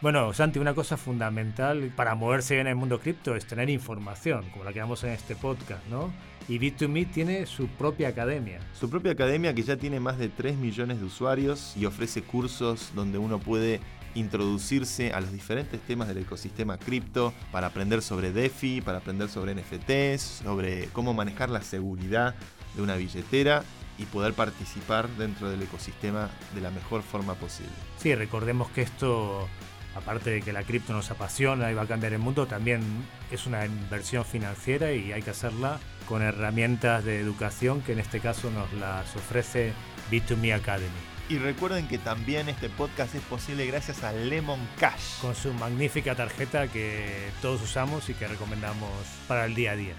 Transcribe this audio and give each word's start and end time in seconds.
Bueno, 0.00 0.32
Santi, 0.32 0.58
una 0.58 0.72
cosa 0.72 0.96
fundamental 0.96 1.92
para 1.94 2.14
moverse 2.14 2.54
bien 2.54 2.66
en 2.66 2.70
el 2.70 2.76
mundo 2.76 3.00
cripto 3.00 3.36
es 3.36 3.44
tener 3.44 3.68
información, 3.68 4.48
como 4.50 4.64
la 4.64 4.72
que 4.72 4.78
damos 4.78 5.04
en 5.04 5.10
este 5.10 5.36
podcast, 5.36 5.86
¿no? 5.90 6.10
Y 6.48 6.58
Bit2Me 6.58 7.10
tiene 7.10 7.44
su 7.44 7.68
propia 7.68 8.08
academia. 8.08 8.60
Su 8.72 8.88
propia 8.88 9.12
academia 9.12 9.54
que 9.54 9.62
ya 9.62 9.76
tiene 9.76 10.00
más 10.00 10.16
de 10.16 10.30
3 10.30 10.56
millones 10.56 11.00
de 11.00 11.04
usuarios 11.04 11.76
y 11.76 11.84
ofrece 11.84 12.22
cursos 12.22 12.92
donde 12.94 13.18
uno 13.18 13.40
puede 13.40 13.80
introducirse 14.14 15.12
a 15.12 15.20
los 15.20 15.32
diferentes 15.32 15.78
temas 15.82 16.08
del 16.08 16.16
ecosistema 16.16 16.78
cripto 16.78 17.34
para 17.52 17.66
aprender 17.66 18.00
sobre 18.00 18.32
DeFi, 18.32 18.80
para 18.80 18.98
aprender 18.98 19.28
sobre 19.28 19.54
NFTs, 19.54 20.22
sobre 20.42 20.86
cómo 20.94 21.12
manejar 21.12 21.50
la 21.50 21.60
seguridad 21.60 22.34
de 22.74 22.80
una 22.80 22.96
billetera 22.96 23.64
y 23.98 24.06
poder 24.06 24.32
participar 24.32 25.10
dentro 25.10 25.50
del 25.50 25.60
ecosistema 25.60 26.30
de 26.54 26.62
la 26.62 26.70
mejor 26.70 27.02
forma 27.02 27.34
posible. 27.34 27.70
Sí, 27.98 28.14
recordemos 28.14 28.70
que 28.70 28.80
esto 28.80 29.46
aparte 29.94 30.30
de 30.30 30.42
que 30.42 30.52
la 30.52 30.62
cripto 30.62 30.92
nos 30.92 31.10
apasiona 31.10 31.70
y 31.70 31.74
va 31.74 31.82
a 31.82 31.86
cambiar 31.86 32.12
el 32.12 32.18
mundo, 32.18 32.46
también 32.46 32.82
es 33.30 33.46
una 33.46 33.64
inversión 33.66 34.24
financiera 34.24 34.92
y 34.92 35.12
hay 35.12 35.22
que 35.22 35.30
hacerla 35.30 35.78
con 36.08 36.22
herramientas 36.22 37.04
de 37.04 37.20
educación 37.20 37.82
que 37.82 37.92
en 37.92 38.00
este 38.00 38.20
caso 38.20 38.50
nos 38.50 38.72
las 38.74 39.14
ofrece 39.16 39.72
B2Me 40.10 40.54
Academy. 40.54 40.88
Y 41.28 41.38
recuerden 41.38 41.86
que 41.86 41.98
también 41.98 42.48
este 42.48 42.68
podcast 42.68 43.14
es 43.14 43.22
posible 43.22 43.64
gracias 43.64 44.02
a 44.02 44.10
Lemon 44.10 44.58
Cash. 44.80 45.20
Con 45.20 45.36
su 45.36 45.52
magnífica 45.52 46.16
tarjeta 46.16 46.66
que 46.66 47.30
todos 47.40 47.62
usamos 47.62 48.08
y 48.08 48.14
que 48.14 48.26
recomendamos 48.26 48.90
para 49.28 49.44
el 49.44 49.54
día 49.54 49.72
a 49.72 49.76
día. 49.76 49.94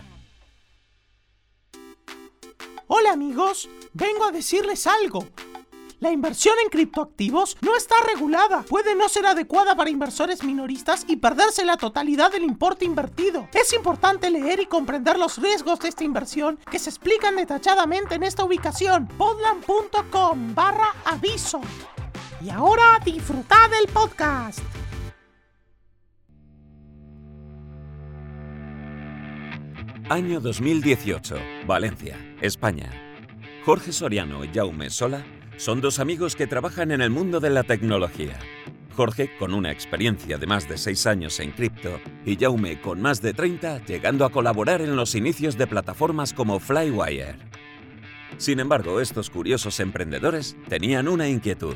Hola 2.88 3.14
amigos, 3.14 3.70
vengo 3.94 4.26
a 4.26 4.32
decirles 4.34 4.86
algo. 4.86 5.26
La 6.02 6.12
inversión 6.12 6.56
en 6.64 6.72
criptoactivos 6.72 7.58
no 7.62 7.76
está 7.78 7.94
regulada, 8.12 8.64
puede 8.64 8.96
no 8.96 9.08
ser 9.08 9.28
adecuada 9.28 9.76
para 9.76 9.92
inversores 9.92 10.44
minoristas 10.44 11.06
y 11.08 11.18
perderse 11.18 11.64
la 11.64 11.78
totalidad 11.78 12.32
del 12.32 12.42
importe 12.42 12.86
invertido. 12.86 13.48
Es 13.54 13.72
importante 13.72 14.32
leer 14.32 14.60
y 14.60 14.66
comprender 14.66 15.20
los 15.20 15.38
riesgos 15.38 15.78
de 15.78 15.90
esta 15.90 16.04
inversión 16.04 16.58
que 16.72 16.80
se 16.80 16.90
explican 16.90 17.36
detalladamente 17.36 18.16
en 18.16 18.24
esta 18.24 18.44
ubicación, 18.44 19.08
podland.com 19.10 20.56
barra 20.56 20.88
aviso. 21.06 21.62
Y 22.44 22.50
ahora 22.50 23.00
disfrutad 23.06 23.70
del 23.70 23.86
podcast. 23.94 24.60
Año 30.10 30.40
2018, 30.40 31.36
Valencia, 31.68 32.18
España. 32.42 32.90
Jorge 33.64 33.92
Soriano 33.92 34.44
y 34.44 34.52
Jaume 34.52 34.90
Sola 34.90 35.24
son 35.58 35.82
dos 35.82 36.00
amigos 36.00 36.36
que 36.36 36.48
trabajan 36.48 36.92
en 36.92 37.02
el 37.02 37.10
mundo 37.10 37.40
de 37.40 37.50
la 37.50 37.64
tecnología. 37.64 38.40
Jorge 38.96 39.36
con 39.38 39.54
una 39.54 39.72
experiencia 39.72 40.38
de 40.38 40.48
más 40.48 40.68
de 40.68 40.78
6 40.78 41.08
años 41.08 41.40
en 41.40 41.52
cripto 41.52 42.00
y 42.26 42.36
Jaume 42.36 42.82
con 42.82 43.02
más 43.02 43.22
de 43.22 43.34
30 43.34 43.86
llegando 43.86 44.26
a 44.26 44.32
colaborar 44.32 44.82
en 44.82 44.96
los 44.96 45.16
inicios 45.16 45.58
de 45.58 45.68
plataformas 45.68 46.34
como 46.34 46.60
Flywire. 46.60 47.36
Sin 48.38 48.60
embargo, 48.60 49.00
estos 49.00 49.30
curiosos 49.30 49.80
emprendedores 49.80 50.56
tenían 50.68 51.08
una 51.08 51.28
inquietud. 51.28 51.76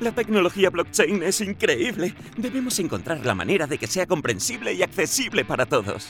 La 0.00 0.12
tecnología 0.12 0.70
blockchain 0.70 1.22
es 1.22 1.40
increíble. 1.40 2.14
Debemos 2.36 2.78
encontrar 2.78 3.24
la 3.24 3.34
manera 3.34 3.66
de 3.66 3.78
que 3.78 3.86
sea 3.86 4.06
comprensible 4.06 4.72
y 4.74 4.82
accesible 4.82 5.44
para 5.44 5.66
todos. 5.66 6.08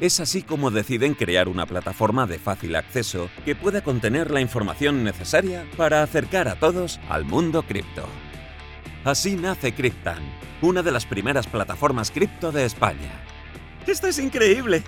Es 0.00 0.20
así 0.20 0.42
como 0.42 0.70
deciden 0.70 1.14
crear 1.14 1.48
una 1.48 1.64
plataforma 1.64 2.26
de 2.26 2.38
fácil 2.38 2.76
acceso 2.76 3.30
que 3.46 3.56
pueda 3.56 3.82
contener 3.82 4.30
la 4.30 4.42
información 4.42 5.02
necesaria 5.04 5.64
para 5.76 6.02
acercar 6.02 6.48
a 6.48 6.56
todos 6.56 7.00
al 7.08 7.24
mundo 7.24 7.62
cripto. 7.62 8.06
Así 9.04 9.36
nace 9.36 9.74
Cryptan, 9.74 10.18
una 10.60 10.82
de 10.82 10.92
las 10.92 11.06
primeras 11.06 11.46
plataformas 11.46 12.10
cripto 12.10 12.52
de 12.52 12.66
España. 12.66 13.22
¡Esto 13.86 14.08
es 14.08 14.18
increíble! 14.18 14.82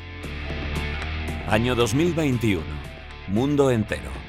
Año 1.49 1.75
2021. 1.75 2.63
Mundo 3.29 3.71
entero. 3.71 4.28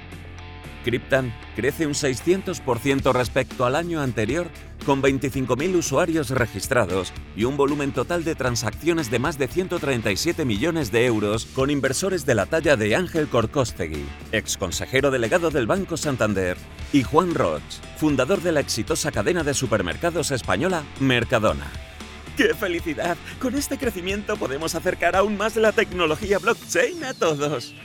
Cryptan 0.84 1.34
crece 1.56 1.86
un 1.86 1.94
600% 1.94 3.14
respecto 3.14 3.66
al 3.66 3.76
año 3.76 4.02
anterior 4.02 4.48
con 4.86 5.02
25.000 5.02 5.76
usuarios 5.76 6.30
registrados 6.30 7.14
y 7.36 7.44
un 7.44 7.58
volumen 7.58 7.92
total 7.92 8.24
de 8.24 8.36
transacciones 8.36 9.12
de 9.12 9.20
más 9.20 9.38
de 9.38 9.48
137 9.48 10.46
millones 10.46 10.92
de 10.92 11.06
euros 11.06 11.46
con 11.48 11.70
inversores 11.70 12.26
de 12.26 12.36
la 12.36 12.46
talla 12.46 12.76
de 12.76 12.96
Ángel 12.96 13.28
Corcostegui, 13.28 14.06
ex 14.32 14.58
consejero 14.58 15.12
delegado 15.12 15.52
del 15.52 15.68
Banco 15.68 15.98
Santander, 15.98 16.58
y 16.94 17.04
Juan 17.04 17.36
Roch, 17.36 17.62
fundador 17.98 18.42
de 18.42 18.52
la 18.52 18.62
exitosa 18.62 19.12
cadena 19.12 19.44
de 19.44 19.54
supermercados 19.54 20.32
española 20.32 20.84
Mercadona. 21.00 21.68
¡Qué 22.38 22.54
felicidad! 22.54 23.18
Con 23.42 23.56
este 23.56 23.78
crecimiento 23.78 24.38
podemos 24.38 24.74
acercar 24.74 25.16
aún 25.18 25.36
más 25.36 25.58
la 25.58 25.74
tecnología 25.74 26.40
blockchain 26.40 27.04
a 27.04 27.14
todos. 27.14 27.76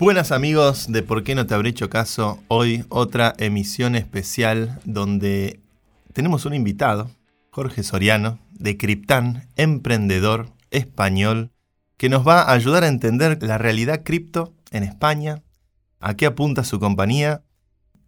Buenas 0.00 0.32
amigos 0.32 0.90
de 0.90 1.02
Por 1.02 1.24
qué 1.24 1.34
no 1.34 1.46
te 1.46 1.52
habré 1.52 1.68
hecho 1.68 1.90
caso. 1.90 2.42
Hoy 2.48 2.86
otra 2.88 3.34
emisión 3.36 3.94
especial 3.94 4.80
donde 4.86 5.60
tenemos 6.14 6.46
un 6.46 6.54
invitado, 6.54 7.10
Jorge 7.50 7.82
Soriano, 7.82 8.38
de 8.50 8.78
Criptán, 8.78 9.46
emprendedor 9.56 10.48
español, 10.70 11.50
que 11.98 12.08
nos 12.08 12.26
va 12.26 12.40
a 12.40 12.52
ayudar 12.54 12.82
a 12.82 12.88
entender 12.88 13.42
la 13.42 13.58
realidad 13.58 14.00
cripto 14.02 14.54
en 14.70 14.84
España, 14.84 15.42
a 16.00 16.14
qué 16.14 16.24
apunta 16.24 16.64
su 16.64 16.80
compañía 16.80 17.42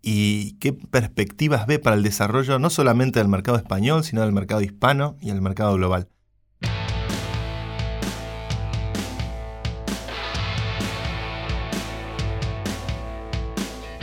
y 0.00 0.52
qué 0.60 0.72
perspectivas 0.72 1.66
ve 1.66 1.78
para 1.78 1.96
el 1.96 2.02
desarrollo 2.02 2.58
no 2.58 2.70
solamente 2.70 3.18
del 3.18 3.28
mercado 3.28 3.58
español, 3.58 4.02
sino 4.02 4.22
del 4.22 4.32
mercado 4.32 4.62
hispano 4.62 5.18
y 5.20 5.28
el 5.28 5.42
mercado 5.42 5.74
global. 5.74 6.08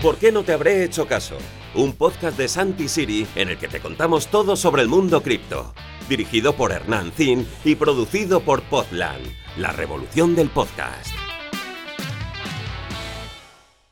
¿Por 0.02 0.18
qué 0.18 0.32
no 0.32 0.44
te 0.44 0.54
habré 0.54 0.86
hecho 0.86 1.08
caso? 1.08 1.38
Un 1.76 1.92
podcast 1.92 2.38
de 2.38 2.48
Santi 2.48 2.88
Siri 2.88 3.28
en 3.36 3.50
el 3.50 3.58
que 3.58 3.68
te 3.68 3.82
contamos 3.82 4.28
todo 4.28 4.56
sobre 4.56 4.82
el 4.82 4.88
mundo 4.88 5.22
cripto. 5.22 5.74
Dirigido 6.08 6.56
por 6.56 6.72
Hernán 6.72 7.12
Zin 7.12 7.46
y 7.66 7.76
producido 7.76 8.40
por 8.40 8.62
Podland, 8.62 9.26
la 9.58 9.74
revolución 9.74 10.36
del 10.38 10.50
podcast. 10.50 11.14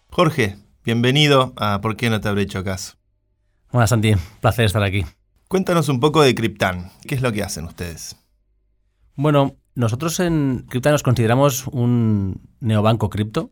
Jorge, 0.10 0.56
bienvenido 0.86 1.52
a 1.58 1.82
¿Por 1.82 1.98
qué 1.98 2.10
no 2.10 2.22
te 2.22 2.30
habré 2.30 2.44
hecho 2.44 2.64
caso? 2.64 2.94
Hola 3.72 3.88
Santi, 3.88 4.14
placer 4.40 4.64
estar 4.64 4.84
aquí. 4.84 5.04
Cuéntanos 5.50 5.90
un 5.90 6.00
poco 6.00 6.22
de 6.22 6.34
Cryptan. 6.34 6.90
¿Qué 7.06 7.16
es 7.16 7.22
lo 7.22 7.34
que 7.34 7.44
hacen 7.44 7.66
ustedes? 7.66 8.16
Bueno, 9.16 9.58
nosotros 9.76 10.22
en 10.22 10.68
Cryptan 10.70 10.94
nos 10.94 11.04
consideramos 11.04 11.68
un 11.68 12.48
neobanco 12.62 13.10
cripto 13.10 13.52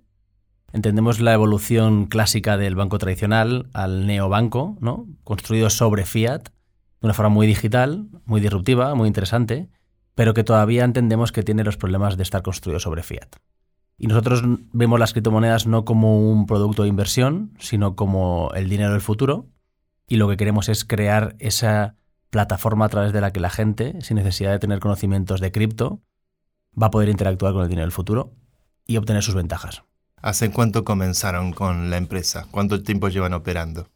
entendemos 0.76 1.22
la 1.22 1.34
evolución 1.34 2.06
clásica 2.06 2.58
del 2.58 2.76
banco 2.76 2.98
tradicional 2.98 3.70
al 3.72 4.06
neobanco, 4.06 4.78
¿no? 4.82 5.08
construido 5.24 5.70
sobre 5.70 6.06
fiat, 6.06 6.50
de 6.50 7.08
una 7.08 7.14
forma 7.14 7.30
muy 7.30 7.48
digital, 7.48 8.10
muy 8.26 8.42
disruptiva, 8.42 8.94
muy 8.94 9.08
interesante, 9.08 9.70
pero 10.16 10.34
que 10.34 10.44
todavía 10.44 10.84
entendemos 10.84 11.32
que 11.32 11.44
tiene 11.44 11.64
los 11.64 11.78
problemas 11.78 12.18
de 12.18 12.24
estar 12.24 12.42
construido 12.42 12.82
sobre 12.82 13.04
fiat. 13.04 13.38
Y 13.98 14.08
nosotros 14.08 14.44
vemos 14.74 15.00
las 15.00 15.14
criptomonedas 15.14 15.66
no 15.66 15.86
como 15.86 16.30
un 16.30 16.46
producto 16.46 16.84
de 16.84 16.90
inversión, 16.90 17.54
sino 17.58 17.96
como 17.96 18.52
el 18.54 18.68
dinero 18.68 18.92
del 18.92 19.02
futuro, 19.02 19.48
y 20.10 20.18
lo 20.18 20.28
que 20.28 20.36
queremos 20.36 20.68
es 20.68 20.84
crear 20.84 21.38
esa 21.40 21.96
plataforma 22.30 22.84
a 22.84 22.90
través 22.90 23.14
de 23.14 23.22
la 23.22 23.32
que 23.32 23.40
la 23.40 23.50
gente, 23.50 24.02
sin 24.02 24.18
necesidad 24.18 24.52
de 24.52 24.60
tener 24.60 24.82
conocimientos 24.82 25.40
de 25.40 25.54
cripto, 25.54 26.02
va 26.80 26.88
a 26.88 26.92
poder 26.92 27.08
interactuar 27.08 27.54
con 27.54 27.64
el 27.64 27.70
dinero 27.70 27.86
del 27.86 27.94
futuro 27.94 28.34
y 28.86 28.98
obtener 28.98 29.24
sus 29.24 29.36
ventajas. 29.36 29.84
¿Hace 30.26 30.50
cuánto 30.50 30.84
comenzaron 30.84 31.54
con 31.54 31.92
la 31.92 31.98
empresa? 31.98 32.48
¿Cuánto 32.50 32.82
tiempo 32.82 33.10
llevan 33.10 33.34
operando? 33.34 33.90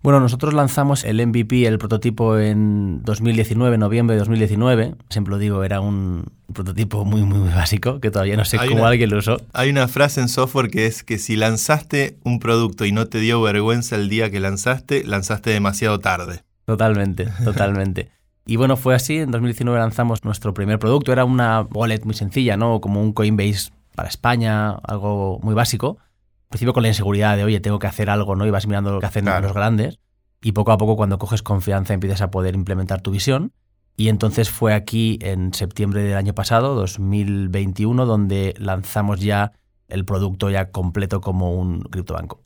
Bueno, 0.00 0.20
nosotros 0.20 0.54
lanzamos 0.54 1.02
el 1.02 1.26
MVP, 1.26 1.66
el 1.66 1.78
prototipo 1.78 2.38
en 2.38 3.02
2019, 3.02 3.78
noviembre 3.78 4.14
de 4.14 4.20
2019. 4.20 4.94
Siempre 5.08 5.32
lo 5.32 5.38
digo, 5.38 5.64
era 5.64 5.80
un 5.80 6.26
prototipo 6.52 7.04
muy, 7.04 7.24
muy, 7.24 7.48
básico, 7.48 7.98
que 7.98 8.12
todavía 8.12 8.36
no 8.36 8.44
sé 8.44 8.58
cómo 8.68 8.86
alguien 8.86 9.10
lo 9.10 9.18
usó. 9.18 9.38
Hay 9.54 9.70
una 9.70 9.88
frase 9.88 10.20
en 10.20 10.28
software 10.28 10.70
que 10.70 10.86
es 10.86 11.02
que 11.02 11.18
si 11.18 11.34
lanzaste 11.34 12.16
un 12.22 12.38
producto 12.38 12.84
y 12.84 12.92
no 12.92 13.06
te 13.06 13.18
dio 13.18 13.42
vergüenza 13.42 13.96
el 13.96 14.08
día 14.08 14.30
que 14.30 14.38
lanzaste, 14.38 15.02
lanzaste 15.02 15.50
demasiado 15.50 15.98
tarde. 15.98 16.44
Totalmente, 16.64 17.26
totalmente. 17.44 18.12
Y 18.46 18.54
bueno, 18.54 18.76
fue 18.76 18.94
así. 18.94 19.16
En 19.16 19.32
2019 19.32 19.80
lanzamos 19.80 20.24
nuestro 20.24 20.54
primer 20.54 20.78
producto. 20.78 21.10
Era 21.10 21.24
una 21.24 21.62
wallet 21.62 22.04
muy 22.04 22.14
sencilla, 22.14 22.56
¿no? 22.56 22.80
Como 22.80 23.02
un 23.02 23.12
Coinbase 23.12 23.72
para 23.94 24.08
España, 24.08 24.70
algo 24.70 25.38
muy 25.42 25.54
básico. 25.54 25.98
Al 25.98 26.48
principio 26.48 26.72
con 26.72 26.82
la 26.82 26.88
inseguridad 26.88 27.36
de, 27.36 27.44
oye, 27.44 27.60
tengo 27.60 27.78
que 27.78 27.86
hacer 27.86 28.10
algo, 28.10 28.36
¿no? 28.36 28.46
Y 28.46 28.50
vas 28.50 28.66
mirando 28.66 28.92
lo 28.92 29.00
que 29.00 29.06
hacen 29.06 29.24
los 29.24 29.54
grandes. 29.54 29.98
Y 30.42 30.52
poco 30.52 30.72
a 30.72 30.78
poco, 30.78 30.96
cuando 30.96 31.18
coges 31.18 31.42
confianza, 31.42 31.94
empiezas 31.94 32.20
a 32.20 32.30
poder 32.30 32.54
implementar 32.54 33.00
tu 33.00 33.10
visión. 33.10 33.52
Y 33.96 34.08
entonces 34.08 34.50
fue 34.50 34.74
aquí 34.74 35.18
en 35.22 35.54
septiembre 35.54 36.02
del 36.02 36.16
año 36.16 36.34
pasado, 36.34 36.74
2021, 36.74 38.06
donde 38.06 38.54
lanzamos 38.58 39.20
ya 39.20 39.52
el 39.88 40.04
producto 40.04 40.50
ya 40.50 40.70
completo 40.70 41.20
como 41.20 41.52
un 41.52 41.82
criptobanco. 41.82 42.42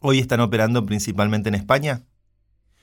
¿Hoy 0.00 0.18
están 0.18 0.40
operando 0.40 0.84
principalmente 0.84 1.48
en 1.48 1.54
España? 1.54 2.02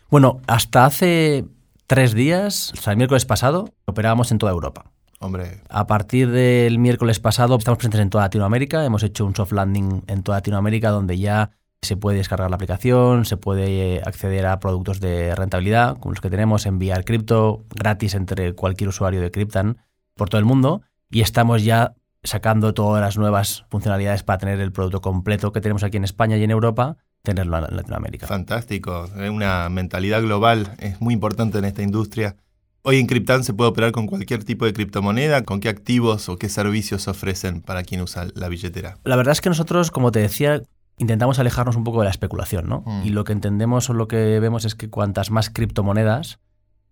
Bueno, 0.09 0.41
hasta 0.47 0.85
hace 0.85 1.45
tres 1.87 2.13
días, 2.13 2.71
o 2.73 2.81
sea, 2.81 2.91
el 2.91 2.97
miércoles 2.97 3.25
pasado, 3.25 3.73
operábamos 3.85 4.31
en 4.31 4.37
toda 4.37 4.51
Europa. 4.51 4.91
Hombre, 5.21 5.61
A 5.67 5.85
partir 5.85 6.31
del 6.31 6.79
miércoles 6.79 7.19
pasado 7.19 7.57
estamos 7.57 7.77
presentes 7.77 7.99
en 7.99 8.09
toda 8.09 8.23
Latinoamérica. 8.23 8.85
Hemos 8.85 9.03
hecho 9.03 9.25
un 9.25 9.35
soft 9.35 9.51
landing 9.51 10.03
en 10.07 10.23
toda 10.23 10.37
Latinoamérica 10.37 10.91
donde 10.91 11.17
ya 11.17 11.51
se 11.81 11.97
puede 11.97 12.17
descargar 12.17 12.49
la 12.49 12.55
aplicación, 12.55 13.25
se 13.25 13.35
puede 13.37 13.95
eh, 13.95 14.01
acceder 14.05 14.45
a 14.45 14.59
productos 14.59 14.99
de 14.99 15.35
rentabilidad 15.35 15.97
como 15.97 16.13
los 16.13 16.21
que 16.21 16.29
tenemos, 16.29 16.65
enviar 16.65 17.03
cripto 17.03 17.65
gratis 17.75 18.15
entre 18.15 18.53
cualquier 18.53 18.89
usuario 18.89 19.21
de 19.21 19.31
Cryptan 19.31 19.77
por 20.15 20.29
todo 20.29 20.39
el 20.39 20.45
mundo 20.45 20.81
y 21.09 21.21
estamos 21.21 21.63
ya 21.63 21.95
sacando 22.23 22.73
todas 22.73 23.01
las 23.01 23.17
nuevas 23.17 23.65
funcionalidades 23.69 24.23
para 24.23 24.39
tener 24.39 24.59
el 24.59 24.71
producto 24.71 25.01
completo 25.01 25.51
que 25.51 25.61
tenemos 25.61 25.83
aquí 25.83 25.97
en 25.97 26.03
España 26.03 26.37
y 26.37 26.43
en 26.43 26.51
Europa, 26.51 26.97
tenerlo 27.23 27.57
en 27.57 27.75
Latinoamérica. 27.75 28.27
fantástico. 28.27 29.09
Una 29.15 29.69
mentalidad 29.69 30.21
global 30.21 30.75
es 30.79 30.99
muy 31.01 31.13
importante 31.13 31.57
en 31.57 31.65
esta 31.65 31.81
industria. 31.81 32.35
Hoy 32.81 32.97
en 32.97 33.07
Cryptan 33.07 33.43
se 33.43 33.53
puede 33.53 33.69
operar 33.69 33.91
con 33.91 34.07
cualquier 34.07 34.43
tipo 34.43 34.65
de 34.65 34.73
criptomoneda. 34.73 35.43
¿Con 35.43 35.59
qué 35.59 35.69
activos 35.69 36.29
o 36.29 36.37
qué 36.37 36.47
servicios 36.49 37.07
ofrecen 37.07 37.61
para 37.61 37.83
quien 37.83 38.01
usa 38.01 38.27
la 38.35 38.47
billetera? 38.47 38.97
La 39.03 39.15
verdad 39.15 39.33
es 39.33 39.41
que 39.41 39.49
nosotros, 39.49 39.91
como 39.91 40.11
te 40.11 40.19
decía, 40.19 40.61
intentamos 40.97 41.39
alejarnos 41.39 41.75
un 41.75 41.83
poco 41.83 41.99
de 41.99 42.05
la 42.05 42.11
especulación, 42.11 42.67
¿no? 42.69 42.83
Mm. 42.85 43.05
Y 43.05 43.09
lo 43.09 43.25
que 43.25 43.33
entendemos 43.33 43.89
o 43.89 43.93
lo 43.93 44.07
que 44.07 44.39
vemos 44.39 44.63
es 44.65 44.75
que 44.75 44.89
cuantas 44.89 45.29
más 45.29 45.49
criptomonedas, 45.49 46.39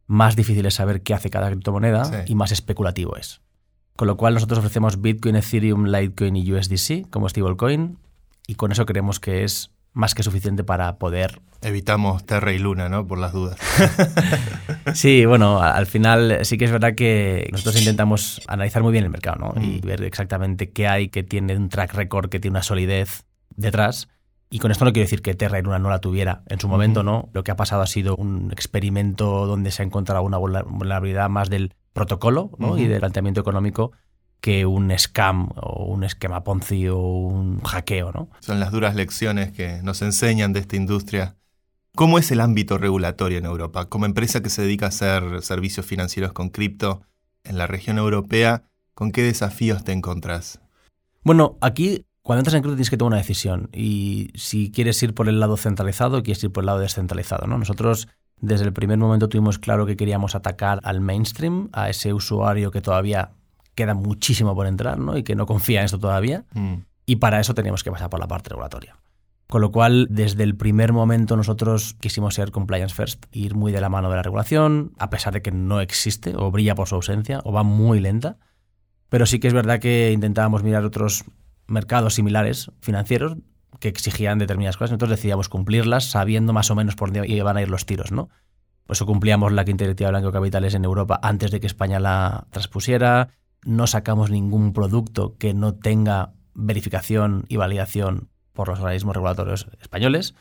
más 0.08 0.36
difícil 0.36 0.66
es 0.66 0.74
saber 0.76 1.02
qué 1.02 1.14
hace 1.14 1.30
cada 1.30 1.48
criptomoneda 1.48 2.06
Sí. 2.06 2.16
y 2.32 2.36
más 2.36 2.52
especulativo 2.52 3.16
es. 3.16 3.42
Con 3.96 4.08
lo 4.08 4.18
cual 4.18 4.34
nosotros 4.36 4.60
ofrecemos 4.60 5.02
Bitcoin, 5.02 5.36
Ethereum, 5.36 5.86
Litecoin 5.86 6.36
y 6.36 6.54
USDC 6.54 7.10
como 7.10 7.28
stablecoin 7.30 7.98
y 8.46 8.56
con 8.56 8.72
eso 8.72 8.86
creemos 8.86 9.20
que 9.20 9.44
es 9.44 9.72
más 9.98 10.14
que 10.16 10.24
suficiente 10.24 10.64
para 10.64 10.98
poder... 10.98 11.42
Evitamos 11.62 12.24
Terra 12.26 12.54
y 12.54 12.60
Luna, 12.60 12.88
¿no? 12.88 13.08
Por 13.08 13.18
las 13.18 13.34
dudas. 13.34 13.58
Sí, 14.94 15.26
bueno, 15.26 15.62
al 15.62 15.86
final 15.86 16.40
sí 16.44 16.58
que 16.58 16.66
es 16.66 16.72
verdad 16.72 16.96
que 16.96 17.50
nosotros 17.52 17.78
intentamos 17.80 18.42
analizar 18.48 18.82
muy 18.84 18.92
bien 18.94 19.04
el 19.04 19.10
mercado, 19.10 19.38
¿no? 19.54 19.62
Y 19.62 19.80
Mm. 19.80 19.82
ver 19.82 20.04
exactamente 20.04 20.70
qué 20.72 20.88
hay 20.88 21.10
que 21.10 21.24
tiene 21.24 21.56
un 21.58 21.70
track 21.70 21.94
record, 21.94 22.30
que 22.30 22.40
tiene 22.40 22.54
una 22.54 22.64
solidez 22.64 23.26
detrás. 23.56 24.08
Y 24.50 24.60
con 24.60 24.72
esto 24.72 24.86
no 24.86 24.94
quiero 24.94 25.06
decir 25.06 25.22
que 25.22 25.34
Terra 25.34 25.60
y 25.60 25.64
Luna 25.64 25.78
no 25.80 25.90
la 25.90 26.00
tuviera 26.00 26.44
en 26.48 26.60
su 26.60 26.68
momento. 26.70 27.04
¿no? 27.04 27.30
Lo 27.34 27.44
que 27.44 27.52
ha 27.52 27.56
pasado 27.58 27.82
ha 27.82 27.88
sido 27.88 28.16
un 28.16 28.50
experimento 28.52 29.46
donde 29.46 29.72
se 29.72 29.82
ha 29.82 29.86
encontrado 29.86 30.22
una 30.24 30.38
vulner- 30.38 30.66
vulnerabilidad 30.66 31.28
más 31.30 31.50
del 31.50 31.74
protocolo 31.92 32.52
¿no? 32.58 32.78
y 32.78 32.86
del 32.88 33.00
planteamiento 33.00 33.42
económico 33.42 33.92
que 34.42 34.66
un 34.66 34.92
scam 34.98 35.50
o 35.56 35.86
un 35.86 36.04
esquema 36.04 36.44
Ponzi 36.44 36.88
o 36.88 37.00
un 37.00 37.62
hackeo, 37.62 38.12
¿no? 38.12 38.30
Son 38.40 38.60
las 38.60 38.72
duras 38.72 38.96
lecciones 38.96 39.52
que 39.52 39.82
nos 39.84 40.02
enseñan 40.02 40.54
de 40.54 40.60
esta 40.60 40.76
industria. 40.76 41.36
¿Cómo 41.96 42.20
es 42.20 42.32
el 42.32 42.42
ámbito 42.42 42.78
regulatorio 42.78 43.40
en 43.40 43.46
Europa? 43.46 43.86
Como 43.86 44.06
empresa 44.06 44.42
que 44.42 44.50
se 44.50 44.62
dedica 44.62 44.86
a 44.86 44.90
hacer 44.90 45.42
servicios 45.42 45.86
financieros 45.86 46.32
con 46.32 46.50
cripto 46.50 47.02
en 47.44 47.58
la 47.58 47.66
región 47.66 47.98
europea, 47.98 48.64
¿con 48.94 49.12
qué 49.12 49.24
desafíos 49.24 49.84
te 49.84 49.94
encontrás? 49.94 50.60
Bueno, 51.24 51.58
aquí 51.62 52.06
cuando 52.22 52.42
entras 52.42 52.56
en 52.56 52.62
cripto 52.62 52.76
tienes 52.76 52.90
que 52.90 52.98
tomar 52.98 53.14
una 53.14 53.18
decisión 53.18 53.70
y 53.74 54.32
si 54.36 54.70
quieres 54.70 55.02
ir 55.02 55.14
por 55.14 55.30
el 55.30 55.40
lado 55.40 55.58
centralizado 55.58 56.18
o 56.18 56.24
quieres 56.24 56.44
ir 56.44 56.52
por 56.52 56.64
el 56.64 56.66
lado 56.68 56.80
descentralizado. 56.80 57.48
¿no? 57.48 57.58
Nosotros 57.58 58.10
desde 58.40 58.66
el 58.66 58.74
primer 58.74 58.98
momento 58.98 59.30
tuvimos 59.30 59.58
claro 59.58 59.86
que 59.86 59.98
queríamos 59.98 60.36
atacar 60.36 60.80
al 60.84 61.02
mainstream, 61.02 61.70
a 61.72 61.90
ese 61.90 62.14
usuario 62.14 62.70
que 62.70 62.82
todavía 62.82 63.32
queda 63.78 63.94
muchísimo 63.94 64.56
por 64.56 64.66
entrar 64.66 64.98
¿no? 64.98 65.16
y 65.16 65.24
que 65.24 65.36
no 65.36 65.46
confía 65.46 65.80
en 65.80 65.86
esto 65.86 66.00
todavía 66.00 66.44
Mm, 66.54 66.86
y 67.06 67.18
para 67.18 67.40
eso 67.40 67.54
teníamos 67.54 67.84
que 67.84 67.92
pasar 67.92 68.10
por 68.10 68.20
la 68.20 68.28
parte 68.28 68.50
regulatoria. 68.50 68.98
Con 69.48 69.62
lo 69.62 69.72
cual, 69.72 70.08
desde 70.10 70.44
el 70.44 70.58
primer 70.58 70.92
momento 70.92 71.38
nosotros 71.38 71.96
quisimos 72.02 72.34
ser 72.34 72.52
compliance 72.52 72.94
first, 72.94 73.26
ir 73.32 73.56
muy 73.56 73.72
de 73.72 73.80
la 73.80 73.88
mano 73.88 74.10
de 74.10 74.18
la 74.18 74.24
regulación, 74.24 74.92
a 74.98 75.10
pesar 75.10 75.34
de 75.34 75.42
que 75.42 75.52
no 75.52 75.80
existe 75.80 76.34
o 76.36 76.52
brilla 76.52 76.76
por 76.76 76.90
su 76.90 76.96
ausencia 76.96 77.40
o 77.46 77.54
va 77.54 77.64
muy 77.64 78.02
lenta. 78.02 78.38
Pero 79.08 79.26
sí 79.26 79.40
que 79.40 79.48
es 79.48 79.54
verdad 79.54 79.80
que 79.80 80.12
intentábamos 80.12 80.64
mirar 80.64 80.84
otros 80.84 81.24
mercados 81.68 82.16
similares 82.16 82.72
financieros 82.82 83.38
que 83.80 83.88
exigían 83.88 84.38
determinadas 84.38 84.76
cosas. 84.76 84.92
Nosotros 84.92 85.12
decidíamos 85.12 85.48
cumplirlas 85.48 86.12
sabiendo 86.12 86.52
más 86.52 86.70
o 86.72 86.76
menos 86.76 86.96
por 86.96 87.14
dónde 87.14 87.32
iban 87.32 87.56
a 87.56 87.62
ir 87.62 87.70
los 87.70 87.86
tiros, 87.86 88.12
¿no? 88.12 88.30
Por 88.86 88.96
eso 88.96 89.06
cumplíamos 89.06 89.54
la 89.54 89.64
quinta 89.64 89.84
directiva 89.86 90.08
de 90.08 90.20
Blanco 90.20 90.32
Capitales 90.32 90.74
en 90.74 90.84
Europa 90.84 91.20
antes 91.22 91.52
de 91.52 91.60
que 91.62 91.68
España 91.68 92.00
la 92.00 92.48
transpusiera. 92.52 93.30
No 93.68 93.86
sacamos 93.86 94.32
ningún 94.32 94.72
producto 94.72 95.36
que 95.38 95.54
no 95.54 95.76
tenga 95.76 96.32
verificación 96.54 97.44
y 97.50 97.58
validación 97.58 98.30
por 98.54 98.70
los 98.70 98.80
organismos 98.80 99.14
regulatorios 99.14 99.68
españoles. 99.82 100.36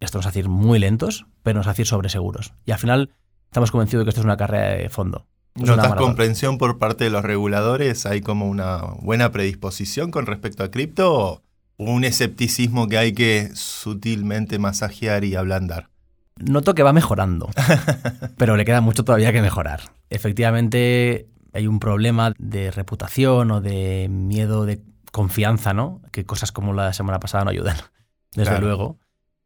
Esto 0.00 0.18
nos 0.18 0.26
hace 0.26 0.40
ir 0.40 0.48
muy 0.48 0.80
lentos, 0.80 1.26
pero 1.44 1.58
nos 1.58 1.68
hace 1.68 1.82
ir 1.82 1.86
sobre 1.86 2.08
seguros. 2.08 2.54
Y 2.66 2.72
al 2.72 2.80
final 2.80 3.10
estamos 3.44 3.70
convencidos 3.70 4.00
de 4.00 4.06
que 4.06 4.08
esto 4.10 4.22
es 4.22 4.24
una 4.24 4.36
carrera 4.36 4.70
de 4.74 4.88
fondo. 4.88 5.28
¿Notas 5.54 5.94
comprensión 5.94 6.58
por 6.58 6.78
parte 6.78 7.04
de 7.04 7.10
los 7.10 7.24
reguladores? 7.24 8.06
¿Hay 8.06 8.22
como 8.22 8.48
una 8.48 8.78
buena 9.02 9.30
predisposición 9.30 10.10
con 10.10 10.26
respecto 10.26 10.64
a 10.64 10.72
cripto 10.72 11.14
o 11.14 11.42
un 11.76 12.02
escepticismo 12.02 12.88
que 12.88 12.98
hay 12.98 13.12
que 13.12 13.50
sutilmente 13.54 14.58
masajear 14.58 15.22
y 15.22 15.36
ablandar? 15.36 15.90
Noto 16.34 16.74
que 16.74 16.82
va 16.82 16.92
mejorando, 16.92 17.50
pero 18.36 18.56
le 18.56 18.64
queda 18.64 18.80
mucho 18.80 19.04
todavía 19.04 19.32
que 19.32 19.42
mejorar. 19.42 19.92
Efectivamente, 20.10 21.28
hay 21.52 21.66
un 21.66 21.80
problema 21.80 22.32
de 22.38 22.70
reputación 22.70 23.50
o 23.50 23.60
de 23.60 24.08
miedo 24.10 24.64
de 24.66 24.82
confianza, 25.12 25.72
¿no? 25.72 26.02
Que 26.12 26.24
cosas 26.24 26.52
como 26.52 26.72
la 26.72 26.92
semana 26.92 27.20
pasada 27.20 27.44
no 27.44 27.50
ayudan, 27.50 27.76
desde 28.34 28.50
Claro. 28.50 28.66
luego. 28.66 28.98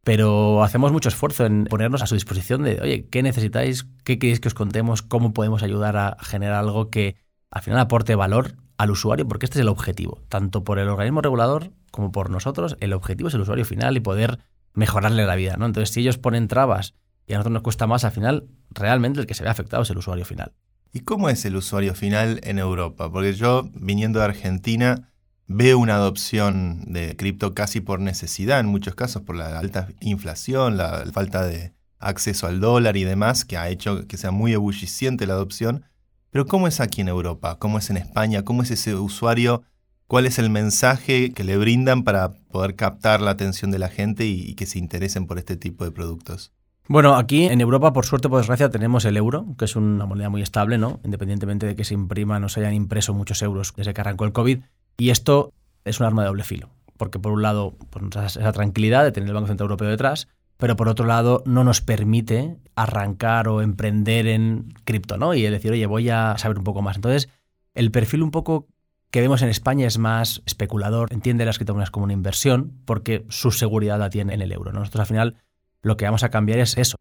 Pero 0.03 0.63
hacemos 0.63 0.91
mucho 0.91 1.07
esfuerzo 1.07 1.45
en 1.45 1.65
ponernos 1.65 2.01
a 2.01 2.07
su 2.07 2.15
disposición 2.15 2.63
de, 2.63 2.79
oye, 2.81 3.07
¿qué 3.09 3.23
necesitáis? 3.23 3.87
¿Qué 4.03 4.19
queréis 4.19 4.41
que 4.41 4.49
os 4.49 4.53
contemos? 4.53 5.01
¿Cómo 5.01 5.31
podemos 5.33 5.63
ayudar 5.63 5.95
a 5.95 6.17
generar 6.19 6.55
algo 6.55 6.89
que 6.89 7.15
al 7.49 7.61
final 7.61 7.79
aporte 7.79 8.15
valor 8.15 8.55
al 8.77 8.91
usuario? 8.91 9.25
Porque 9.25 9.45
este 9.45 9.59
es 9.59 9.61
el 9.61 9.69
objetivo, 9.69 10.21
tanto 10.27 10.65
por 10.65 10.77
el 10.77 10.89
organismo 10.89 11.21
regulador 11.21 11.71
como 11.91 12.11
por 12.11 12.29
nosotros. 12.29 12.75
El 12.81 12.91
objetivo 12.91 13.29
es 13.29 13.33
el 13.35 13.41
usuario 13.41 13.63
final 13.63 13.95
y 13.95 14.01
poder 14.01 14.39
mejorarle 14.73 15.25
la 15.25 15.35
vida, 15.35 15.55
¿no? 15.55 15.65
Entonces, 15.67 15.93
si 15.93 16.01
ellos 16.01 16.17
ponen 16.17 16.49
trabas 16.49 16.95
y 17.25 17.33
a 17.33 17.37
nosotros 17.37 17.53
nos 17.53 17.61
cuesta 17.63 17.87
más, 17.87 18.03
al 18.03 18.11
final, 18.11 18.49
realmente 18.71 19.21
el 19.21 19.25
que 19.25 19.35
se 19.35 19.43
ve 19.43 19.49
afectado 19.49 19.83
es 19.83 19.89
el 19.89 19.97
usuario 19.99 20.25
final. 20.25 20.51
¿Y 20.95 20.99
cómo 20.99 21.27
es 21.27 21.43
el 21.45 21.55
usuario 21.55 21.95
final 21.95 22.39
en 22.43 22.59
Europa? 22.59 23.11
Porque 23.11 23.33
yo, 23.33 23.67
viniendo 23.73 24.19
de 24.19 24.25
Argentina, 24.25 25.09
veo 25.47 25.79
una 25.79 25.95
adopción 25.95 26.83
de 26.85 27.15
cripto 27.15 27.55
casi 27.55 27.81
por 27.81 27.99
necesidad, 27.99 28.59
en 28.59 28.67
muchos 28.67 28.93
casos 28.93 29.23
por 29.23 29.35
la 29.35 29.57
alta 29.57 29.87
inflación, 30.01 30.77
la 30.77 31.03
falta 31.11 31.47
de 31.47 31.73
acceso 31.97 32.45
al 32.45 32.59
dólar 32.59 32.95
y 32.95 33.05
demás, 33.05 33.43
que 33.43 33.57
ha 33.57 33.69
hecho 33.69 34.07
que 34.07 34.17
sea 34.17 34.29
muy 34.29 34.53
ebulliciente 34.53 35.25
la 35.25 35.33
adopción. 35.33 35.83
Pero 36.29 36.45
¿cómo 36.45 36.67
es 36.67 36.79
aquí 36.79 37.01
en 37.01 37.07
Europa? 37.07 37.57
¿Cómo 37.57 37.79
es 37.79 37.89
en 37.89 37.97
España? 37.97 38.43
¿Cómo 38.43 38.61
es 38.61 38.69
ese 38.69 38.93
usuario? 38.93 39.63
¿Cuál 40.05 40.27
es 40.27 40.37
el 40.37 40.51
mensaje 40.51 41.31
que 41.31 41.43
le 41.43 41.57
brindan 41.57 42.03
para 42.03 42.33
poder 42.51 42.75
captar 42.75 43.19
la 43.19 43.31
atención 43.31 43.71
de 43.71 43.79
la 43.79 43.89
gente 43.89 44.27
y, 44.27 44.41
y 44.41 44.53
que 44.53 44.67
se 44.67 44.77
interesen 44.77 45.25
por 45.25 45.39
este 45.39 45.57
tipo 45.57 45.85
de 45.85 45.91
productos? 45.91 46.51
Bueno, 46.87 47.15
aquí 47.15 47.45
en 47.45 47.61
Europa, 47.61 47.93
por 47.93 48.05
suerte, 48.05 48.27
por 48.27 48.39
desgracia, 48.39 48.69
tenemos 48.69 49.05
el 49.05 49.15
euro, 49.15 49.45
que 49.57 49.65
es 49.65 49.75
una 49.77 50.05
moneda 50.05 50.29
muy 50.29 50.41
estable, 50.41 50.77
¿no? 50.77 50.99
Independientemente 51.05 51.65
de 51.65 51.75
que 51.75 51.85
se 51.85 51.93
impriman 51.93 52.43
o 52.43 52.49
se 52.49 52.59
hayan 52.59 52.73
impreso 52.73 53.13
muchos 53.13 53.41
euros 53.41 53.73
desde 53.75 53.93
que 53.93 54.01
arrancó 54.01 54.25
el 54.25 54.33
COVID. 54.33 54.59
Y 54.97 55.09
esto 55.09 55.53
es 55.85 55.99
un 56.01 56.07
arma 56.07 56.23
de 56.23 56.27
doble 56.27 56.43
filo, 56.43 56.69
porque 56.97 57.19
por 57.19 57.31
un 57.31 57.41
lado, 57.41 57.75
pues 57.89 58.03
esa 58.35 58.51
tranquilidad 58.51 59.05
de 59.05 59.13
tener 59.13 59.29
el 59.29 59.33
Banco 59.33 59.47
Central 59.47 59.65
Europeo 59.65 59.89
detrás, 59.89 60.27
pero 60.57 60.75
por 60.75 60.89
otro 60.89 61.05
lado, 61.05 61.41
no 61.45 61.63
nos 61.63 61.81
permite 61.81 62.57
arrancar 62.75 63.47
o 63.47 63.61
emprender 63.61 64.27
en 64.27 64.73
cripto, 64.83 65.17
¿no? 65.17 65.33
Y 65.33 65.41
decir, 65.41 65.71
oye, 65.71 65.85
voy 65.85 66.09
a 66.09 66.37
saber 66.37 66.57
un 66.57 66.63
poco 66.65 66.81
más. 66.81 66.97
Entonces, 66.97 67.29
el 67.75 67.91
perfil 67.91 68.23
un 68.23 68.31
poco 68.31 68.67
que 69.09 69.21
vemos 69.21 69.41
en 69.41 69.49
España 69.49 69.87
es 69.87 69.97
más 69.99 70.41
especulador, 70.45 71.13
entiende 71.13 71.45
las 71.45 71.57
criptomonedas 71.57 71.91
como 71.91 72.05
una 72.05 72.13
inversión, 72.13 72.73
porque 72.85 73.25
su 73.29 73.51
seguridad 73.51 73.99
la 73.99 74.09
tiene 74.09 74.33
en 74.33 74.41
el 74.41 74.51
euro. 74.51 74.73
¿no? 74.73 74.79
Nosotros 74.79 75.01
al 75.01 75.07
final 75.07 75.35
lo 75.83 75.95
que 75.97 76.05
vamos 76.05 76.23
a 76.23 76.29
cambiar 76.29 76.57
es 76.59 76.75
eso. 76.77 76.95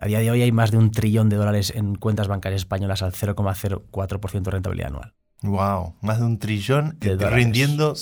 A 0.00 0.06
día 0.06 0.18
de 0.18 0.30
hoy 0.30 0.42
hay 0.42 0.52
más 0.52 0.70
de 0.70 0.76
un 0.76 0.90
trillón 0.90 1.28
de 1.30 1.36
dólares 1.36 1.72
en 1.74 1.94
cuentas 1.94 2.28
bancarias 2.28 2.60
españolas 2.62 3.02
al 3.02 3.12
0,04% 3.12 4.42
de 4.42 4.50
rentabilidad 4.50 4.88
anual. 4.88 5.14
Wow, 5.42 5.94
más 6.02 6.18
de 6.18 6.24
un 6.26 6.38
trillón 6.38 6.96
De 7.00 7.12
eh, 7.12 7.16
dólares. 7.16 7.36
rindiendo 7.44 7.94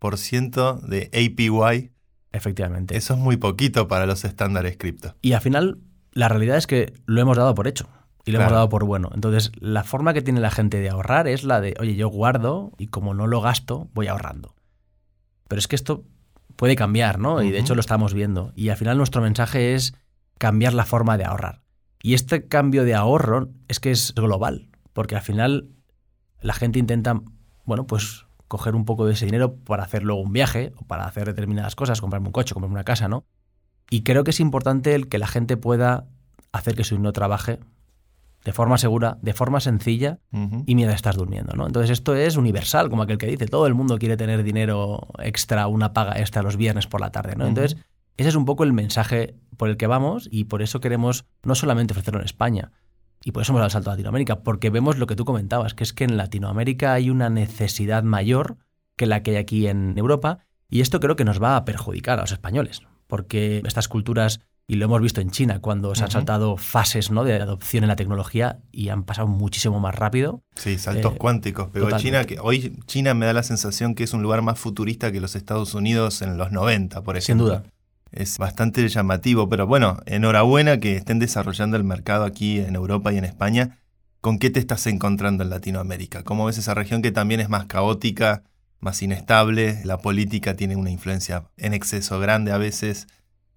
0,04% 0.00 0.80
de 0.82 1.10
APY. 1.12 1.92
Efectivamente. 2.32 2.96
Eso 2.96 3.14
es 3.14 3.20
muy 3.20 3.36
poquito 3.36 3.88
para 3.88 4.06
los 4.06 4.24
estándares 4.24 4.76
cripto. 4.76 5.16
Y 5.22 5.32
al 5.32 5.40
final, 5.40 5.78
la 6.12 6.28
realidad 6.28 6.56
es 6.56 6.66
que 6.66 6.92
lo 7.06 7.20
hemos 7.20 7.36
dado 7.36 7.54
por 7.54 7.66
hecho. 7.66 7.88
Y 8.24 8.32
lo 8.32 8.36
Claro. 8.38 8.50
hemos 8.50 8.56
dado 8.58 8.68
por 8.68 8.84
bueno. 8.84 9.10
Entonces, 9.14 9.50
la 9.58 9.82
forma 9.82 10.12
que 10.12 10.22
tiene 10.22 10.40
la 10.40 10.50
gente 10.50 10.78
de 10.78 10.90
ahorrar 10.90 11.26
es 11.26 11.42
la 11.42 11.60
de, 11.60 11.74
oye, 11.80 11.96
yo 11.96 12.08
guardo 12.08 12.72
y 12.78 12.88
como 12.88 13.14
no 13.14 13.26
lo 13.26 13.40
gasto, 13.40 13.88
voy 13.94 14.06
ahorrando. 14.08 14.54
Pero 15.48 15.58
es 15.58 15.66
que 15.68 15.74
esto 15.76 16.04
puede 16.56 16.76
cambiar, 16.76 17.18
¿no? 17.18 17.42
Y 17.42 17.50
de 17.50 17.58
hecho 17.58 17.74
lo 17.74 17.80
estamos 17.80 18.14
viendo. 18.14 18.52
Y 18.54 18.68
al 18.68 18.76
final 18.76 18.96
nuestro 18.96 19.22
mensaje 19.22 19.74
es 19.74 19.94
cambiar 20.38 20.74
la 20.74 20.84
forma 20.84 21.16
de 21.18 21.24
ahorrar. 21.24 21.62
Y 22.02 22.14
este 22.14 22.48
cambio 22.48 22.84
de 22.84 22.94
ahorro 22.94 23.50
es 23.68 23.80
que 23.80 23.90
es 23.90 24.14
global. 24.14 24.70
Porque 24.92 25.16
al 25.16 25.22
final 25.22 25.68
la 26.40 26.54
gente 26.54 26.78
intenta, 26.78 27.20
bueno, 27.64 27.86
pues 27.86 28.26
coger 28.48 28.74
un 28.74 28.84
poco 28.84 29.06
de 29.06 29.12
ese 29.12 29.26
dinero 29.26 29.54
para 29.56 29.84
hacer 29.84 30.02
luego 30.02 30.20
un 30.20 30.32
viaje 30.32 30.72
o 30.76 30.84
para 30.84 31.04
hacer 31.04 31.26
determinadas 31.26 31.76
cosas, 31.76 32.00
comprarme 32.00 32.28
un 32.28 32.32
coche, 32.32 32.52
comprarme 32.52 32.74
una 32.74 32.84
casa, 32.84 33.08
¿no? 33.08 33.24
Y 33.90 34.02
creo 34.02 34.24
que 34.24 34.30
es 34.30 34.40
importante 34.40 34.94
el 34.94 35.08
que 35.08 35.18
la 35.18 35.26
gente 35.26 35.56
pueda 35.56 36.08
hacer 36.52 36.74
que 36.74 36.84
su 36.84 36.96
dinero 36.96 37.12
trabaje 37.12 37.60
de 38.44 38.52
forma 38.52 38.78
segura, 38.78 39.18
de 39.20 39.32
forma 39.32 39.60
sencilla 39.60 40.18
y 40.66 40.74
mientras 40.74 40.96
estás 40.96 41.16
durmiendo, 41.16 41.54
¿no? 41.54 41.66
Entonces 41.66 41.90
esto 41.90 42.14
es 42.14 42.36
universal, 42.36 42.88
como 42.88 43.02
aquel 43.02 43.18
que 43.18 43.26
dice, 43.26 43.46
todo 43.46 43.66
el 43.66 43.74
mundo 43.74 43.98
quiere 43.98 44.16
tener 44.16 44.42
dinero 44.42 45.08
extra, 45.18 45.66
una 45.66 45.92
paga 45.92 46.18
extra 46.18 46.42
los 46.42 46.56
viernes 46.56 46.86
por 46.86 47.00
la 47.00 47.10
tarde, 47.10 47.36
¿no? 47.36 47.46
Entonces 47.46 47.76
ese 48.16 48.28
es 48.28 48.34
un 48.34 48.44
poco 48.44 48.64
el 48.64 48.72
mensaje 48.72 49.34
por 49.56 49.68
el 49.68 49.76
que 49.76 49.86
vamos 49.86 50.28
y 50.30 50.44
por 50.44 50.62
eso 50.62 50.80
queremos 50.80 51.26
no 51.42 51.54
solamente 51.54 51.92
ofrecerlo 51.92 52.20
en 52.20 52.26
España, 52.26 52.72
y 53.22 53.32
por 53.32 53.42
eso 53.42 53.52
hemos 53.52 53.60
dado 53.60 53.66
el 53.66 53.72
salto 53.72 53.90
a 53.90 53.94
Latinoamérica, 53.94 54.40
porque 54.40 54.70
vemos 54.70 54.98
lo 54.98 55.06
que 55.06 55.16
tú 55.16 55.24
comentabas, 55.24 55.74
que 55.74 55.84
es 55.84 55.92
que 55.92 56.04
en 56.04 56.16
Latinoamérica 56.16 56.94
hay 56.94 57.10
una 57.10 57.28
necesidad 57.28 58.02
mayor 58.02 58.56
que 58.96 59.06
la 59.06 59.22
que 59.22 59.32
hay 59.32 59.36
aquí 59.36 59.66
en 59.66 59.96
Europa, 59.98 60.38
y 60.68 60.80
esto 60.80 61.00
creo 61.00 61.16
que 61.16 61.24
nos 61.24 61.42
va 61.42 61.56
a 61.56 61.64
perjudicar 61.64 62.18
a 62.18 62.22
los 62.22 62.32
españoles, 62.32 62.82
porque 63.06 63.62
estas 63.66 63.88
culturas, 63.88 64.40
y 64.70 64.76
lo 64.76 64.84
hemos 64.84 65.02
visto 65.02 65.20
en 65.20 65.32
China, 65.32 65.58
cuando 65.58 65.96
se 65.96 66.04
han 66.04 66.12
saltado 66.12 66.56
fases 66.56 67.10
¿no? 67.10 67.24
de 67.24 67.34
adopción 67.34 67.82
en 67.82 67.88
la 67.88 67.96
tecnología 67.96 68.60
y 68.70 68.90
han 68.90 69.02
pasado 69.02 69.26
muchísimo 69.26 69.80
más 69.80 69.96
rápido. 69.96 70.44
Sí, 70.54 70.78
saltos 70.78 71.14
Eh, 71.14 71.18
cuánticos. 71.18 71.70
Pero. 71.72 71.90
China, 71.98 72.24
que 72.24 72.38
hoy 72.38 72.78
China 72.86 73.12
me 73.14 73.26
da 73.26 73.32
la 73.32 73.42
sensación 73.42 73.96
que 73.96 74.04
es 74.04 74.12
un 74.12 74.22
lugar 74.22 74.42
más 74.42 74.60
futurista 74.60 75.10
que 75.10 75.20
los 75.20 75.34
Estados 75.34 75.74
Unidos 75.74 76.22
en 76.22 76.36
los 76.38 76.52
90, 76.52 77.02
por 77.02 77.20
Sin 77.20 77.38
ejemplo. 77.38 77.46
duda. 77.46 77.64
Es 78.12 78.38
bastante 78.38 78.88
llamativo, 78.88 79.48
pero 79.48 79.66
bueno, 79.66 79.98
enhorabuena 80.06 80.78
que 80.78 80.94
estén 80.94 81.18
desarrollando 81.18 81.76
el 81.76 81.82
mercado 81.82 82.22
aquí 82.24 82.60
en 82.60 82.76
Europa 82.76 83.12
y 83.12 83.18
en 83.18 83.24
España. 83.24 83.78
¿Con 84.20 84.38
qué 84.38 84.50
te 84.50 84.60
estás 84.60 84.86
encontrando 84.86 85.42
en 85.42 85.50
Latinoamérica? 85.50 86.22
¿Cómo 86.22 86.44
ves 86.46 86.58
esa 86.58 86.74
región 86.74 87.02
que 87.02 87.10
también 87.10 87.40
es 87.40 87.48
más 87.48 87.64
caótica, 87.66 88.44
más 88.78 89.02
inestable? 89.02 89.80
La 89.84 89.98
política 89.98 90.54
tiene 90.54 90.76
una 90.76 90.90
influencia 90.90 91.46
en 91.56 91.74
exceso 91.74 92.20
grande 92.20 92.52
a 92.52 92.58
veces. 92.58 93.08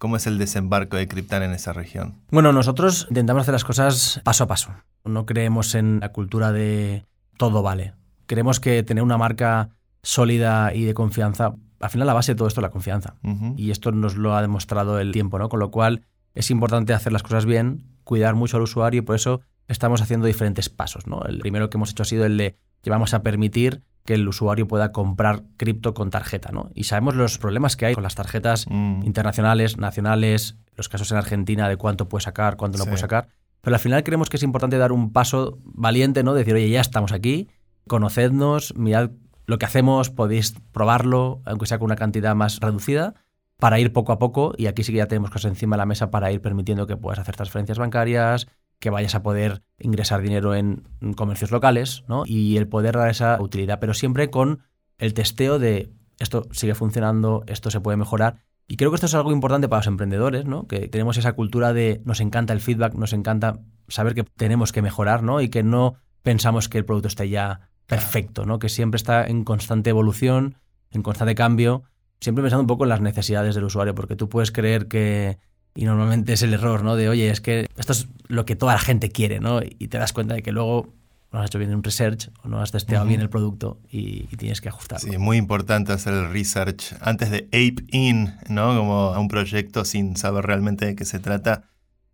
¿Cómo 0.04 0.16
es 0.16 0.26
el 0.26 0.36
desembarco 0.36 0.98
de 0.98 1.08
Krypton 1.08 1.44
en 1.44 1.52
esa 1.52 1.72
región? 1.72 2.16
Bueno, 2.30 2.52
nosotros 2.52 3.06
intentamos 3.08 3.40
hacer 3.40 3.54
las 3.54 3.64
cosas 3.64 4.20
paso 4.22 4.44
a 4.44 4.46
paso. 4.46 4.70
No 5.02 5.24
creemos 5.24 5.74
en 5.74 6.00
la 6.00 6.10
cultura 6.10 6.52
de 6.52 7.06
todo 7.38 7.62
vale. 7.62 7.94
Creemos 8.26 8.60
que 8.60 8.82
tener 8.82 9.02
una 9.02 9.16
marca 9.16 9.70
sólida 10.02 10.74
y 10.74 10.84
de 10.84 10.92
confianza, 10.92 11.54
al 11.80 11.88
final 11.88 12.06
la 12.06 12.12
base 12.12 12.32
de 12.32 12.36
todo 12.36 12.48
esto 12.48 12.60
es 12.60 12.64
la 12.64 12.68
confianza. 12.68 13.14
Y 13.56 13.70
esto 13.70 13.92
nos 13.92 14.16
lo 14.16 14.36
ha 14.36 14.42
demostrado 14.42 14.98
el 14.98 15.10
tiempo, 15.10 15.38
¿no? 15.38 15.48
Con 15.48 15.58
lo 15.58 15.70
cual 15.70 16.02
es 16.34 16.50
importante 16.50 16.92
hacer 16.92 17.10
las 17.10 17.22
cosas 17.22 17.46
bien, 17.46 17.86
cuidar 18.04 18.34
mucho 18.34 18.58
al 18.58 18.64
usuario 18.64 18.98
y 18.98 19.04
por 19.06 19.16
eso 19.16 19.40
estamos 19.68 20.02
haciendo 20.02 20.26
diferentes 20.26 20.68
pasos, 20.68 21.06
¿no? 21.06 21.22
El 21.22 21.38
primero 21.38 21.70
que 21.70 21.78
hemos 21.78 21.92
hecho 21.92 22.02
ha 22.02 22.04
sido 22.04 22.26
el 22.26 22.36
de 22.36 22.58
que 22.82 22.90
vamos 22.90 23.14
a 23.14 23.22
permitir 23.22 23.80
que 24.04 24.14
el 24.14 24.28
usuario 24.28 24.68
pueda 24.68 24.92
comprar 24.92 25.44
cripto 25.56 25.94
con 25.94 26.10
tarjeta, 26.10 26.50
¿no? 26.52 26.70
Y 26.74 26.84
sabemos 26.84 27.14
los 27.14 27.38
problemas 27.38 27.76
que 27.76 27.86
hay 27.86 27.94
con 27.94 28.02
las 28.02 28.14
tarjetas 28.14 28.66
Mm. 28.68 29.02
internacionales, 29.04 29.78
nacionales, 29.78 30.56
los 30.76 30.88
casos 30.88 31.10
en 31.10 31.16
Argentina 31.18 31.68
de 31.68 31.76
cuánto 31.76 32.08
puede 32.08 32.22
sacar, 32.22 32.56
cuánto 32.56 32.78
no 32.78 32.84
Sí. 32.84 32.90
puede 32.90 33.00
sacar. 33.00 33.28
Pero 33.62 33.76
al 33.76 33.80
final 33.80 34.02
creemos 34.04 34.28
que 34.28 34.36
es 34.36 34.42
importante 34.42 34.76
dar 34.76 34.92
un 34.92 35.12
paso 35.12 35.58
valiente, 35.64 36.22
¿no? 36.22 36.34
Decir, 36.34 36.54
oye, 36.54 36.68
ya 36.68 36.82
estamos 36.82 37.12
aquí, 37.12 37.48
conocednos, 37.88 38.74
mirad 38.76 39.10
lo 39.46 39.58
que 39.58 39.66
hacemos, 39.66 40.10
podéis 40.10 40.54
probarlo, 40.72 41.40
aunque 41.46 41.66
sea 41.66 41.78
con 41.78 41.86
una 41.86 41.96
cantidad 41.96 42.34
más 42.34 42.60
reducida, 42.60 43.14
para 43.58 43.78
ir 43.78 43.92
poco 43.92 44.12
a 44.12 44.18
poco. 44.18 44.52
Y 44.58 44.66
aquí 44.66 44.82
sí 44.84 44.92
que 44.92 44.98
ya 44.98 45.06
tenemos 45.06 45.30
cosas 45.30 45.50
encima 45.52 45.76
de 45.76 45.78
la 45.78 45.86
mesa 45.86 46.10
para 46.10 46.32
ir 46.32 46.40
permitiendo 46.40 46.86
que 46.86 46.96
puedas 46.96 47.18
hacer 47.20 47.36
transferencias 47.36 47.78
bancarias, 47.78 48.48
que 48.84 48.90
vayas 48.90 49.14
a 49.14 49.22
poder 49.22 49.62
ingresar 49.78 50.20
dinero 50.20 50.54
en 50.54 50.84
comercios 51.16 51.50
locales, 51.50 52.04
¿no? 52.06 52.24
Y 52.26 52.58
el 52.58 52.68
poder 52.68 52.98
dar 52.98 53.08
esa 53.08 53.40
utilidad, 53.40 53.80
pero 53.80 53.94
siempre 53.94 54.28
con 54.28 54.60
el 54.98 55.14
testeo 55.14 55.58
de 55.58 55.90
esto 56.18 56.46
sigue 56.50 56.74
funcionando, 56.74 57.44
esto 57.46 57.70
se 57.70 57.80
puede 57.80 57.96
mejorar. 57.96 58.44
Y 58.68 58.76
creo 58.76 58.90
que 58.90 58.96
esto 58.96 59.06
es 59.06 59.14
algo 59.14 59.32
importante 59.32 59.70
para 59.70 59.78
los 59.78 59.86
emprendedores, 59.86 60.44
¿no? 60.44 60.66
Que 60.66 60.86
tenemos 60.88 61.16
esa 61.16 61.32
cultura 61.32 61.72
de 61.72 62.02
nos 62.04 62.20
encanta 62.20 62.52
el 62.52 62.60
feedback, 62.60 62.92
nos 62.92 63.14
encanta 63.14 63.58
saber 63.88 64.14
que 64.14 64.24
tenemos 64.24 64.70
que 64.70 64.82
mejorar, 64.82 65.22
¿no? 65.22 65.40
Y 65.40 65.48
que 65.48 65.62
no 65.62 65.94
pensamos 66.20 66.68
que 66.68 66.76
el 66.76 66.84
producto 66.84 67.08
esté 67.08 67.30
ya 67.30 67.70
perfecto, 67.86 68.44
¿no? 68.44 68.58
Que 68.58 68.68
siempre 68.68 68.96
está 68.96 69.26
en 69.26 69.44
constante 69.44 69.88
evolución, 69.88 70.56
en 70.90 71.02
constante 71.02 71.34
cambio, 71.34 71.84
siempre 72.20 72.42
pensando 72.42 72.60
un 72.60 72.66
poco 72.66 72.84
en 72.84 72.90
las 72.90 73.00
necesidades 73.00 73.54
del 73.54 73.64
usuario, 73.64 73.94
porque 73.94 74.14
tú 74.14 74.28
puedes 74.28 74.52
creer 74.52 74.88
que 74.88 75.38
y 75.74 75.84
normalmente 75.84 76.32
es 76.32 76.42
el 76.42 76.54
error, 76.54 76.82
¿no? 76.84 76.96
De, 76.96 77.08
oye, 77.08 77.30
es 77.30 77.40
que 77.40 77.66
esto 77.76 77.92
es 77.92 78.08
lo 78.28 78.44
que 78.44 78.56
toda 78.56 78.74
la 78.74 78.78
gente 78.78 79.10
quiere, 79.10 79.40
¿no? 79.40 79.60
Y 79.62 79.88
te 79.88 79.98
das 79.98 80.12
cuenta 80.12 80.34
de 80.34 80.42
que 80.42 80.52
luego 80.52 80.92
no 81.32 81.40
has 81.40 81.46
hecho 81.46 81.58
bien 81.58 81.74
un 81.74 81.82
research 81.82 82.30
o 82.44 82.48
no 82.48 82.60
has 82.60 82.70
testeado 82.70 83.04
bien 83.06 83.20
el 83.20 83.28
producto 83.28 83.80
y, 83.90 84.28
y 84.30 84.36
tienes 84.36 84.60
que 84.60 84.68
ajustarlo. 84.68 85.10
Sí, 85.10 85.18
muy 85.18 85.36
importante 85.36 85.92
hacer 85.92 86.14
el 86.14 86.30
research 86.30 86.94
antes 87.00 87.30
de 87.30 87.48
ape 87.48 87.84
in, 87.90 88.32
¿no? 88.48 88.76
Como 88.76 89.00
a 89.12 89.18
un 89.18 89.26
proyecto 89.28 89.84
sin 89.84 90.16
saber 90.16 90.46
realmente 90.46 90.86
de 90.86 90.94
qué 90.94 91.04
se 91.04 91.18
trata. 91.18 91.64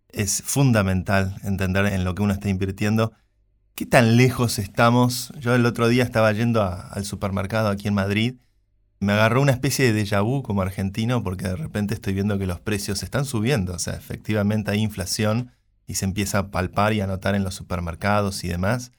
Es 0.09 0.41
fundamental 0.43 1.35
entender 1.43 1.85
en 1.85 2.03
lo 2.03 2.15
que 2.15 2.23
uno 2.23 2.33
está 2.33 2.49
invirtiendo. 2.49 3.13
¿Qué 3.75 3.85
tan 3.85 4.17
lejos 4.17 4.57
estamos? 4.59 5.31
Yo 5.39 5.53
el 5.55 5.65
otro 5.65 5.87
día 5.87 6.03
estaba 6.03 6.31
yendo 6.33 6.61
a- 6.63 6.87
al 6.89 7.05
supermercado 7.05 7.69
aquí 7.69 7.87
en 7.87 7.93
Madrid. 7.93 8.35
Me 9.01 9.13
agarró 9.13 9.41
una 9.41 9.51
especie 9.51 9.91
de 9.91 9.99
déjà 9.99 10.21
vu 10.21 10.43
como 10.43 10.61
argentino 10.61 11.23
porque 11.23 11.47
de 11.47 11.55
repente 11.55 11.95
estoy 11.95 12.13
viendo 12.13 12.37
que 12.37 12.45
los 12.45 12.59
precios 12.59 13.01
están 13.01 13.25
subiendo. 13.25 13.73
O 13.73 13.79
sea, 13.79 13.95
efectivamente 13.95 14.69
hay 14.69 14.79
inflación 14.79 15.53
y 15.87 15.95
se 15.95 16.05
empieza 16.05 16.37
a 16.37 16.51
palpar 16.51 16.93
y 16.93 17.01
a 17.01 17.07
notar 17.07 17.33
en 17.33 17.43
los 17.43 17.55
supermercados 17.55 18.43
y 18.43 18.49
demás. 18.49 18.91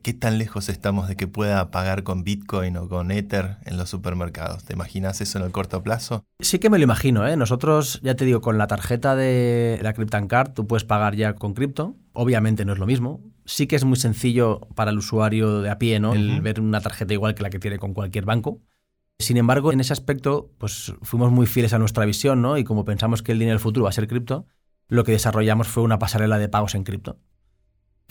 ¿Qué 0.00 0.14
tan 0.14 0.38
lejos 0.38 0.70
estamos 0.70 1.06
de 1.06 1.16
que 1.16 1.28
pueda 1.28 1.70
pagar 1.70 2.02
con 2.02 2.24
Bitcoin 2.24 2.78
o 2.78 2.88
con 2.88 3.10
Ether 3.10 3.58
en 3.66 3.76
los 3.76 3.90
supermercados? 3.90 4.64
¿Te 4.64 4.72
imaginas 4.72 5.20
eso 5.20 5.38
en 5.38 5.44
el 5.44 5.52
corto 5.52 5.82
plazo? 5.82 6.24
Sí 6.40 6.58
que 6.58 6.70
me 6.70 6.78
lo 6.78 6.84
imagino, 6.84 7.28
¿eh? 7.28 7.36
Nosotros, 7.36 8.00
ya 8.02 8.14
te 8.14 8.24
digo, 8.24 8.40
con 8.40 8.56
la 8.56 8.68
tarjeta 8.68 9.16
de 9.16 9.78
la 9.82 9.92
Card, 10.28 10.54
tú 10.54 10.66
puedes 10.66 10.84
pagar 10.84 11.14
ya 11.14 11.34
con 11.34 11.52
cripto. 11.52 11.94
Obviamente 12.14 12.64
no 12.64 12.72
es 12.72 12.78
lo 12.78 12.86
mismo. 12.86 13.20
Sí 13.44 13.66
que 13.66 13.76
es 13.76 13.84
muy 13.84 13.96
sencillo 13.96 14.60
para 14.74 14.92
el 14.92 14.98
usuario 14.98 15.60
de 15.60 15.68
a 15.68 15.78
pie, 15.78 16.00
¿no? 16.00 16.14
El 16.14 16.40
ver 16.40 16.58
una 16.58 16.80
tarjeta 16.80 17.12
igual 17.12 17.34
que 17.34 17.42
la 17.42 17.50
que 17.50 17.58
tiene 17.58 17.78
con 17.78 17.92
cualquier 17.92 18.24
banco. 18.24 18.62
Sin 19.18 19.36
embargo, 19.36 19.72
en 19.72 19.80
ese 19.80 19.92
aspecto, 19.92 20.50
pues 20.58 20.94
fuimos 21.02 21.30
muy 21.30 21.46
fieles 21.46 21.72
a 21.72 21.78
nuestra 21.78 22.04
visión, 22.04 22.42
¿no? 22.42 22.58
Y 22.58 22.64
como 22.64 22.84
pensamos 22.84 23.22
que 23.22 23.32
el 23.32 23.38
dinero 23.38 23.54
del 23.56 23.62
futuro 23.62 23.84
va 23.84 23.90
a 23.90 23.92
ser 23.92 24.08
cripto, 24.08 24.46
lo 24.88 25.04
que 25.04 25.12
desarrollamos 25.12 25.68
fue 25.68 25.82
una 25.82 25.98
pasarela 25.98 26.38
de 26.38 26.48
pagos 26.48 26.74
en 26.74 26.84
cripto 26.84 27.18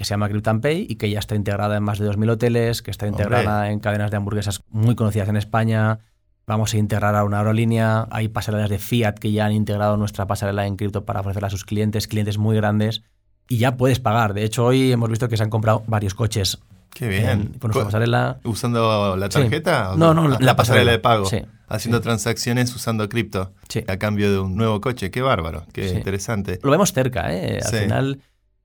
que 0.02 0.06
se 0.06 0.16
llama 0.16 0.30
Cryptan 0.30 0.62
Pay 0.62 0.88
y 0.90 0.96
que 0.96 1.12
ya 1.12 1.20
está 1.20 1.36
integrada 1.36 1.78
en 1.78 1.84
más 1.84 2.00
de 2.00 2.10
2.000 2.10 2.32
hoteles, 2.32 2.82
que 2.82 2.90
está 2.90 3.06
Hombre. 3.06 3.24
integrada 3.24 3.70
en 3.70 3.80
cadenas 3.80 4.10
de 4.10 4.18
hamburguesas 4.18 4.64
muy 4.70 4.96
conocidas 4.96 5.30
en 5.30 5.38
España. 5.38 6.00
Vamos 6.48 6.74
a 6.74 6.78
integrar 6.78 7.16
a 7.16 7.24
una 7.24 7.38
aerolínea. 7.38 8.08
Hay 8.10 8.28
pasarelas 8.28 8.72
de 8.72 8.80
Fiat 8.80 9.20
que 9.20 9.32
ya 9.32 9.46
han 9.46 9.52
integrado 9.52 9.98
nuestra 9.98 10.26
pasarela 10.26 10.66
en 10.66 10.76
cripto 10.76 11.06
para 11.06 11.20
ofrecerla 11.20 11.48
a 11.48 11.52
sus 11.52 11.66
clientes, 11.66 12.08
clientes 12.08 12.40
muy 12.40 12.56
grandes. 12.56 13.04
Y 13.48 13.58
ya 13.58 13.78
puedes 13.78 14.00
pagar. 14.00 14.34
De 14.34 14.44
hecho, 14.44 14.66
hoy 14.66 14.92
hemos 14.92 15.10
visto 15.10 15.30
que 15.30 15.38
se 15.38 15.44
han 15.44 15.52
comprado 15.52 15.84
varios 15.86 16.16
coches 16.16 16.60
Qué 16.94 17.06
en- 17.06 17.12
bien. 17.12 17.40
con 17.60 17.70
nuestra 17.70 17.72
Co- 17.82 17.86
pasarela. 17.86 18.40
¿Usando 18.44 19.16
la 19.18 19.26
Sí. 19.28 19.40
tarjeta? 19.40 19.92
o 19.94 19.98
No, 19.98 20.14
no, 20.14 20.28
la- 20.28 20.38
la, 20.40 20.46
la 20.46 20.56
pasarela 20.56 20.56
pasarela. 20.56 20.92
de 20.92 21.00
pago. 21.00 21.26
Sí. 21.26 21.42
Haciendo 21.68 21.98
Sí. 22.00 22.04
transacciones 22.04 22.76
usando 22.76 23.08
cripto 23.10 23.54
Sí. 23.70 23.84
a 23.88 23.98
cambio 23.98 24.32
de 24.32 24.40
un 24.40 24.56
nuevo 24.56 24.82
coche. 24.82 25.10
Qué 25.12 25.22
bárbaro, 25.22 25.66
qué 25.74 25.90
Sí. 25.90 25.96
interesante. 25.96 26.60
Lo 26.64 26.72
vemos 26.72 26.92
cerca, 26.94 27.34
¿eh? 27.34 27.60
Al 27.64 27.70
Sí. 27.72 27.78
final, 27.78 28.22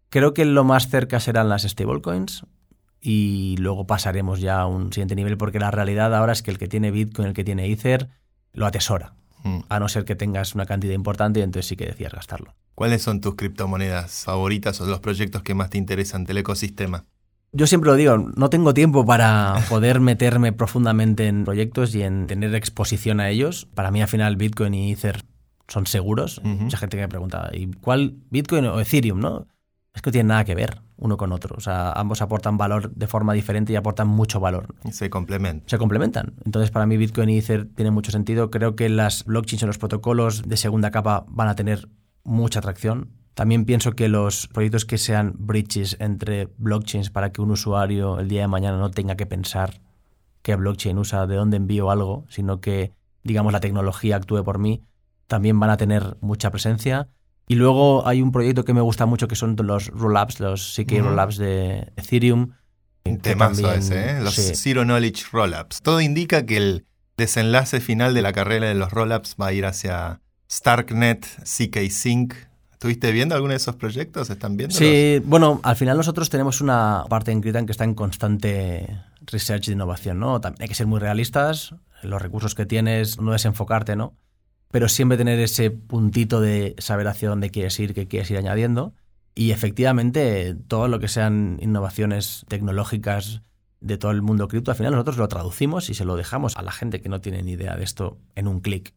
creo 0.08 0.34
que 0.34 0.44
lo 0.44 0.64
más 0.64 0.88
cerca 0.88 1.20
serán 1.20 1.48
las 1.48 1.62
stablecoins 1.62 2.42
y 3.00 3.56
luego 3.58 3.86
pasaremos 3.86 4.40
ya 4.40 4.60
a 4.60 4.66
un 4.66 4.92
siguiente 4.92 5.14
nivel 5.14 5.36
porque 5.36 5.60
la 5.60 5.70
realidad 5.70 6.14
ahora 6.14 6.32
es 6.32 6.42
que 6.42 6.50
el 6.50 6.58
que 6.58 6.66
tiene 6.66 6.90
Bitcoin, 6.90 7.28
el 7.28 7.34
que 7.34 7.44
tiene 7.44 7.70
Ether, 7.70 8.08
lo 8.52 8.66
atesora. 8.66 9.14
Mm. 9.44 9.60
A 9.68 9.78
no 9.78 9.88
ser 9.88 10.04
que 10.04 10.16
tengas 10.16 10.54
una 10.56 10.66
cantidad 10.66 10.94
importante 10.94 11.38
y 11.38 11.42
entonces 11.44 11.68
sí 11.68 11.76
que 11.76 11.86
decías 11.86 12.12
gastarlo. 12.12 12.54
¿Cuáles 12.74 13.02
son 13.02 13.20
tus 13.20 13.36
criptomonedas 13.36 14.24
favoritas 14.24 14.80
o 14.80 14.86
los 14.86 14.98
proyectos 15.00 15.42
que 15.42 15.54
más 15.54 15.70
te 15.70 15.78
interesan 15.78 16.24
del 16.24 16.38
ecosistema? 16.38 17.04
Yo 17.56 17.66
siempre 17.66 17.90
lo 17.90 17.96
digo, 17.96 18.18
no 18.18 18.50
tengo 18.50 18.74
tiempo 18.74 19.06
para 19.06 19.54
poder 19.70 19.98
meterme 20.00 20.52
profundamente 20.52 21.26
en 21.26 21.44
proyectos 21.44 21.94
y 21.94 22.02
en 22.02 22.26
tener 22.26 22.54
exposición 22.54 23.18
a 23.18 23.30
ellos. 23.30 23.66
Para 23.74 23.90
mí 23.90 24.02
al 24.02 24.08
final 24.08 24.36
Bitcoin 24.36 24.74
y 24.74 24.92
Ether 24.92 25.22
son 25.66 25.86
seguros. 25.86 26.42
Mucha 26.44 26.76
gente 26.76 26.98
que 26.98 27.02
me 27.02 27.08
pregunta, 27.08 27.48
¿y 27.54 27.68
cuál 27.68 28.18
Bitcoin 28.28 28.66
o 28.66 28.78
Ethereum? 28.78 29.20
¿no? 29.20 29.46
Es 29.94 30.02
que 30.02 30.08
no 30.08 30.12
tienen 30.12 30.26
nada 30.28 30.44
que 30.44 30.54
ver 30.54 30.82
uno 30.98 31.16
con 31.16 31.32
otro. 31.32 31.56
O 31.56 31.60
sea, 31.60 31.92
ambos 31.92 32.20
aportan 32.20 32.58
valor 32.58 32.90
de 32.94 33.06
forma 33.06 33.32
diferente 33.32 33.72
y 33.72 33.76
aportan 33.76 34.08
mucho 34.08 34.38
valor. 34.38 34.74
Se 34.90 35.08
complementan. 35.08 35.66
Se 35.66 35.78
complementan. 35.78 36.34
Entonces, 36.44 36.70
para 36.70 36.84
mí 36.84 36.98
Bitcoin 36.98 37.30
y 37.30 37.38
Ether 37.38 37.66
tienen 37.74 37.94
mucho 37.94 38.12
sentido. 38.12 38.50
Creo 38.50 38.76
que 38.76 38.90
las 38.90 39.24
blockchains 39.24 39.62
o 39.62 39.66
los 39.66 39.78
protocolos 39.78 40.42
de 40.46 40.58
segunda 40.58 40.90
capa 40.90 41.24
van 41.28 41.48
a 41.48 41.56
tener 41.56 41.88
mucha 42.22 42.58
atracción. 42.58 43.12
También 43.36 43.66
pienso 43.66 43.92
que 43.92 44.08
los 44.08 44.46
proyectos 44.46 44.86
que 44.86 44.96
sean 44.96 45.34
bridges 45.36 45.98
entre 46.00 46.48
blockchains 46.56 47.10
para 47.10 47.32
que 47.32 47.42
un 47.42 47.50
usuario 47.50 48.18
el 48.18 48.28
día 48.28 48.40
de 48.40 48.48
mañana 48.48 48.78
no 48.78 48.90
tenga 48.90 49.14
que 49.14 49.26
pensar 49.26 49.82
qué 50.40 50.56
blockchain 50.56 50.96
usa, 50.96 51.26
de 51.26 51.36
dónde 51.36 51.58
envío 51.58 51.90
algo, 51.90 52.24
sino 52.30 52.62
que, 52.62 52.92
digamos, 53.24 53.52
la 53.52 53.60
tecnología 53.60 54.16
actúe 54.16 54.42
por 54.42 54.58
mí, 54.58 54.80
también 55.26 55.60
van 55.60 55.68
a 55.68 55.76
tener 55.76 56.16
mucha 56.22 56.50
presencia. 56.50 57.08
Y 57.46 57.56
luego 57.56 58.08
hay 58.08 58.22
un 58.22 58.32
proyecto 58.32 58.64
que 58.64 58.72
me 58.72 58.80
gusta 58.80 59.04
mucho 59.04 59.28
que 59.28 59.36
son 59.36 59.54
los 59.54 59.88
rollups, 59.88 60.40
los 60.40 60.74
CK 60.74 61.02
rollups 61.02 61.36
de 61.36 61.92
Ethereum, 61.96 62.52
Un 63.04 63.18
temazo 63.18 63.70
ese, 63.70 64.12
¿eh? 64.12 64.20
Los 64.22 64.34
Zero 64.34 64.84
Knowledge 64.84 65.24
Rollups. 65.30 65.82
Todo 65.82 66.00
indica 66.00 66.46
que 66.46 66.56
el 66.56 66.86
desenlace 67.18 67.80
final 67.80 68.14
de 68.14 68.22
la 68.22 68.32
carrera 68.32 68.66
de 68.66 68.74
los 68.74 68.90
rollups 68.90 69.36
va 69.38 69.48
a 69.48 69.52
ir 69.52 69.66
hacia 69.66 70.22
Starknet, 70.50 71.26
CK 71.42 71.90
Sync. 71.90 72.34
¿Estuviste 72.76 73.10
viendo 73.10 73.34
alguno 73.34 73.52
de 73.52 73.56
esos 73.56 73.74
proyectos? 73.76 74.28
¿Están 74.28 74.58
viendo? 74.58 74.76
Sí, 74.76 75.22
bueno, 75.24 75.60
al 75.62 75.76
final 75.76 75.96
nosotros 75.96 76.28
tenemos 76.28 76.60
una 76.60 77.06
parte 77.08 77.32
en 77.32 77.40
Critan 77.40 77.64
que 77.64 77.72
está 77.72 77.84
en 77.84 77.94
constante 77.94 79.00
research 79.22 79.64
de 79.64 79.72
innovación, 79.72 80.20
¿no? 80.20 80.42
También 80.42 80.64
hay 80.64 80.68
que 80.68 80.74
ser 80.74 80.86
muy 80.86 81.00
realistas, 81.00 81.74
los 82.02 82.20
recursos 82.20 82.54
que 82.54 82.66
tienes, 82.66 83.18
no 83.18 83.32
desenfocarte, 83.32 83.96
¿no? 83.96 84.12
Pero 84.70 84.90
siempre 84.90 85.16
tener 85.16 85.40
ese 85.40 85.70
puntito 85.70 86.42
de 86.42 86.74
saber 86.76 87.08
hacia 87.08 87.30
dónde 87.30 87.48
quieres 87.48 87.80
ir, 87.80 87.94
qué 87.94 88.08
quieres 88.08 88.30
ir 88.30 88.36
añadiendo. 88.36 88.92
Y 89.34 89.52
efectivamente, 89.52 90.54
todo 90.68 90.86
lo 90.86 91.00
que 91.00 91.08
sean 91.08 91.56
innovaciones 91.62 92.44
tecnológicas 92.46 93.40
de 93.80 93.96
todo 93.96 94.10
el 94.10 94.20
mundo 94.20 94.48
cripto, 94.48 94.70
al 94.70 94.76
final 94.76 94.92
nosotros 94.92 95.16
lo 95.16 95.28
traducimos 95.28 95.88
y 95.88 95.94
se 95.94 96.04
lo 96.04 96.14
dejamos 96.14 96.58
a 96.58 96.62
la 96.62 96.72
gente 96.72 97.00
que 97.00 97.08
no 97.08 97.22
tiene 97.22 97.42
ni 97.42 97.52
idea 97.52 97.74
de 97.74 97.84
esto 97.84 98.18
en 98.34 98.48
un 98.48 98.60
clic. 98.60 98.92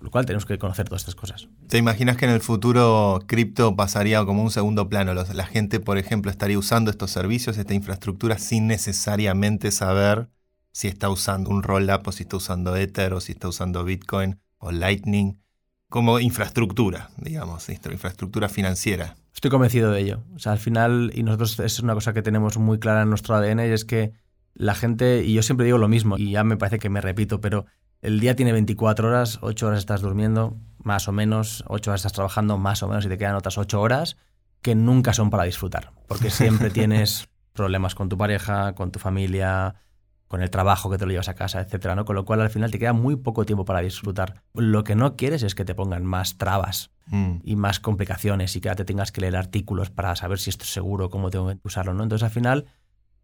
Lo 0.00 0.10
cual 0.10 0.26
tenemos 0.26 0.46
que 0.46 0.58
conocer 0.58 0.88
todas 0.88 1.02
estas 1.02 1.16
cosas. 1.16 1.48
¿Te 1.66 1.76
imaginas 1.76 2.16
que 2.16 2.24
en 2.24 2.30
el 2.30 2.40
futuro 2.40 3.20
cripto 3.26 3.74
pasaría 3.74 4.24
como 4.24 4.42
un 4.42 4.50
segundo 4.50 4.88
plano? 4.88 5.12
La 5.12 5.46
gente, 5.46 5.80
por 5.80 5.98
ejemplo, 5.98 6.30
estaría 6.30 6.58
usando 6.58 6.90
estos 6.90 7.10
servicios, 7.10 7.58
esta 7.58 7.74
infraestructura, 7.74 8.38
sin 8.38 8.68
necesariamente 8.68 9.72
saber 9.72 10.28
si 10.70 10.86
está 10.86 11.10
usando 11.10 11.50
un 11.50 11.64
rollup 11.64 12.06
o 12.06 12.12
si 12.12 12.22
está 12.22 12.36
usando 12.36 12.76
Ether 12.76 13.12
o 13.12 13.20
si 13.20 13.32
está 13.32 13.48
usando 13.48 13.82
Bitcoin 13.84 14.38
o 14.58 14.70
Lightning 14.70 15.40
como 15.88 16.20
infraestructura, 16.20 17.10
digamos, 17.16 17.68
infraestructura 17.68 18.48
financiera. 18.48 19.16
Estoy 19.34 19.50
convencido 19.50 19.90
de 19.90 20.00
ello. 20.00 20.22
O 20.34 20.38
sea, 20.38 20.52
al 20.52 20.58
final, 20.58 21.10
y 21.14 21.22
nosotros 21.22 21.58
es 21.60 21.80
una 21.80 21.94
cosa 21.94 22.12
que 22.12 22.22
tenemos 22.22 22.58
muy 22.58 22.78
clara 22.78 23.02
en 23.02 23.08
nuestro 23.08 23.34
ADN, 23.34 23.60
y 23.60 23.72
es 23.72 23.84
que 23.84 24.12
la 24.54 24.74
gente, 24.74 25.24
y 25.24 25.32
yo 25.32 25.42
siempre 25.42 25.64
digo 25.64 25.78
lo 25.78 25.88
mismo, 25.88 26.16
y 26.18 26.32
ya 26.32 26.44
me 26.44 26.56
parece 26.56 26.78
que 26.78 26.90
me 26.90 27.00
repito, 27.00 27.40
pero 27.40 27.66
el 28.00 28.20
día 28.20 28.36
tiene 28.36 28.52
24 28.52 29.08
horas, 29.08 29.38
8 29.42 29.66
horas 29.66 29.78
estás 29.80 30.00
durmiendo, 30.00 30.56
más 30.82 31.08
o 31.08 31.12
menos, 31.12 31.64
8 31.66 31.90
horas 31.90 32.00
estás 32.00 32.12
trabajando, 32.12 32.58
más 32.58 32.82
o 32.82 32.88
menos, 32.88 33.04
y 33.04 33.08
te 33.08 33.18
quedan 33.18 33.34
otras 33.34 33.58
8 33.58 33.80
horas 33.80 34.16
que 34.62 34.74
nunca 34.74 35.12
son 35.12 35.30
para 35.30 35.44
disfrutar, 35.44 35.92
porque 36.06 36.30
siempre 36.30 36.70
tienes 36.70 37.28
problemas 37.52 37.94
con 37.94 38.08
tu 38.08 38.16
pareja, 38.16 38.74
con 38.74 38.90
tu 38.90 38.98
familia, 38.98 39.74
con 40.28 40.42
el 40.42 40.50
trabajo 40.50 40.90
que 40.90 40.98
te 40.98 41.06
lo 41.06 41.10
llevas 41.10 41.28
a 41.28 41.34
casa, 41.34 41.60
etcétera, 41.60 41.94
¿no? 41.94 42.04
Con 42.04 42.14
lo 42.14 42.24
cual 42.24 42.40
al 42.42 42.50
final 42.50 42.70
te 42.70 42.78
queda 42.78 42.92
muy 42.92 43.16
poco 43.16 43.44
tiempo 43.44 43.64
para 43.64 43.80
disfrutar. 43.80 44.42
Lo 44.54 44.84
que 44.84 44.94
no 44.94 45.16
quieres 45.16 45.42
es 45.42 45.54
que 45.54 45.64
te 45.64 45.74
pongan 45.74 46.04
más 46.04 46.36
trabas 46.36 46.90
mm. 47.06 47.38
y 47.42 47.56
más 47.56 47.80
complicaciones 47.80 48.54
y 48.54 48.60
que 48.60 48.72
te 48.74 48.84
tengas 48.84 49.10
que 49.10 49.22
leer 49.22 49.36
artículos 49.36 49.90
para 49.90 50.14
saber 50.16 50.38
si 50.38 50.50
esto 50.50 50.64
es 50.64 50.72
seguro, 50.72 51.08
cómo 51.08 51.30
tengo 51.30 51.48
que 51.48 51.58
usarlo, 51.64 51.94
¿no? 51.94 52.02
Entonces 52.02 52.24
al 52.24 52.30
final 52.30 52.66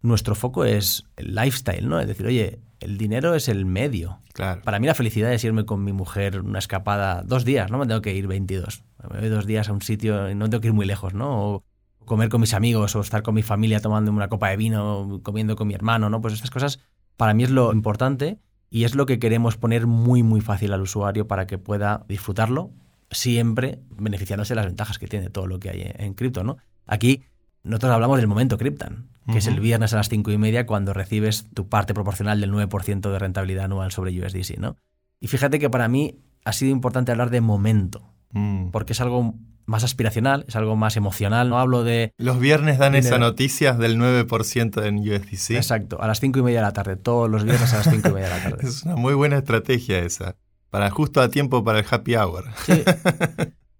nuestro 0.05 0.35
foco 0.35 0.67
es 0.67 1.07
el 1.17 1.35
lifestyle, 1.35 1.89
¿no? 1.89 1.99
Es 1.99 2.07
decir, 2.07 2.27
oye, 2.27 2.61
el 2.81 2.99
dinero 2.99 3.35
es 3.35 3.49
el 3.49 3.65
medio. 3.65 4.21
Claro. 4.35 4.61
Para 4.63 4.79
mí 4.79 4.87
la 4.87 4.95
felicidad 4.95 5.33
es 5.33 5.43
irme 5.45 5.65
con 5.65 5.83
mi 5.83 5.95
mujer 5.95 6.41
una 6.43 6.59
escapada 6.59 7.23
dos 7.23 7.47
días, 7.47 7.71
no 7.71 7.79
me 7.79 7.87
tengo 7.87 8.03
que 8.03 8.15
ir 8.15 8.27
22. 8.27 8.85
Me 9.11 9.21
voy 9.21 9.29
dos 9.31 9.47
días 9.47 9.71
a 9.71 9.73
un 9.73 9.81
sitio 9.81 10.31
y 10.31 10.35
no 10.35 10.51
tengo 10.51 10.61
que 10.61 10.69
ir 10.69 10.75
muy 10.75 10.85
lejos, 10.85 11.15
¿no? 11.15 11.55
O 11.55 11.65
comer 12.05 12.29
con 12.29 12.43
mis 12.43 12.53
amigos 12.53 12.95
o 12.95 13.01
estar 13.01 13.23
con 13.23 13.35
mi 13.35 13.43
familia 13.43 13.81
tomando 13.81 14.13
una 14.13 14.29
copa 14.29 14.51
de 14.51 14.59
vino, 14.59 15.21
comiendo 15.23 15.57
con 15.57 15.69
mi 15.69 15.75
hermano, 15.75 16.11
¿no? 16.11 16.21
Pues 16.21 16.35
estas 16.35 16.51
cosas 16.51 16.81
para 17.17 17.33
mí 17.33 17.45
es 17.45 17.51
lo 17.51 17.73
importante 17.73 18.39
y 18.69 18.85
es 18.85 18.95
lo 18.95 19.07
que 19.07 19.19
queremos 19.19 19.57
poner 19.57 19.87
muy 19.87 20.23
muy 20.23 20.43
fácil 20.43 20.75
al 20.75 20.83
usuario 20.83 21.27
para 21.27 21.47
que 21.47 21.57
pueda 21.57 22.05
disfrutarlo 22.09 22.73
siempre 23.11 23.81
beneficiándose 23.89 24.53
de 24.53 24.57
las 24.57 24.67
ventajas 24.67 24.99
que 24.99 25.07
tiene 25.07 25.31
todo 25.31 25.47
lo 25.47 25.59
que 25.59 25.71
hay 25.71 25.93
en 25.95 26.13
cripto, 26.13 26.45
¿no? 26.45 26.59
Aquí 26.87 27.23
nosotros 27.65 27.93
hablamos 27.93 28.19
del 28.19 28.27
momento 28.27 28.59
Cryptan, 28.59 29.09
que 29.31 29.39
es 29.39 29.47
el 29.47 29.59
viernes 29.59 29.93
a 29.95 29.97
las 29.97 30.11
cinco 30.11 30.31
y 30.31 30.39
media 30.39 30.67
cuando 30.67 30.93
recibes 30.93 31.47
tu 31.55 31.69
parte 31.69 31.95
proporcional 31.95 32.41
del 32.41 32.53
9% 32.53 33.11
de 33.11 33.19
rentabilidad 33.19 33.65
anual 33.65 33.91
sobre 33.91 34.13
USDC, 34.13 34.59
¿no? 34.59 34.77
Y 35.19 35.29
fíjate 35.29 35.59
que 35.59 35.71
para 35.71 35.89
mí 35.89 36.21
ha 36.45 36.53
sido 36.53 36.71
importante 36.71 37.11
hablar 37.11 37.31
de 37.31 37.41
momento, 37.41 38.13
mm. 38.33 38.69
porque 38.69 38.93
es 38.93 39.01
algo 39.01 39.35
más 39.67 39.83
aspiracional, 39.83 40.45
es 40.47 40.57
algo 40.57 40.77
más 40.77 40.99
emocional. 40.99 41.49
No 41.49 41.59
hablo 41.59 41.85
de. 41.85 42.13
Los 42.19 42.39
viernes 42.39 42.79
dan 42.79 42.95
esa 42.95 43.19
noticia 43.19 43.73
del 43.73 43.99
9% 43.99 44.85
en 44.85 44.99
USDC. 44.99 45.53
Exacto, 45.53 46.03
a 46.03 46.07
las 46.07 46.21
cinco 46.21 46.41
y 46.41 46.43
media 46.43 46.59
de 46.59 46.67
la 46.67 46.73
tarde, 46.75 46.97
todos 46.97 47.31
los 47.31 47.45
viernes 47.45 47.73
a 47.73 47.79
las 47.79 47.89
cinco 47.89 48.11
y 48.11 48.13
media 48.13 48.29
de 48.29 48.35
la 48.35 48.51
tarde. 48.51 48.59
es 48.69 48.83
una 48.83 48.97
muy 48.97 49.15
buena 49.15 49.39
estrategia 49.39 50.01
esa. 50.01 50.37
Para 50.71 50.91
justo 50.91 51.21
a 51.21 51.29
tiempo 51.29 51.65
para 51.65 51.79
el 51.79 51.87
happy 51.89 52.17
hour. 52.17 52.45
Sí. 52.65 52.83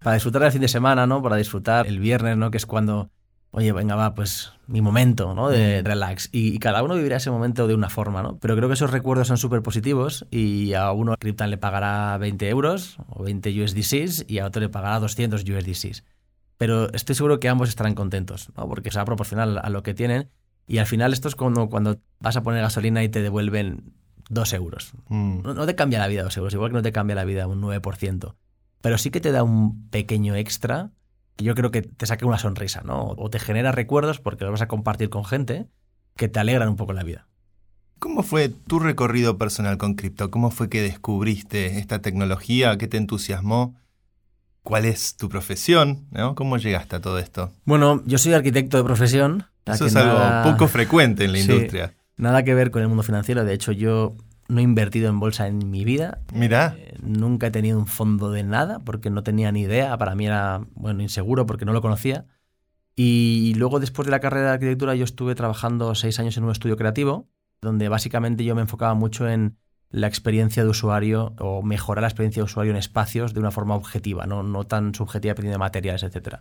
Para 0.05 0.15
disfrutar 0.15 0.43
el 0.43 0.53
fin 0.53 0.61
de 0.61 0.69
semana, 0.69 1.07
¿no? 1.07 1.23
Para 1.23 1.37
disfrutar 1.37 1.87
el 1.87 1.99
viernes, 1.99 2.37
¿no? 2.37 2.51
Que 2.51 2.59
es 2.59 2.67
cuando 2.67 3.11
oye, 3.55 3.73
venga, 3.73 3.95
va, 3.95 4.15
pues 4.15 4.53
mi 4.67 4.81
momento, 4.81 5.33
¿no? 5.33 5.49
De 5.49 5.81
mm. 5.81 5.87
relax. 5.87 6.29
Y, 6.33 6.59
cada 6.59 6.83
uno 6.83 6.97
vivirá 6.97 7.17
ese 7.17 7.31
momento 7.31 7.69
de 7.69 7.75
una 7.75 7.89
forma, 7.89 8.23
¿no? 8.23 8.37
Pero 8.39 8.57
creo 8.57 8.69
que 8.69 8.75
esos 8.75 8.91
recuerdos 8.91 9.29
son 9.29 9.39
súper 9.39 9.63
positivos 9.63 10.27
y 10.31 10.75
a 10.75 10.91
uno 10.91 11.15
Cryptan 11.17 11.51
le 11.51 11.57
pagará 11.57 12.19
20 12.19 12.49
euros 12.49 12.99
o 13.09 13.23
20 13.23 13.63
USDCs 13.63 14.25
y 14.29 14.41
a 14.41 14.47
otro 14.47 14.61
le 14.61 14.69
pagará 14.69 14.99
200 14.99 15.45
USDCs. 15.45 16.05
Pero 16.59 16.93
estoy 16.93 17.15
seguro 17.15 17.39
que 17.39 17.49
ambos 17.49 17.69
estarán 17.69 17.95
contentos, 17.95 18.51
¿no? 18.57 18.69
Porque 18.69 18.91
se 18.91 18.99
va 18.99 19.03
a 19.03 19.07
proporcionar 19.07 19.61
a 19.63 19.71
lo 19.71 19.83
que 19.83 19.95
tienen 19.95 20.31
y 20.67 20.79
al 20.79 20.87
final 20.87 21.13
esto 21.13 21.29
es 21.29 21.37
como 21.37 21.69
cuando 21.69 22.01
vas 22.19 22.37
a 22.37 22.43
poner 22.43 22.61
gasolina 22.61 23.05
y 23.05 23.09
te 23.09 23.23
devuelven 23.23 23.95
2 24.31 24.53
euros. 24.55 24.95
Mm. 25.09 25.43
No, 25.43 25.55
no, 25.55 25.67
te 25.67 25.77
cambia 25.77 26.01
la 26.01 26.09
vida 26.09 26.25
2 26.25 26.37
euros, 26.39 26.55
igual 26.55 26.71
que 26.71 26.77
no 26.77 26.83
te 26.83 26.93
cambia 26.93 27.15
la 27.15 27.25
vida 27.25 27.47
un 27.47 27.63
9%. 27.63 28.35
Pero 28.81 28.99
sí 28.99 29.11
que 29.11 29.21
te 29.21 29.31
da 29.31 29.43
un 29.43 29.89
pequeño 29.91 30.35
extra 30.35 30.91
yo 31.39 31.55
creo 31.55 31.71
que 31.71 31.83
te 31.83 32.07
saque 32.07 32.25
una 32.25 32.39
sonrisa, 32.39 32.83
¿no? 32.85 33.15
O 33.17 33.31
te 33.31 33.39
genera 33.39 33.73
recuerdos 33.73 34.21
porque 34.21 34.45
los 34.45 34.53
vas 34.53 34.63
a 34.63 34.69
compartir 34.69 35.11
con 35.11 35.25
gente 35.25 35.67
que 36.17 36.29
te 36.29 36.39
alegran 36.39 36.69
un 36.69 36.77
poco 36.77 36.93
la 36.93 37.03
vida. 37.03 37.27
¿Cómo 37.99 38.23
fue 38.23 38.49
tu 38.49 38.79
recorrido 38.79 39.39
personal 39.39 39.79
con 39.79 39.95
cripto? 39.95 40.31
¿Cómo 40.31 40.51
fue 40.51 40.69
que 40.69 40.83
descubriste 40.83 41.79
esta 41.79 42.01
tecnología? 42.01 42.77
¿Qué 42.77 42.87
te 42.87 42.99
entusiasmó? 42.99 43.77
¿Cuál 44.63 44.85
es 44.85 45.17
tu 45.17 45.29
profesión? 45.29 46.07
¿Cómo 46.35 46.57
llegaste 46.57 46.97
a 46.97 47.01
todo 47.01 47.19
esto? 47.19 47.53
Bueno, 47.65 48.03
yo 48.07 48.19
soy 48.19 48.33
arquitecto 48.33 48.77
de 48.77 48.85
profesión. 48.85 49.47
Eso 49.67 49.87
es 49.87 49.97
algo 49.97 50.51
poco 50.51 50.69
frecuente 50.69 51.25
en 51.25 51.33
la 51.33 51.39
industria. 51.41 51.95
Nada 52.17 52.45
que 52.45 52.55
ver 52.55 52.71
con 52.71 52.83
el 52.83 52.89
mundo 52.89 53.03
financiero. 53.03 53.45
De 53.45 53.55
hecho, 53.55 53.73
yo 53.73 54.17
no 54.49 54.61
he 54.61 54.63
invertido 54.63 55.09
en 55.09 55.21
bolsa 55.21 55.47
en 55.47 55.71
mi 55.71 55.85
vida. 55.85 56.21
Mira. 56.33 56.77
Eh, 56.79 56.97
nunca 57.03 57.49
he 57.49 57.51
tenido 57.51 57.79
un 57.79 57.87
fondo 57.87 58.31
de 58.31 58.43
nada 58.43 58.79
porque 58.81 59.11
no 59.11 59.23
tenía 59.23 59.53
ni 59.53 59.63
idea. 59.63 59.97
Para 59.99 60.15
mí 60.15 60.27
era, 60.27 60.63
bueno, 60.75 61.03
inseguro 61.03 61.47
porque 61.47 61.65
no 61.65 61.73
lo 61.73 61.81
conocía. 61.81 62.27
Y 62.97 63.55
luego, 63.57 63.81
después 63.81 64.07
de 64.07 64.13
la 64.13 64.21
carrera 64.21 64.49
de 64.49 64.53
arquitectura, 64.53 64.95
yo 64.95 65.05
estuve 65.05 65.35
trabajando 65.35 65.95
seis 65.95 66.21
años 66.21 66.37
en 66.37 66.45
un 66.45 66.53
estudio 66.53 66.77
creativo, 66.77 67.29
donde 67.61 67.89
básicamente 67.89 68.45
yo 68.45 68.55
me 68.55 68.63
enfocaba 68.63 68.95
mucho 68.95 69.29
en 69.29 69.57
la 69.91 70.07
experiencia 70.07 70.63
de 70.63 70.69
usuario 70.69 71.35
o 71.39 71.63
mejorar 71.63 72.03
la 72.03 72.09
experiencia 72.09 72.41
de 72.41 72.45
usuario 72.45 72.73
en 72.73 72.77
espacios 72.77 73.35
de 73.35 73.41
una 73.41 73.51
forma 73.51 73.75
objetiva, 73.75 74.27
no, 74.27 74.43
no 74.43 74.65
tan 74.65 74.95
subjetiva 74.95 75.31
dependiendo 75.33 75.55
de 75.55 75.61
materiales, 75.61 76.03
etc. 76.03 76.41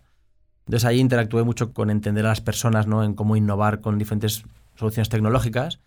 Entonces 0.66 0.86
ahí 0.86 1.00
interactué 1.00 1.44
mucho 1.44 1.74
con 1.74 1.90
entender 1.90 2.26
a 2.26 2.30
las 2.30 2.42
personas, 2.42 2.88
¿no? 2.88 3.04
en 3.04 3.14
cómo 3.14 3.36
innovar 3.36 3.82
con 3.82 3.98
diferentes 3.98 4.44
soluciones 4.76 5.10
tecnológicas 5.10 5.80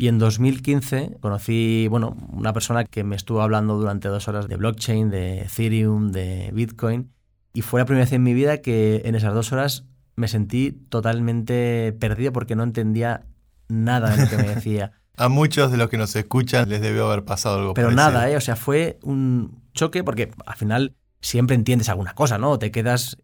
y 0.00 0.08
en 0.08 0.18
2015 0.18 1.18
conocí, 1.20 1.86
bueno, 1.90 2.16
una 2.32 2.54
persona 2.54 2.84
que 2.84 3.04
me 3.04 3.16
estuvo 3.16 3.42
hablando 3.42 3.76
durante 3.76 4.08
dos 4.08 4.28
horas 4.28 4.48
de 4.48 4.56
blockchain, 4.56 5.10
de 5.10 5.42
Ethereum, 5.42 6.10
de 6.10 6.48
Bitcoin. 6.54 7.12
Y 7.52 7.60
fue 7.60 7.82
la 7.82 7.84
primera 7.84 8.06
vez 8.06 8.12
en 8.14 8.22
mi 8.22 8.32
vida 8.32 8.62
que 8.62 9.02
en 9.04 9.14
esas 9.14 9.34
dos 9.34 9.52
horas 9.52 9.84
me 10.16 10.26
sentí 10.26 10.72
totalmente 10.72 11.94
perdido 12.00 12.32
porque 12.32 12.56
no 12.56 12.62
entendía 12.62 13.26
nada 13.68 14.16
de 14.16 14.22
lo 14.22 14.30
que 14.30 14.38
me 14.38 14.48
decía. 14.54 14.92
A 15.18 15.28
muchos 15.28 15.70
de 15.70 15.76
los 15.76 15.90
que 15.90 15.98
nos 15.98 16.16
escuchan 16.16 16.70
les 16.70 16.80
debió 16.80 17.06
haber 17.06 17.26
pasado 17.26 17.58
algo 17.58 17.74
Pero 17.74 17.90
nada, 17.90 18.30
¿eh? 18.30 18.38
O 18.38 18.40
sea, 18.40 18.56
fue 18.56 18.98
un 19.02 19.60
choque 19.74 20.02
porque 20.02 20.32
al 20.46 20.56
final 20.56 20.94
siempre 21.20 21.56
entiendes 21.56 21.90
alguna 21.90 22.14
cosa, 22.14 22.38
¿no? 22.38 22.58
Te 22.58 22.70
quedas... 22.70 23.18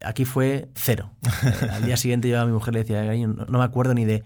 Aquí 0.00 0.24
fue 0.24 0.68
cero. 0.76 1.10
al 1.72 1.84
día 1.84 1.96
siguiente 1.96 2.28
yo 2.28 2.40
a 2.40 2.46
mi 2.46 2.52
mujer 2.52 2.72
le 2.72 2.84
decía, 2.84 3.02
no 3.26 3.58
me 3.58 3.64
acuerdo 3.64 3.94
ni 3.94 4.04
de 4.04 4.22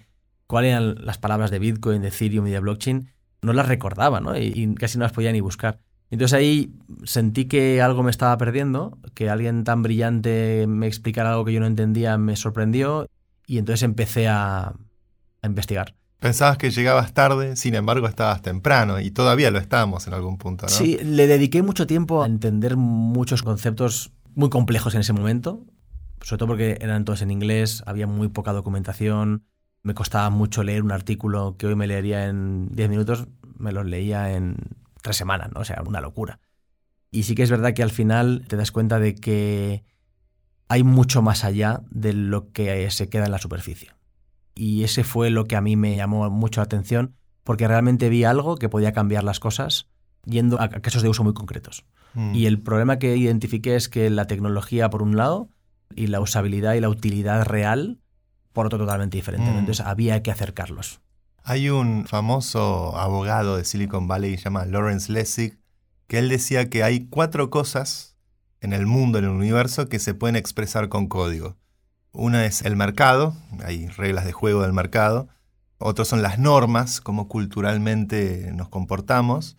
cuáles 0.47 0.71
eran 0.71 1.05
las 1.05 1.19
palabras 1.19 1.51
de 1.51 1.59
Bitcoin, 1.59 2.03
de 2.03 2.09
Ethereum 2.09 2.47
y 2.47 2.51
de 2.51 2.61
blockchain, 2.61 3.11
no 3.43 3.53
las 3.53 3.69
recordaba, 3.69 4.21
¿no? 4.21 4.37
Y, 4.37 4.75
casi 4.75 4.99
no 4.99 5.05
las 5.05 5.13
podía 5.13 5.33
ni 5.33 5.41
buscar. 5.41 5.81
Entonces 6.11 6.35
ahí 6.35 6.73
sentí 7.05 7.47
que 7.47 7.83
algo 7.83 8.03
me 8.03 8.11
estaba 8.11 8.37
perdiendo, 8.37 8.99
que 9.15 9.31
alguien 9.31 9.65
tan 9.65 9.83
brillante 9.83 10.67
me 10.69 10.87
explicara 10.87 11.31
algo 11.31 11.45
que 11.45 11.53
yo 11.53 11.61
no 11.61 11.67
entendía 11.67 12.17
me 12.19 12.37
sorprendió 12.37 13.09
y 13.47 13.59
entonces 13.59 13.83
empecé 13.83 14.29
a, 14.29 14.75
a 15.43 15.47
investigar. 15.47 15.95
Pensabas 16.21 16.57
que 16.57 16.71
llegabas 16.71 17.13
tarde, 17.13 17.57
sin 17.57 17.75
embargo 17.75 18.07
estabas 18.07 18.41
temprano 18.43 19.01
y 19.01 19.11
todavía 19.11 19.51
lo 19.51 19.59
estábamos 19.59 20.07
en 20.07 20.15
algún 20.15 20.39
punto, 20.39 20.67
¿no? 20.67 20.71
Sí, 20.71 20.99
le 21.03 21.27
dediqué 21.27 21.63
mucho 21.63 21.87
tiempo 21.87 22.23
a 22.23 22.27
entender 22.27 22.77
muchos 22.77 23.43
conceptos 23.43 24.13
muy 24.35 24.51
complejos 24.51 24.95
en 24.95 25.01
ese 25.01 25.13
momento, 25.13 25.65
sobre 26.23 26.39
todo 26.39 26.49
porque 26.49 26.79
eran 26.81 27.05
todos 27.05 27.23
en 27.23 27.31
inglés, 27.31 27.83
había 27.87 28.07
muy 28.07 28.29
poca 28.29 28.53
documentación, 28.53 29.45
me 29.85 29.95
costaba 29.95 30.29
mucho 30.31 30.65
leer 30.65 30.83
un 30.83 30.91
artículo 30.91 31.57
que 31.57 31.67
hoy 31.67 31.77
me 31.77 31.87
leería 31.87 32.27
en 32.27 32.69
10 32.73 32.89
minutos, 32.89 33.29
me 33.57 33.71
lo 33.71 33.85
leía 33.85 34.33
en 34.33 34.57
tres 35.03 35.17
semanas, 35.17 35.51
¿no? 35.55 35.61
O 35.61 35.65
sea, 35.65 35.83
una 35.87 36.01
locura. 36.01 36.41
Y 37.11 37.23
sí 37.25 37.35
que 37.35 37.45
es 37.45 37.51
verdad 37.51 37.75
que 37.75 37.83
al 37.83 37.91
final 37.91 38.45
te 38.49 38.57
das 38.57 38.73
cuenta 38.73 38.99
de 38.99 39.15
que 39.15 39.85
hay 40.69 40.83
mucho 40.83 41.23
más 41.23 41.45
allá 41.45 41.83
de 41.91 42.15
lo 42.15 42.51
que 42.51 42.91
se 42.91 43.09
queda 43.09 43.27
en 43.27 43.31
la 43.31 43.39
superficie. 43.39 43.93
y 44.57 44.85
ese 44.85 45.03
fue 45.03 45.31
lo 45.31 45.47
que 45.47 45.57
a 45.57 45.61
mí 45.61 45.77
me 45.77 45.97
llamó 45.97 46.31
mucho 46.31 46.61
la 46.61 46.65
atención 46.65 47.17
porque 47.43 47.67
realmente 47.67 48.09
vi 48.09 48.25
algo 48.25 48.57
que 48.57 48.69
podía 48.69 48.93
cambiar 48.93 49.25
las 49.25 49.41
cosas 49.41 49.89
yendo 50.25 50.61
a 50.61 50.69
casos 50.69 51.03
de 51.03 51.09
uso 51.09 51.25
muy 51.25 51.35
concretos. 51.35 51.85
Mm. 52.15 52.35
Y 52.35 52.47
el 52.47 52.63
problema 52.63 52.99
que 52.99 53.17
identifiqué 53.17 53.77
es 53.77 53.89
que 53.89 54.09
la 54.11 54.27
tecnología 54.27 54.91
por 54.91 55.03
un 55.03 55.17
lado 55.17 55.51
y 55.95 56.07
la 56.07 56.21
usabilidad 56.21 56.75
y 56.75 56.81
la 56.81 56.89
utilidad 56.89 57.45
real 57.45 58.01
por 58.55 58.67
otro 58.67 58.79
totalmente 58.79 59.19
diferente. 59.19 59.47
¿no? 59.47 59.57
Mm. 59.57 59.59
Entonces 59.59 59.85
había 59.85 60.23
que 60.23 60.31
acercarlos. 60.31 61.03
Hay 61.43 61.69
un 61.69 62.07
famoso 62.07 62.97
abogado 62.97 63.59
de 63.59 63.67
Silicon 63.67 64.09
Valley 64.09 64.31
que 64.31 64.39
se 64.39 64.45
llama 64.45 64.65
Lawrence 64.65 65.13
Lessig, 65.13 65.59
que 66.07 66.19
él 66.19 66.31
decía 66.31 66.71
que 66.71 66.83
hay 66.83 67.07
cuatro 67.07 67.51
cosas 67.51 68.17
en 68.63 68.73
el 68.73 68.87
mundo, 68.87 69.19
en 69.19 69.25
el 69.25 69.31
universo, 69.31 69.91
que 69.91 69.99
se 69.99 70.15
pueden 70.15 70.37
expresar 70.37 70.89
con 70.89 71.07
código. 71.07 71.59
Una 72.13 72.47
es 72.47 72.63
el 72.63 72.77
mercado, 72.77 73.37
hay 73.63 73.89
reglas 73.89 74.25
de 74.25 74.33
juego 74.33 74.63
del 74.63 74.73
mercado. 74.73 75.29
Otros 75.77 76.09
son 76.09 76.23
las 76.23 76.39
normas, 76.39 77.03
cómo 77.03 77.29
culturalmente 77.29 78.51
nos 78.55 78.71
comportamos. 78.71 79.59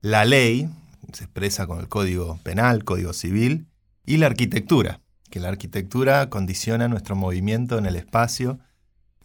La 0.00 0.24
ley, 0.24 0.68
se 1.12 1.24
expresa 1.24 1.66
con 1.66 1.80
el 1.80 1.88
código 1.88 2.38
penal, 2.44 2.84
código 2.84 3.12
civil. 3.12 3.66
Y 4.06 4.18
la 4.18 4.26
arquitectura, 4.26 5.00
que 5.34 5.40
la 5.40 5.48
arquitectura 5.48 6.30
condiciona 6.30 6.86
nuestro 6.86 7.16
movimiento 7.16 7.76
en 7.76 7.86
el 7.86 7.96
espacio. 7.96 8.60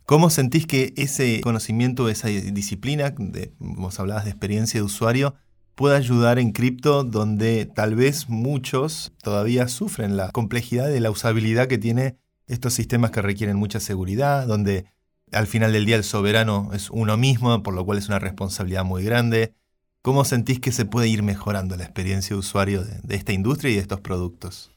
¿Cómo 0.08 0.32
sentís 0.32 0.66
que 0.66 0.92
ese 0.98 1.40
conocimiento, 1.42 2.10
esa 2.10 2.30
disciplina, 2.30 3.14
de, 3.16 3.54
vos 3.60 4.00
hablabas 4.00 4.24
de 4.24 4.32
experiencia 4.32 4.80
de 4.80 4.84
usuario, 4.84 5.36
puede 5.76 5.96
ayudar 5.96 6.40
en 6.40 6.52
cripto 6.52 7.04
donde 7.04 7.68
tal 7.68 7.94
vez 7.94 8.28
muchos 8.28 9.12
todavía 9.22 9.68
sufren 9.68 10.18
la 10.18 10.32
complejidad 10.32 10.88
de 10.88 11.00
la 11.00 11.12
usabilidad 11.12 11.68
que 11.68 11.78
tiene 11.78 12.18
estos 12.48 12.74
sistemas 12.74 13.12
que 13.12 13.22
requieren 13.22 13.58
mucha 13.58 13.80
seguridad, 13.80 14.48
donde 14.48 14.86
al 15.32 15.46
final 15.46 15.74
del 15.74 15.86
día 15.86 15.96
el 15.96 16.04
soberano 16.04 16.72
es 16.74 16.90
uno 16.90 17.18
mismo, 17.18 17.62
por 17.62 17.76
lo 17.76 17.86
cual 17.86 18.00
es 18.00 18.08
una 18.08 18.18
responsabilidad 18.18 18.84
muy 18.84 19.04
grande. 19.04 19.54
¿Cómo 20.02 20.26
sentís 20.26 20.60
que 20.60 20.72
se 20.72 20.86
puede 20.86 21.08
ir 21.08 21.22
mejorando 21.22 21.78
la 21.78 21.84
experiencia 21.84 22.36
de 22.36 22.40
usuario 22.40 22.84
de, 22.84 23.00
de 23.04 23.16
esta 23.16 23.32
industria 23.32 23.70
y 23.70 23.76
de 23.76 23.82
estos 23.82 24.02
productos? 24.02 24.72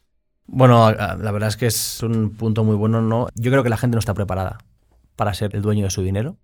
Bueno, 0.55 0.93
la 0.93 1.33
verdad 1.33 1.49
es 1.49 1.57
que 1.57 1.65
es 1.65 2.03
un 2.03 2.29
punto 2.37 2.63
muy 2.63 2.77
bueno. 2.77 3.01
¿no? 3.01 3.29
Yo 3.35 3.51
creo 3.51 3.63
que 3.63 3.71
la 3.71 3.79
gente 3.79 3.95
no 3.95 4.01
está 4.01 4.13
preparada 4.13 4.59
para 5.17 5.33
ser 5.33 5.57
el 5.57 5.63
dueño 5.63 5.85
de 5.85 5.91
su 5.91 6.03
dinero. 6.03 6.37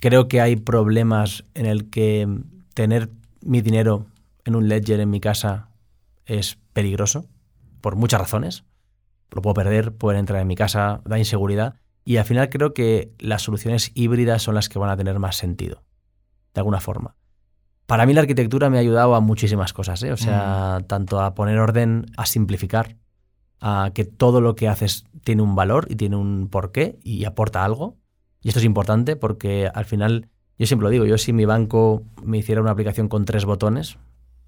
Creo 0.00 0.26
que 0.26 0.40
hay 0.40 0.56
problemas 0.56 1.44
en 1.52 1.66
el 1.66 1.90
que 1.90 2.26
tener 2.72 3.10
mi 3.42 3.60
dinero 3.60 4.06
en 4.46 4.56
un 4.56 4.68
ledger 4.70 5.00
en 5.00 5.10
mi 5.10 5.20
casa 5.20 5.68
es 6.24 6.56
peligroso 6.72 7.26
por 7.82 7.94
muchas 7.94 8.20
razones. 8.20 8.64
Lo 9.30 9.42
puedo 9.42 9.52
perder, 9.52 9.94
pueden 9.94 10.20
entrar 10.20 10.40
en 10.40 10.46
mi 10.46 10.56
casa, 10.56 11.02
da 11.04 11.18
inseguridad. 11.18 11.74
Y 12.06 12.16
al 12.16 12.24
final 12.24 12.48
creo 12.48 12.72
que 12.72 13.12
las 13.18 13.42
soluciones 13.42 13.92
híbridas 13.92 14.40
son 14.40 14.54
las 14.54 14.70
que 14.70 14.78
van 14.78 14.88
a 14.88 14.96
tener 14.96 15.18
más 15.18 15.36
sentido, 15.36 15.82
de 16.54 16.60
alguna 16.60 16.80
forma. 16.80 17.16
Para 17.84 18.06
mí 18.06 18.14
la 18.14 18.22
arquitectura 18.22 18.70
me 18.70 18.78
ha 18.78 18.80
ayudado 18.80 19.14
a 19.14 19.20
muchísimas 19.20 19.74
cosas, 19.74 20.02
¿eh? 20.04 20.12
o 20.12 20.16
sea, 20.16 20.78
tanto 20.86 21.20
a 21.20 21.34
poner 21.34 21.58
orden, 21.58 22.06
a 22.16 22.24
simplificar, 22.24 22.96
a 23.60 23.90
que 23.94 24.04
todo 24.04 24.40
lo 24.40 24.54
que 24.54 24.68
haces 24.68 25.04
tiene 25.24 25.42
un 25.42 25.54
valor 25.54 25.86
y 25.90 25.96
tiene 25.96 26.16
un 26.16 26.48
porqué 26.48 26.98
y 27.02 27.24
aporta 27.24 27.64
algo. 27.64 27.96
Y 28.42 28.48
esto 28.48 28.58
es 28.58 28.64
importante 28.64 29.16
porque 29.16 29.70
al 29.72 29.84
final, 29.84 30.28
yo 30.58 30.66
siempre 30.66 30.84
lo 30.84 30.90
digo, 30.90 31.04
yo 31.04 31.18
si 31.18 31.32
mi 31.32 31.44
banco 31.44 32.02
me 32.22 32.38
hiciera 32.38 32.60
una 32.60 32.70
aplicación 32.70 33.08
con 33.08 33.24
tres 33.24 33.44
botones, 33.44 33.98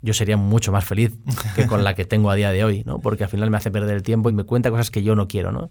yo 0.01 0.14
sería 0.14 0.37
mucho 0.37 0.72
más 0.72 0.85
feliz 0.85 1.12
que 1.57 1.66
con 1.66 1.85
la 1.85 1.94
que 1.94 2.05
tengo 2.05 2.31
a 2.31 2.35
día 2.35 2.51
de 2.51 2.64
hoy, 2.64 2.83
¿no? 2.85 3.01
Porque 3.01 3.25
al 3.25 3.31
final 3.31 3.51
me 3.51 3.57
hace 3.57 3.70
perder 3.70 3.96
el 3.96 4.03
tiempo 4.03 4.31
y 4.31 4.33
me 4.33 4.44
cuenta 4.44 4.70
cosas 4.70 4.90
que 4.90 5.03
yo 5.03 5.14
no 5.14 5.29
quiero, 5.29 5.53
¿no? 5.53 5.70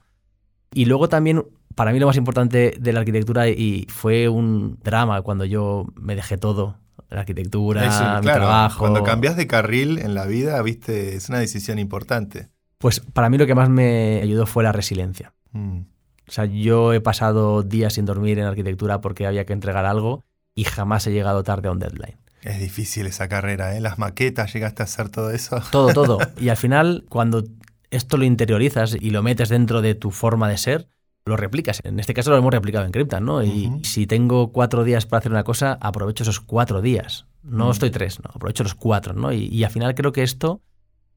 Y 0.73 0.85
luego 0.85 1.09
también, 1.09 1.43
para 1.75 1.91
mí 1.91 1.99
lo 1.99 2.07
más 2.07 2.15
importante 2.15 2.75
de 2.79 2.93
la 2.93 3.01
arquitectura, 3.01 3.49
y 3.49 3.85
fue 3.89 4.29
un 4.29 4.79
drama 4.81 5.21
cuando 5.21 5.43
yo 5.43 5.85
me 5.95 6.15
dejé 6.15 6.37
todo, 6.37 6.77
la 7.09 7.21
arquitectura, 7.21 7.85
Eso, 7.85 8.03
mi 8.15 8.21
claro, 8.21 8.45
trabajo. 8.45 8.79
Cuando 8.79 9.03
cambias 9.03 9.35
de 9.35 9.47
carril 9.47 9.99
en 9.99 10.13
la 10.15 10.25
vida, 10.25 10.61
viste, 10.61 11.15
es 11.15 11.27
una 11.27 11.39
decisión 11.39 11.77
importante. 11.77 12.47
Pues 12.81 12.99
para 12.99 13.29
mí 13.29 13.37
lo 13.37 13.45
que 13.47 13.55
más 13.55 13.69
me 13.69 14.19
ayudó 14.21 14.45
fue 14.45 14.63
la 14.63 14.71
resiliencia. 14.71 15.33
Mm. 15.53 15.79
O 16.27 16.31
sea, 16.31 16.45
yo 16.45 16.93
he 16.93 17.01
pasado 17.01 17.61
días 17.63 17.93
sin 17.93 18.05
dormir 18.05 18.39
en 18.39 18.45
arquitectura 18.45 19.01
porque 19.01 19.27
había 19.27 19.45
que 19.45 19.53
entregar 19.53 19.85
algo 19.85 20.23
y 20.55 20.63
jamás 20.65 21.05
he 21.07 21.11
llegado 21.11 21.43
tarde 21.43 21.67
a 21.69 21.71
un 21.71 21.79
deadline. 21.79 22.17
Es 22.41 22.59
difícil 22.59 23.05
esa 23.05 23.27
carrera, 23.27 23.75
¿eh? 23.77 23.81
Las 23.81 23.99
maquetas, 23.99 24.51
llegaste 24.53 24.81
a 24.81 24.85
hacer 24.85 25.09
todo 25.09 25.31
eso. 25.31 25.61
Todo, 25.71 25.93
todo. 25.93 26.17
Y 26.39 26.49
al 26.49 26.57
final, 26.57 27.05
cuando 27.09 27.43
esto 27.91 28.17
lo 28.17 28.23
interiorizas 28.23 28.95
y 28.99 29.09
lo 29.11 29.21
metes 29.21 29.49
dentro 29.49 29.81
de 29.81 29.93
tu 29.95 30.11
forma 30.11 30.49
de 30.49 30.57
ser, 30.57 30.87
lo 31.25 31.37
replicas. 31.37 31.81
En 31.83 31.99
este 31.99 32.13
caso 32.15 32.31
lo 32.31 32.37
hemos 32.37 32.51
replicado 32.51 32.85
en 32.85 32.91
Cryptan, 32.91 33.25
¿no? 33.25 33.43
Y 33.43 33.69
si 33.83 34.07
tengo 34.07 34.51
cuatro 34.51 34.83
días 34.83 35.05
para 35.05 35.19
hacer 35.19 35.31
una 35.31 35.43
cosa, 35.43 35.77
aprovecho 35.81 36.23
esos 36.23 36.39
cuatro 36.39 36.81
días. 36.81 37.27
No 37.43 37.67
Mm. 37.67 37.71
estoy 37.71 37.91
tres, 37.91 38.19
no, 38.23 38.31
aprovecho 38.33 38.63
los 38.63 38.73
cuatro, 38.73 39.13
¿no? 39.13 39.31
Y, 39.31 39.45
y 39.47 39.63
al 39.63 39.69
final 39.71 39.93
creo 39.93 40.11
que 40.13 40.23
esto 40.23 40.61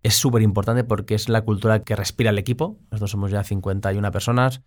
es 0.04 0.14
súper 0.14 0.42
importante 0.42 0.84
porque 0.84 1.14
es 1.14 1.28
la 1.28 1.40
cultura 1.40 1.82
que 1.82 1.96
respira 1.96 2.30
el 2.30 2.38
equipo. 2.38 2.78
Nosotros 2.90 3.10
somos 3.10 3.30
ya 3.30 3.42
51 3.42 4.12
personas 4.12 4.60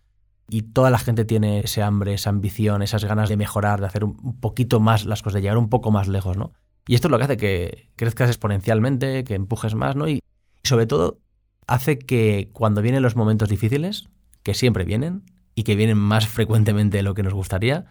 y 0.50 0.62
toda 0.62 0.90
la 0.90 0.98
gente 0.98 1.24
tiene 1.24 1.60
ese 1.60 1.80
hambre, 1.80 2.14
esa 2.14 2.30
ambición, 2.30 2.82
esas 2.82 3.04
ganas 3.04 3.28
de 3.28 3.36
mejorar, 3.36 3.80
de 3.80 3.86
hacer 3.86 4.02
un 4.02 4.40
poquito 4.40 4.80
más 4.80 5.06
las 5.06 5.22
cosas, 5.22 5.34
de 5.34 5.42
llegar 5.42 5.56
un 5.56 5.68
poco 5.68 5.92
más 5.92 6.08
lejos, 6.08 6.36
¿no? 6.36 6.52
Y 6.88 6.96
esto 6.96 7.06
es 7.06 7.12
lo 7.12 7.18
que 7.18 7.24
hace 7.24 7.36
que 7.36 7.88
crezcas 7.94 8.28
exponencialmente, 8.28 9.22
que 9.22 9.34
empujes 9.34 9.76
más, 9.76 9.94
¿no? 9.94 10.08
Y 10.08 10.20
sobre 10.64 10.86
todo 10.86 11.20
hace 11.68 12.00
que 12.00 12.50
cuando 12.52 12.82
vienen 12.82 13.02
los 13.02 13.14
momentos 13.14 13.48
difíciles, 13.48 14.08
que 14.42 14.54
siempre 14.54 14.84
vienen 14.84 15.22
y 15.54 15.62
que 15.62 15.76
vienen 15.76 15.98
más 15.98 16.26
frecuentemente 16.28 16.96
de 16.96 17.02
lo 17.04 17.14
que 17.14 17.22
nos 17.22 17.34
gustaría, 17.34 17.86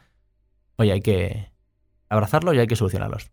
oye, 0.75 0.91
hay 0.91 1.01
que 1.01 1.53
abrazarlos 2.09 2.55
y 2.55 2.59
hay 2.59 2.67
que 2.67 2.75
solucionarlos. 2.75 3.31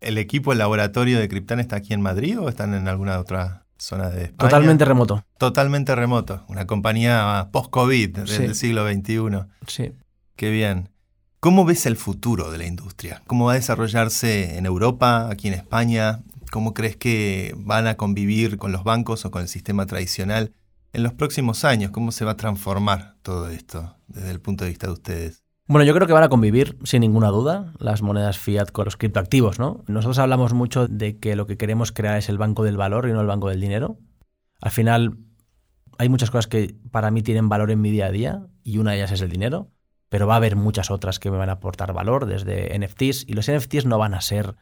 ¿El 0.00 0.18
equipo, 0.18 0.52
el 0.52 0.58
laboratorio 0.58 1.18
de 1.18 1.28
Cryptan 1.28 1.60
está 1.60 1.76
aquí 1.76 1.92
en 1.92 2.00
Madrid 2.00 2.38
o 2.38 2.48
están 2.48 2.74
en 2.74 2.86
alguna 2.88 3.18
otra 3.18 3.66
zona 3.78 4.10
de 4.10 4.24
España? 4.24 4.48
Totalmente 4.50 4.84
remoto. 4.84 5.24
Totalmente 5.38 5.94
remoto. 5.94 6.44
Una 6.48 6.66
compañía 6.66 7.48
post-COVID 7.52 8.16
del 8.16 8.28
Sí. 8.28 8.54
siglo 8.54 8.86
XXI. 8.88 9.46
Sí. 9.66 9.92
Qué 10.36 10.50
bien. 10.50 10.90
¿Cómo 11.40 11.64
ves 11.64 11.86
el 11.86 11.96
futuro 11.96 12.50
de 12.50 12.58
la 12.58 12.66
industria? 12.66 13.22
¿Cómo 13.26 13.46
va 13.46 13.52
a 13.52 13.56
desarrollarse 13.56 14.56
en 14.58 14.66
Europa, 14.66 15.28
aquí 15.30 15.48
en 15.48 15.54
España? 15.54 16.20
¿Cómo 16.50 16.74
crees 16.74 16.96
que 16.96 17.54
van 17.56 17.86
a 17.86 17.96
convivir 17.96 18.56
con 18.58 18.72
los 18.72 18.82
bancos 18.84 19.24
o 19.24 19.30
con 19.30 19.42
el 19.42 19.48
sistema 19.48 19.86
tradicional 19.86 20.52
en 20.92 21.02
los 21.02 21.12
próximos 21.12 21.64
años? 21.64 21.90
¿Cómo 21.90 22.10
se 22.12 22.24
va 22.24 22.32
a 22.32 22.36
transformar 22.36 23.16
todo 23.22 23.50
esto 23.50 23.96
desde 24.08 24.30
el 24.30 24.40
punto 24.40 24.64
de 24.64 24.70
vista 24.70 24.86
de 24.86 24.92
ustedes? 24.94 25.42
Bueno, 25.70 25.84
yo 25.84 25.92
creo 25.92 26.06
que 26.06 26.14
van 26.14 26.22
a 26.22 26.30
convivir, 26.30 26.78
sin 26.84 27.02
ninguna 27.02 27.28
duda, 27.28 27.74
las 27.78 28.00
monedas 28.00 28.38
fiat 28.38 28.70
con 28.70 28.86
los 28.86 28.96
criptoactivos, 28.96 29.58
¿no? 29.58 29.84
Nosotros 29.86 30.18
hablamos 30.18 30.54
mucho 30.54 30.88
de 30.88 31.18
que 31.18 31.36
lo 31.36 31.46
que 31.46 31.58
queremos 31.58 31.92
crear 31.92 32.16
es 32.16 32.30
el 32.30 32.38
banco 32.38 32.64
del 32.64 32.78
valor 32.78 33.06
y 33.06 33.12
no 33.12 33.20
el 33.20 33.26
banco 33.26 33.50
del 33.50 33.60
dinero. 33.60 33.98
Al 34.62 34.70
final, 34.70 35.18
hay 35.98 36.08
muchas 36.08 36.30
cosas 36.30 36.46
que 36.46 36.74
para 36.90 37.10
mí 37.10 37.20
tienen 37.20 37.50
valor 37.50 37.70
en 37.70 37.82
mi 37.82 37.90
día 37.90 38.06
a 38.06 38.10
día 38.10 38.46
y 38.62 38.78
una 38.78 38.92
de 38.92 38.96
ellas 38.96 39.12
es 39.12 39.20
el 39.20 39.28
dinero, 39.28 39.70
pero 40.08 40.26
va 40.26 40.32
a 40.32 40.36
haber 40.38 40.56
muchas 40.56 40.90
otras 40.90 41.18
que 41.18 41.30
me 41.30 41.36
van 41.36 41.50
a 41.50 41.54
aportar 41.60 41.92
valor, 41.92 42.24
desde 42.24 42.74
NFTs, 42.78 43.28
y 43.28 43.34
los 43.34 43.52
NFTs 43.52 43.84
no 43.84 43.98
van 43.98 44.14
a 44.14 44.22
ser 44.22 44.56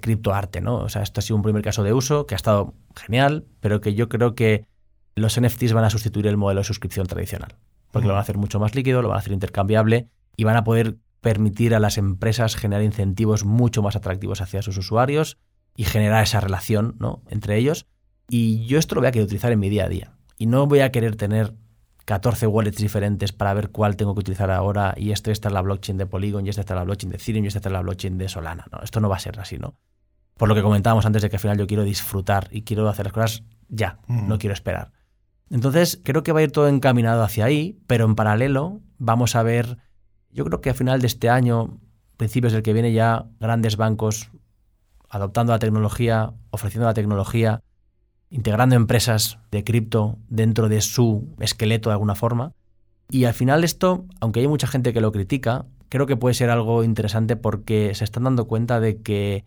criptoarte, 0.00 0.60
¿no? 0.60 0.78
O 0.78 0.88
sea, 0.88 1.02
esto 1.02 1.20
ha 1.20 1.22
sido 1.22 1.36
un 1.36 1.42
primer 1.42 1.62
caso 1.62 1.84
de 1.84 1.92
uso 1.92 2.26
que 2.26 2.34
ha 2.34 2.36
estado 2.36 2.74
genial, 2.96 3.46
pero 3.60 3.80
que 3.80 3.94
yo 3.94 4.08
creo 4.08 4.34
que 4.34 4.66
los 5.14 5.40
NFTs 5.40 5.72
van 5.72 5.84
a 5.84 5.90
sustituir 5.90 6.26
el 6.26 6.36
modelo 6.36 6.62
de 6.62 6.64
suscripción 6.64 7.06
tradicional, 7.06 7.58
porque 7.92 8.08
lo 8.08 8.14
van 8.14 8.18
a 8.18 8.22
hacer 8.22 8.38
mucho 8.38 8.58
más 8.58 8.74
líquido, 8.74 9.02
lo 9.02 9.08
van 9.08 9.18
a 9.18 9.20
hacer 9.20 9.32
intercambiable 9.32 10.08
y 10.38 10.44
van 10.44 10.56
a 10.56 10.64
poder 10.64 10.96
permitir 11.20 11.74
a 11.74 11.80
las 11.80 11.98
empresas 11.98 12.54
generar 12.56 12.84
incentivos 12.84 13.44
mucho 13.44 13.82
más 13.82 13.96
atractivos 13.96 14.40
hacia 14.40 14.62
sus 14.62 14.78
usuarios 14.78 15.36
y 15.76 15.84
generar 15.84 16.22
esa 16.22 16.40
relación 16.40 16.96
¿no? 17.00 17.22
entre 17.28 17.56
ellos. 17.58 17.86
Y 18.30 18.64
yo 18.66 18.78
esto 18.78 18.94
lo 18.94 19.00
voy 19.00 19.08
a 19.08 19.10
querer 19.12 19.26
utilizar 19.26 19.50
en 19.52 19.58
mi 19.58 19.68
día 19.68 19.84
a 19.84 19.88
día. 19.88 20.12
Y 20.36 20.46
no 20.46 20.66
voy 20.66 20.80
a 20.80 20.92
querer 20.92 21.16
tener 21.16 21.54
14 22.04 22.46
wallets 22.46 22.78
diferentes 22.78 23.32
para 23.32 23.52
ver 23.52 23.70
cuál 23.70 23.96
tengo 23.96 24.14
que 24.14 24.20
utilizar 24.20 24.50
ahora 24.52 24.94
y 24.96 25.10
esto 25.10 25.30
está 25.32 25.48
en 25.48 25.54
la 25.54 25.60
blockchain 25.62 25.98
de 25.98 26.06
Polygon 26.06 26.46
y 26.46 26.50
esta 26.50 26.60
está 26.62 26.74
en 26.74 26.78
la 26.78 26.84
blockchain 26.84 27.10
de 27.10 27.16
Ethereum 27.16 27.44
y 27.44 27.48
esta 27.48 27.58
está 27.58 27.68
en 27.68 27.72
la 27.74 27.82
blockchain 27.82 28.16
de 28.16 28.28
Solana. 28.28 28.64
No, 28.72 28.78
esto 28.82 29.00
no 29.00 29.08
va 29.08 29.16
a 29.16 29.20
ser 29.20 29.38
así, 29.40 29.58
¿no? 29.58 29.74
Por 30.36 30.48
lo 30.48 30.54
que 30.54 30.62
comentábamos 30.62 31.04
antes 31.04 31.20
de 31.20 31.28
que 31.30 31.36
al 31.36 31.40
final 31.40 31.58
yo 31.58 31.66
quiero 31.66 31.82
disfrutar 31.82 32.48
y 32.52 32.62
quiero 32.62 32.88
hacer 32.88 33.06
las 33.06 33.12
cosas 33.12 33.42
ya, 33.68 33.98
Mm. 34.06 34.28
no 34.28 34.38
quiero 34.38 34.54
esperar. 34.54 34.92
Entonces, 35.50 36.00
creo 36.04 36.22
que 36.22 36.32
va 36.32 36.40
a 36.40 36.42
ir 36.44 36.52
todo 36.52 36.68
encaminado 36.68 37.22
hacia 37.22 37.44
ahí, 37.46 37.78
pero 37.86 38.04
en 38.04 38.14
paralelo 38.14 38.80
vamos 38.98 39.34
a 39.34 39.42
ver, 39.42 39.78
yo 40.30 40.44
creo 40.44 40.60
que 40.60 40.70
a 40.70 40.74
final 40.74 41.00
de 41.00 41.06
este 41.06 41.28
año, 41.28 41.78
principios 42.16 42.52
del 42.52 42.62
que 42.62 42.72
viene 42.72 42.92
ya, 42.92 43.26
grandes 43.40 43.76
bancos 43.76 44.30
adoptando 45.08 45.52
la 45.52 45.58
tecnología, 45.58 46.34
ofreciendo 46.50 46.86
la 46.86 46.94
tecnología, 46.94 47.62
integrando 48.30 48.76
empresas 48.76 49.38
de 49.50 49.64
cripto 49.64 50.18
dentro 50.28 50.68
de 50.68 50.80
su 50.80 51.34
esqueleto 51.40 51.88
de 51.88 51.94
alguna 51.94 52.14
forma. 52.14 52.52
Y 53.10 53.24
al 53.24 53.32
final 53.32 53.64
esto, 53.64 54.04
aunque 54.20 54.40
hay 54.40 54.48
mucha 54.48 54.66
gente 54.66 54.92
que 54.92 55.00
lo 55.00 55.12
critica, 55.12 55.64
creo 55.88 56.06
que 56.06 56.16
puede 56.16 56.34
ser 56.34 56.50
algo 56.50 56.84
interesante 56.84 57.36
porque 57.36 57.94
se 57.94 58.04
están 58.04 58.24
dando 58.24 58.46
cuenta 58.46 58.80
de 58.80 59.00
que 59.00 59.46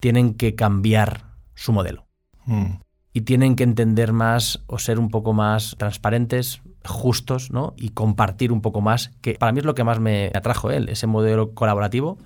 tienen 0.00 0.34
que 0.34 0.54
cambiar 0.54 1.26
su 1.54 1.72
modelo 1.72 2.06
Mm. 2.46 2.80
y 3.12 3.20
tienen 3.22 3.56
que 3.56 3.62
entender 3.62 4.12
más 4.12 4.62
o 4.66 4.78
ser 4.78 4.98
un 4.98 5.10
poco 5.10 5.32
más 5.32 5.76
transparentes 5.78 6.62
justos 6.84 7.50
¿no? 7.50 7.74
y 7.76 7.90
compartir 7.90 8.52
un 8.52 8.60
poco 8.60 8.80
más, 8.80 9.12
que 9.20 9.34
para 9.34 9.52
mí 9.52 9.60
es 9.60 9.64
lo 9.64 9.74
que 9.74 9.84
más 9.84 10.00
me 10.00 10.30
atrajo 10.34 10.70
él, 10.70 10.88
ese 10.88 11.06
modelo 11.06 11.52
colaborativo 11.52 12.18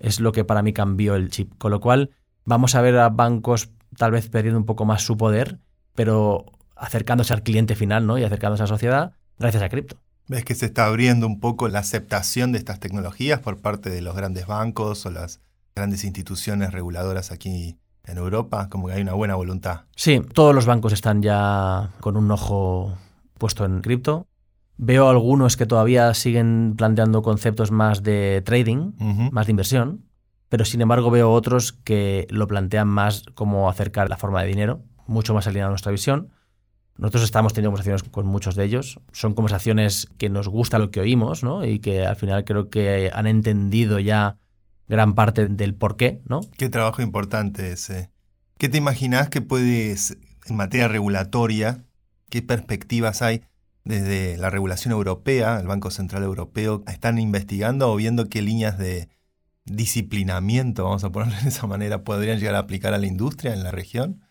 es 0.00 0.20
lo 0.20 0.32
que 0.32 0.44
para 0.44 0.62
mí 0.62 0.72
cambió 0.72 1.14
el 1.14 1.30
chip. 1.30 1.52
Con 1.58 1.70
lo 1.70 1.80
cual 1.80 2.10
vamos 2.44 2.74
a 2.74 2.80
ver 2.80 2.98
a 2.98 3.08
bancos 3.08 3.70
tal 3.96 4.12
vez 4.12 4.28
perdiendo 4.28 4.58
un 4.58 4.66
poco 4.66 4.84
más 4.84 5.02
su 5.02 5.16
poder, 5.16 5.58
pero 5.94 6.46
acercándose 6.76 7.32
al 7.32 7.42
cliente 7.42 7.74
final 7.74 8.06
¿no? 8.06 8.18
y 8.18 8.24
acercándose 8.24 8.62
a 8.62 8.64
la 8.64 8.68
sociedad 8.68 9.12
gracias 9.38 9.62
a 9.62 9.68
cripto. 9.68 9.96
¿Ves 10.28 10.44
que 10.44 10.54
se 10.54 10.66
está 10.66 10.86
abriendo 10.86 11.26
un 11.26 11.38
poco 11.38 11.68
la 11.68 11.78
aceptación 11.78 12.52
de 12.52 12.58
estas 12.58 12.80
tecnologías 12.80 13.40
por 13.40 13.58
parte 13.60 13.90
de 13.90 14.02
los 14.02 14.16
grandes 14.16 14.46
bancos 14.46 15.06
o 15.06 15.10
las 15.10 15.40
grandes 15.74 16.04
instituciones 16.04 16.72
reguladoras 16.72 17.30
aquí 17.30 17.78
en 18.04 18.18
Europa? 18.18 18.68
Como 18.68 18.88
que 18.88 18.94
hay 18.94 19.02
una 19.02 19.12
buena 19.12 19.36
voluntad. 19.36 19.82
Sí, 19.94 20.20
todos 20.32 20.52
los 20.52 20.66
bancos 20.66 20.92
están 20.92 21.22
ya 21.22 21.90
con 22.00 22.16
un 22.16 22.28
ojo 22.32 22.98
puesto 23.38 23.64
en 23.64 23.80
cripto. 23.80 24.26
Veo 24.78 25.08
algunos 25.08 25.56
que 25.56 25.66
todavía 25.66 26.12
siguen 26.14 26.74
planteando 26.76 27.22
conceptos 27.22 27.70
más 27.70 28.02
de 28.02 28.42
trading, 28.44 28.92
más 29.32 29.46
de 29.46 29.52
inversión, 29.52 30.04
pero 30.48 30.64
sin 30.64 30.82
embargo 30.82 31.10
veo 31.10 31.32
otros 31.32 31.72
que 31.72 32.26
lo 32.30 32.46
plantean 32.46 32.88
más 32.88 33.24
como 33.34 33.70
acercar 33.70 34.10
la 34.10 34.18
forma 34.18 34.42
de 34.42 34.48
dinero, 34.48 34.82
mucho 35.06 35.32
más 35.32 35.46
alineado 35.46 35.68
a 35.68 35.70
nuestra 35.70 35.92
visión. 35.92 36.30
Nosotros 36.98 37.24
estamos 37.24 37.52
teniendo 37.52 37.70
conversaciones 37.70 38.02
con 38.04 38.26
muchos 38.26 38.54
de 38.54 38.64
ellos. 38.64 39.00
Son 39.12 39.34
conversaciones 39.34 40.08
que 40.18 40.28
nos 40.30 40.48
gusta 40.48 40.78
lo 40.78 40.90
que 40.90 41.00
oímos, 41.00 41.42
¿no? 41.42 41.64
Y 41.64 41.78
que 41.78 42.06
al 42.06 42.16
final 42.16 42.44
creo 42.44 42.70
que 42.70 43.10
han 43.12 43.26
entendido 43.26 43.98
ya 43.98 44.38
gran 44.88 45.14
parte 45.14 45.48
del 45.48 45.74
por 45.74 45.96
qué, 45.96 46.22
¿no? 46.26 46.40
Qué 46.56 46.68
trabajo 46.68 47.02
importante 47.02 47.72
ese. 47.72 48.10
¿Qué 48.58 48.68
te 48.68 48.78
imaginas 48.78 49.28
que 49.28 49.42
puedes, 49.42 50.16
en 50.46 50.56
materia 50.56 50.88
regulatoria, 50.88 51.84
qué 52.28 52.42
perspectivas 52.42 53.22
hay 53.22 53.42
desde 53.84 54.36
la 54.36 54.50
regulación 54.50 54.92
europea, 54.92 55.60
el 55.60 55.66
Banco 55.66 55.90
Central 55.90 56.24
Europeo, 56.24 56.82
están 56.88 57.18
investigando 57.18 57.90
o 57.90 57.96
viendo 57.96 58.28
qué 58.28 58.42
líneas 58.42 58.78
de 58.78 59.08
disciplinamiento, 59.64 60.84
vamos 60.84 61.04
a 61.04 61.10
ponerlo 61.10 61.36
de 61.42 61.48
esa 61.48 61.66
manera, 61.66 62.02
podrían 62.04 62.38
llegar 62.38 62.54
a 62.56 62.60
aplicar 62.60 62.94
a 62.94 62.98
la 62.98 63.06
industria 63.06 63.52
en 63.52 63.62
la 63.62 63.70
región? 63.70 64.22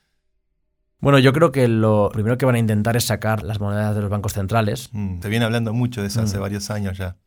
Bueno, 1.00 1.20
yo 1.20 1.34
creo 1.34 1.52
que 1.52 1.68
lo 1.68 2.10
primero 2.12 2.38
que 2.38 2.46
van 2.46 2.56
a 2.56 2.60
intentar 2.60 2.96
es 2.98 3.06
sacar 3.06 3.44
las 3.44 3.60
monedas 3.60 3.96
de 3.96 4.02
los 4.02 4.10
bancos 4.10 4.34
centrales. 4.34 4.90
Mm, 4.92 5.22
se 5.22 5.30
viene 5.30 5.46
hablando 5.46 5.74
mucho 5.74 6.02
de 6.02 6.08
eso 6.08 6.22
hace 6.22 6.38
mm. 6.38 6.42
varios 6.42 6.72
años 6.72 6.98
ya. 6.98 7.18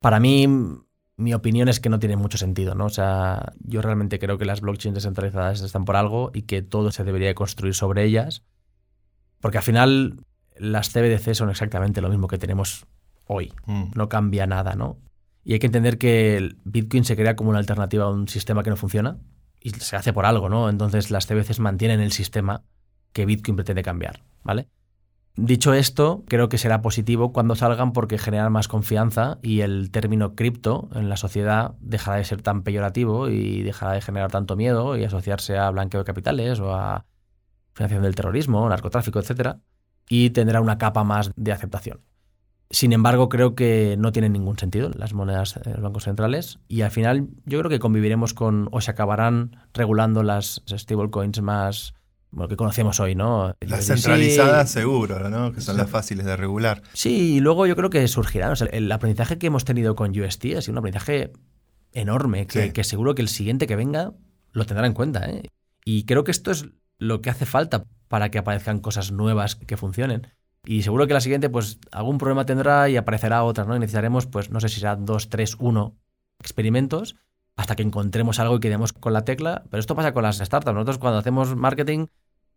Para 0.00 0.20
mí, 0.20 0.46
mi 1.16 1.34
opinión 1.34 1.68
es 1.68 1.80
que 1.80 1.88
no 1.88 1.98
tiene 1.98 2.16
mucho 2.16 2.36
sentido, 2.36 2.74
¿no? 2.74 2.86
O 2.86 2.90
sea, 2.90 3.52
yo 3.60 3.80
realmente 3.80 4.18
creo 4.18 4.38
que 4.38 4.44
las 4.44 4.60
blockchains 4.60 4.94
descentralizadas 4.94 5.62
están 5.62 5.84
por 5.84 5.96
algo 5.96 6.30
y 6.34 6.42
que 6.42 6.62
todo 6.62 6.90
se 6.90 7.04
debería 7.04 7.34
construir 7.34 7.74
sobre 7.74 8.04
ellas. 8.04 8.44
Porque 9.40 9.58
al 9.58 9.64
final 9.64 10.24
las 10.56 10.90
CBDC 10.90 11.34
son 11.34 11.50
exactamente 11.50 12.00
lo 12.00 12.08
mismo 12.08 12.28
que 12.28 12.38
tenemos 12.38 12.86
hoy. 13.26 13.52
Mm. 13.66 13.92
No 13.94 14.08
cambia 14.08 14.46
nada, 14.46 14.74
¿no? 14.74 14.98
Y 15.42 15.54
hay 15.54 15.58
que 15.58 15.66
entender 15.66 15.98
que 15.98 16.36
el 16.36 16.58
Bitcoin 16.64 17.04
se 17.04 17.16
crea 17.16 17.36
como 17.36 17.50
una 17.50 17.58
alternativa 17.58 18.04
a 18.04 18.10
un 18.10 18.28
sistema 18.28 18.62
que 18.62 18.70
no 18.70 18.76
funciona 18.76 19.18
y 19.60 19.70
se 19.70 19.96
hace 19.96 20.12
por 20.12 20.26
algo, 20.26 20.48
¿no? 20.48 20.68
Entonces 20.68 21.10
las 21.10 21.26
CBDCs 21.26 21.60
mantienen 21.60 22.00
el 22.00 22.12
sistema 22.12 22.62
que 23.12 23.26
Bitcoin 23.26 23.56
pretende 23.56 23.82
cambiar, 23.82 24.22
¿vale? 24.42 24.68
Dicho 25.36 25.72
esto, 25.72 26.24
creo 26.28 26.48
que 26.48 26.58
será 26.58 26.82
positivo 26.82 27.32
cuando 27.32 27.54
salgan 27.54 27.92
porque 27.92 28.18
generan 28.18 28.52
más 28.52 28.68
confianza 28.68 29.38
y 29.42 29.60
el 29.60 29.90
término 29.90 30.34
cripto 30.34 30.88
en 30.94 31.08
la 31.08 31.16
sociedad 31.16 31.76
dejará 31.80 32.18
de 32.18 32.24
ser 32.24 32.42
tan 32.42 32.62
peyorativo 32.62 33.28
y 33.28 33.62
dejará 33.62 33.92
de 33.92 34.02
generar 34.02 34.30
tanto 34.30 34.56
miedo 34.56 34.96
y 34.98 35.04
asociarse 35.04 35.56
a 35.56 35.70
blanqueo 35.70 36.00
de 36.00 36.04
capitales 36.04 36.60
o 36.60 36.74
a 36.74 37.06
financiación 37.88 38.04
del 38.04 38.14
terrorismo, 38.14 38.68
narcotráfico, 38.68 39.20
etc. 39.20 39.56
Y 40.08 40.30
tendrá 40.30 40.60
una 40.60 40.78
capa 40.78 41.04
más 41.04 41.30
de 41.36 41.52
aceptación. 41.52 42.00
Sin 42.72 42.92
embargo, 42.92 43.28
creo 43.28 43.56
que 43.56 43.96
no 43.98 44.12
tienen 44.12 44.32
ningún 44.32 44.56
sentido 44.56 44.90
las 44.94 45.12
monedas 45.12 45.58
de 45.64 45.72
los 45.72 45.80
bancos 45.80 46.04
centrales 46.04 46.60
y 46.68 46.82
al 46.82 46.92
final 46.92 47.28
yo 47.44 47.58
creo 47.58 47.68
que 47.68 47.80
conviviremos 47.80 48.32
con 48.32 48.68
o 48.70 48.80
se 48.80 48.92
acabarán 48.92 49.56
regulando 49.74 50.22
las 50.22 50.62
stablecoins 50.68 51.42
más 51.42 51.94
bueno, 52.30 52.48
que 52.48 52.56
conocemos 52.56 53.00
hoy, 53.00 53.16
¿no? 53.16 53.56
Las 53.60 53.86
centralizadas 53.86 54.70
seguro, 54.70 55.28
¿no? 55.30 55.52
Que 55.52 55.60
son 55.60 55.76
las 55.76 55.90
fáciles 55.90 56.24
de 56.24 56.36
regular. 56.36 56.82
Sí, 56.92 57.34
y 57.34 57.40
luego 57.40 57.66
yo 57.66 57.74
creo 57.74 57.90
que 57.90 58.06
surgirán. 58.06 58.54
el 58.70 58.92
aprendizaje 58.92 59.38
que 59.38 59.48
hemos 59.48 59.64
tenido 59.64 59.96
con 59.96 60.16
UST 60.16 60.44
ha 60.56 60.62
sido 60.62 60.72
un 60.72 60.78
aprendizaje 60.78 61.32
enorme, 61.92 62.46
que, 62.46 62.84
seguro 62.84 63.16
que 63.16 63.22
el 63.22 63.28
siguiente 63.28 63.66
que 63.66 63.74
venga 63.74 64.12
lo 64.52 64.64
tendrá 64.64 64.86
en 64.86 64.92
cuenta. 64.92 65.28
¿eh? 65.28 65.42
Y 65.84 66.04
creo 66.04 66.22
que 66.22 66.30
esto 66.30 66.52
es 66.52 66.66
lo 67.00 67.22
que 67.22 67.30
hace 67.30 67.46
falta 67.46 67.86
para 68.06 68.30
que 68.30 68.38
aparezcan 68.38 68.78
cosas 68.78 69.10
nuevas 69.10 69.56
que 69.56 69.76
funcionen. 69.76 70.28
Y 70.64 70.82
seguro 70.82 71.06
que 71.06 71.14
la 71.14 71.20
siguiente, 71.20 71.48
pues 71.48 71.78
algún 71.90 72.18
problema 72.18 72.44
tendrá 72.44 72.88
y 72.88 72.96
aparecerá 72.96 73.42
otra, 73.42 73.64
¿no? 73.64 73.74
Y 73.74 73.80
necesitaremos, 73.80 74.26
pues 74.26 74.50
no 74.50 74.60
sé 74.60 74.68
si 74.68 74.80
será 74.80 74.94
dos, 74.94 75.30
tres, 75.30 75.56
uno 75.58 75.96
experimentos 76.38 77.16
hasta 77.56 77.76
que 77.76 77.82
encontremos 77.82 78.38
algo 78.38 78.56
y 78.56 78.60
quedemos 78.60 78.92
con 78.92 79.12
la 79.12 79.24
tecla. 79.24 79.64
Pero 79.70 79.80
esto 79.80 79.96
pasa 79.96 80.12
con 80.12 80.22
las 80.22 80.38
startups. 80.38 80.74
Nosotros 80.74 80.98
cuando 80.98 81.18
hacemos 81.18 81.56
marketing, 81.56 82.06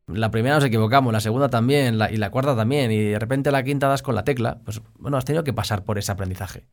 la 0.07 0.31
primera 0.31 0.55
nos 0.55 0.65
equivocamos, 0.65 1.13
la 1.13 1.21
segunda 1.21 1.49
también, 1.49 1.97
y 2.11 2.17
la 2.17 2.29
cuarta 2.29 2.55
también, 2.55 2.91
y 2.91 2.99
de 2.99 3.19
repente 3.19 3.51
la 3.51 3.63
quinta 3.63 3.87
das 3.87 4.01
con 4.01 4.15
la 4.15 4.23
tecla. 4.23 4.59
Pues 4.65 4.81
bueno, 4.99 5.17
has 5.17 5.25
tenido 5.25 5.43
que 5.43 5.53
pasar 5.53 5.83
por 5.85 5.97
ese 5.97 6.11
aprendizaje. 6.11 6.67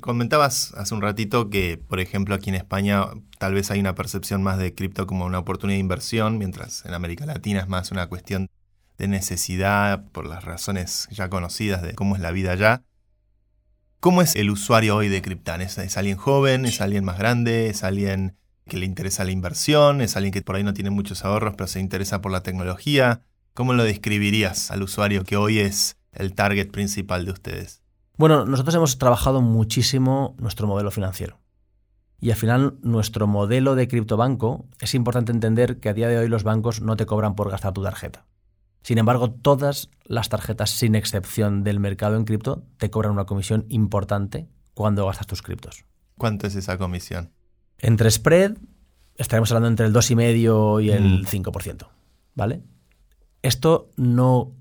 Comentabas 0.00 0.72
hace 0.74 0.94
un 0.94 1.02
ratito 1.02 1.50
que, 1.50 1.76
por 1.76 2.00
ejemplo, 2.00 2.34
aquí 2.34 2.50
en 2.50 2.56
España 2.56 3.06
tal 3.38 3.54
vez 3.54 3.70
hay 3.70 3.80
una 3.80 3.94
percepción 3.94 4.42
más 4.42 4.58
de 4.58 4.74
cripto 4.74 5.06
como 5.06 5.24
una 5.24 5.38
oportunidad 5.38 5.76
de 5.76 5.80
inversión, 5.80 6.38
mientras 6.38 6.84
en 6.84 6.94
América 6.94 7.26
Latina 7.26 7.60
es 7.60 7.68
más 7.68 7.90
una 7.90 8.08
cuestión 8.08 8.48
de 8.98 9.08
necesidad 9.08 10.04
por 10.12 10.26
las 10.26 10.44
razones 10.44 11.08
ya 11.10 11.30
conocidas 11.30 11.82
de 11.82 11.94
cómo 11.94 12.16
es 12.16 12.22
la 12.22 12.30
vida 12.30 12.52
allá. 12.52 12.84
¿Cómo 13.98 14.22
es 14.22 14.36
el 14.36 14.50
usuario 14.50 14.96
hoy 14.96 15.08
de 15.08 15.20
Cryptan? 15.20 15.60
¿Es, 15.62 15.78
alguien 15.96 16.16
joven? 16.16 16.64
¿Es 16.64 16.80
alguien 16.80 17.04
más 17.04 17.18
grande? 17.18 17.68
¿Es 17.68 17.82
alguien 17.82 18.36
que 18.66 18.76
le 18.76 18.86
interesa 18.86 19.24
la 19.24 19.30
inversión? 19.30 20.00
¿Es 20.00 20.16
alguien 20.16 20.32
que 20.32 20.42
por 20.42 20.56
ahí 20.56 20.62
no 20.62 20.74
tiene 20.74 20.90
muchos 20.90 21.24
ahorros 21.24 21.54
pero 21.56 21.66
se 21.66 21.80
interesa 21.80 22.20
por 22.20 22.30
la 22.30 22.42
tecnología? 22.42 23.22
¿Cómo 23.52 23.72
lo 23.72 23.84
describirías 23.84 24.70
al 24.70 24.82
usuario 24.82 25.24
que 25.24 25.36
hoy 25.36 25.58
es 25.58 25.96
el 26.12 26.34
target 26.34 26.70
principal 26.70 27.24
de 27.24 27.32
ustedes? 27.32 27.79
Bueno, 28.20 28.44
nosotros 28.44 28.74
hemos 28.74 28.98
trabajado 28.98 29.40
muchísimo 29.40 30.34
nuestro 30.36 30.66
modelo 30.66 30.90
financiero. 30.90 31.40
Y 32.20 32.30
al 32.30 32.36
final, 32.36 32.76
nuestro 32.82 33.26
modelo 33.26 33.74
de 33.76 33.88
criptobanco, 33.88 34.66
es 34.78 34.94
importante 34.94 35.32
entender 35.32 35.80
que 35.80 35.88
a 35.88 35.94
día 35.94 36.06
de 36.06 36.18
hoy 36.18 36.28
los 36.28 36.42
bancos 36.42 36.82
no 36.82 36.98
te 36.98 37.06
cobran 37.06 37.34
por 37.34 37.50
gastar 37.50 37.72
tu 37.72 37.82
tarjeta. 37.82 38.26
Sin 38.82 38.98
embargo, 38.98 39.30
todas 39.30 39.88
las 40.04 40.28
tarjetas, 40.28 40.68
sin 40.68 40.96
excepción 40.96 41.64
del 41.64 41.80
mercado 41.80 42.16
en 42.16 42.26
cripto, 42.26 42.62
te 42.76 42.90
cobran 42.90 43.12
una 43.12 43.24
comisión 43.24 43.64
importante 43.70 44.50
cuando 44.74 45.06
gastas 45.06 45.26
tus 45.26 45.40
criptos. 45.40 45.86
¿Cuánto 46.18 46.46
es 46.46 46.54
esa 46.56 46.76
comisión? 46.76 47.30
Entre 47.78 48.10
spread, 48.10 48.58
estaremos 49.16 49.50
hablando 49.50 49.68
entre 49.68 49.86
el 49.86 49.94
2,5 49.94 50.84
y 50.84 50.90
el 50.90 51.26
5%. 51.26 51.72
Mm. 51.72 51.88
¿Vale? 52.34 52.62
Esto 53.40 53.88
no 53.96 54.59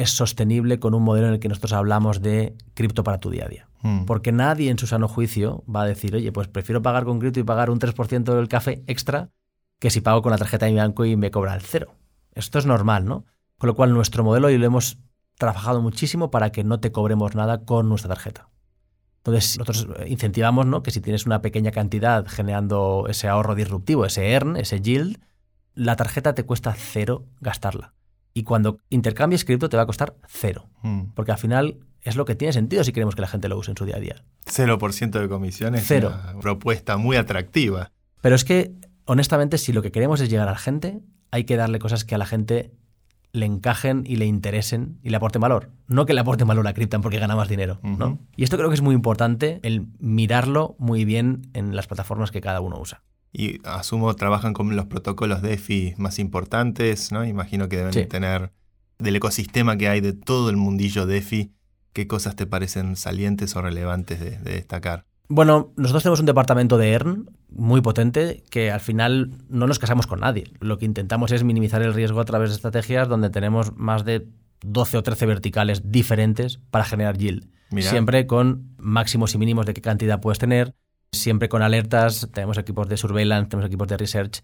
es 0.00 0.10
sostenible 0.10 0.78
con 0.78 0.94
un 0.94 1.02
modelo 1.02 1.28
en 1.28 1.34
el 1.34 1.40
que 1.40 1.48
nosotros 1.48 1.72
hablamos 1.72 2.22
de 2.22 2.56
cripto 2.74 3.04
para 3.04 3.18
tu 3.18 3.30
día 3.30 3.44
a 3.44 3.48
día. 3.48 3.68
Mm. 3.82 4.04
Porque 4.04 4.32
nadie 4.32 4.70
en 4.70 4.78
su 4.78 4.86
sano 4.86 5.08
juicio 5.08 5.64
va 5.64 5.82
a 5.82 5.86
decir, 5.86 6.14
oye, 6.14 6.32
pues 6.32 6.48
prefiero 6.48 6.82
pagar 6.82 7.04
con 7.04 7.18
cripto 7.18 7.40
y 7.40 7.44
pagar 7.44 7.70
un 7.70 7.78
3% 7.78 8.34
del 8.34 8.48
café 8.48 8.82
extra 8.86 9.30
que 9.78 9.90
si 9.90 10.00
pago 10.00 10.22
con 10.22 10.32
la 10.32 10.38
tarjeta 10.38 10.66
de 10.66 10.72
mi 10.72 10.78
banco 10.78 11.04
y 11.04 11.16
me 11.16 11.30
cobra 11.30 11.54
el 11.54 11.60
cero. 11.60 11.94
Esto 12.34 12.58
es 12.58 12.66
normal, 12.66 13.04
¿no? 13.06 13.24
Con 13.58 13.68
lo 13.68 13.74
cual 13.74 13.92
nuestro 13.92 14.24
modelo 14.24 14.50
y 14.50 14.58
lo 14.58 14.66
hemos 14.66 14.98
trabajado 15.36 15.80
muchísimo 15.80 16.30
para 16.30 16.50
que 16.52 16.64
no 16.64 16.80
te 16.80 16.92
cobremos 16.92 17.34
nada 17.34 17.64
con 17.64 17.88
nuestra 17.88 18.08
tarjeta. 18.08 18.48
Entonces, 19.18 19.58
nosotros 19.58 19.88
incentivamos 20.06 20.66
¿no? 20.66 20.82
que 20.82 20.90
si 20.90 21.00
tienes 21.00 21.26
una 21.26 21.42
pequeña 21.42 21.72
cantidad 21.72 22.26
generando 22.26 23.06
ese 23.08 23.28
ahorro 23.28 23.54
disruptivo, 23.54 24.06
ese 24.06 24.30
earn, 24.32 24.56
ese 24.56 24.80
yield, 24.80 25.18
la 25.74 25.96
tarjeta 25.96 26.34
te 26.34 26.44
cuesta 26.44 26.74
cero 26.74 27.26
gastarla. 27.40 27.94
Y 28.40 28.42
cuando 28.42 28.78
intercambies 28.88 29.44
cripto 29.44 29.68
te 29.68 29.76
va 29.76 29.82
a 29.82 29.86
costar 29.86 30.14
cero. 30.26 30.70
Hmm. 30.80 31.10
Porque 31.14 31.30
al 31.30 31.36
final 31.36 31.76
es 32.00 32.16
lo 32.16 32.24
que 32.24 32.34
tiene 32.34 32.54
sentido 32.54 32.82
si 32.84 32.90
queremos 32.90 33.14
que 33.14 33.20
la 33.20 33.28
gente 33.28 33.50
lo 33.50 33.58
use 33.58 33.70
en 33.70 33.76
su 33.76 33.84
día 33.84 33.96
a 33.96 34.00
día. 34.00 34.24
0% 34.46 35.10
de 35.10 35.28
comisiones. 35.28 35.84
Cero. 35.86 36.14
Una 36.32 36.40
propuesta 36.40 36.96
muy 36.96 37.18
atractiva. 37.18 37.92
Pero 38.22 38.34
es 38.34 38.46
que, 38.46 38.72
honestamente, 39.04 39.58
si 39.58 39.74
lo 39.74 39.82
que 39.82 39.92
queremos 39.92 40.22
es 40.22 40.30
llegar 40.30 40.48
a 40.48 40.52
la 40.52 40.56
gente, 40.56 41.02
hay 41.30 41.44
que 41.44 41.56
darle 41.56 41.80
cosas 41.80 42.06
que 42.06 42.14
a 42.14 42.18
la 42.18 42.24
gente 42.24 42.72
le 43.32 43.44
encajen 43.44 44.04
y 44.06 44.16
le 44.16 44.24
interesen 44.24 44.98
y 45.02 45.10
le 45.10 45.18
aporten 45.18 45.42
valor. 45.42 45.68
No 45.86 46.06
que 46.06 46.14
le 46.14 46.20
aporten 46.20 46.48
valor 46.48 46.66
a 46.66 46.72
Cryptan 46.72 47.02
porque 47.02 47.18
gana 47.18 47.36
más 47.36 47.50
dinero. 47.50 47.78
¿no? 47.82 48.20
Y 48.36 48.44
esto 48.44 48.56
creo 48.56 48.70
que 48.70 48.74
es 48.74 48.80
muy 48.80 48.94
importante, 48.94 49.60
el 49.62 49.86
mirarlo 49.98 50.76
muy 50.78 51.04
bien 51.04 51.42
en 51.52 51.76
las 51.76 51.86
plataformas 51.86 52.30
que 52.30 52.40
cada 52.40 52.62
uno 52.62 52.80
usa. 52.80 53.02
Y 53.32 53.60
asumo 53.64 54.14
trabajan 54.16 54.52
con 54.52 54.74
los 54.74 54.86
protocolos 54.86 55.42
DeFi 55.42 55.94
más 55.98 56.18
importantes, 56.18 57.12
¿no? 57.12 57.24
Imagino 57.24 57.68
que 57.68 57.76
deben 57.76 58.08
tener 58.08 58.52
del 58.98 59.16
ecosistema 59.16 59.76
que 59.76 59.88
hay 59.88 60.00
de 60.00 60.12
todo 60.12 60.50
el 60.50 60.56
mundillo 60.56 61.06
DeFi, 61.06 61.52
¿qué 61.92 62.06
cosas 62.06 62.36
te 62.36 62.46
parecen 62.46 62.96
salientes 62.96 63.56
o 63.56 63.62
relevantes 63.62 64.20
de 64.20 64.38
destacar? 64.38 65.06
Bueno, 65.28 65.72
nosotros 65.76 66.02
tenemos 66.02 66.20
un 66.20 66.26
departamento 66.26 66.76
de 66.76 66.92
ERN 66.92 67.30
muy 67.50 67.80
potente 67.82 68.42
que 68.50 68.72
al 68.72 68.80
final 68.80 69.30
no 69.48 69.68
nos 69.68 69.78
casamos 69.78 70.08
con 70.08 70.20
nadie. 70.20 70.50
Lo 70.58 70.76
que 70.76 70.86
intentamos 70.86 71.30
es 71.30 71.44
minimizar 71.44 71.82
el 71.82 71.94
riesgo 71.94 72.20
a 72.20 72.24
través 72.24 72.50
de 72.50 72.56
estrategias 72.56 73.08
donde 73.08 73.30
tenemos 73.30 73.76
más 73.76 74.04
de 74.04 74.26
12 74.62 74.98
o 74.98 75.02
13 75.04 75.26
verticales 75.26 75.90
diferentes 75.90 76.58
para 76.72 76.84
generar 76.84 77.16
yield. 77.16 77.48
Siempre 77.78 78.26
con 78.26 78.74
máximos 78.78 79.32
y 79.34 79.38
mínimos 79.38 79.66
de 79.66 79.74
qué 79.74 79.80
cantidad 79.80 80.20
puedes 80.20 80.40
tener, 80.40 80.74
siempre 81.12 81.48
con 81.48 81.62
alertas, 81.62 82.28
tenemos 82.32 82.58
equipos 82.58 82.88
de 82.88 82.96
surveillance, 82.96 83.48
tenemos 83.48 83.66
equipos 83.66 83.88
de 83.88 83.96
research, 83.96 84.42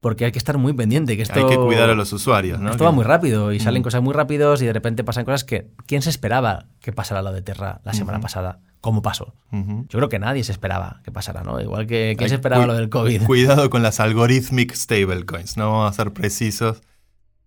porque 0.00 0.24
hay 0.24 0.32
que 0.32 0.38
estar 0.38 0.58
muy 0.58 0.72
pendiente. 0.72 1.16
Que 1.16 1.22
esto, 1.22 1.38
hay 1.38 1.46
que 1.46 1.56
cuidar 1.56 1.90
a 1.90 1.94
los 1.94 2.12
usuarios, 2.12 2.60
¿no? 2.60 2.70
Esto 2.70 2.84
va 2.84 2.92
muy 2.92 3.04
rápido 3.04 3.52
y 3.52 3.60
salen 3.60 3.82
mm. 3.82 3.84
cosas 3.84 4.02
muy 4.02 4.14
rápidos 4.14 4.62
y 4.62 4.66
de 4.66 4.72
repente 4.72 5.04
pasan 5.04 5.24
cosas 5.24 5.44
que... 5.44 5.70
¿Quién 5.86 6.02
se 6.02 6.10
esperaba 6.10 6.66
que 6.80 6.92
pasara 6.92 7.22
lo 7.22 7.32
de 7.32 7.42
Terra 7.42 7.80
la 7.84 7.92
semana 7.92 8.20
pasada? 8.20 8.60
¿Cómo 8.80 9.02
pasó? 9.02 9.34
Yo 9.50 9.98
creo 9.98 10.08
que 10.08 10.20
nadie 10.20 10.44
se 10.44 10.52
esperaba 10.52 11.00
que 11.02 11.10
pasara, 11.10 11.42
¿no? 11.42 11.60
Igual 11.60 11.86
que 11.86 12.14
¿quién 12.16 12.28
se 12.28 12.36
esperaba 12.36 12.66
lo 12.66 12.74
del 12.74 12.88
COVID? 12.88 13.24
Cuidado 13.24 13.70
con 13.70 13.82
las 13.82 13.98
algorithmic 13.98 14.72
stablecoins, 14.72 15.56
no 15.56 15.72
vamos 15.72 15.90
a 15.90 15.96
ser 15.96 16.12
precisos. 16.12 16.80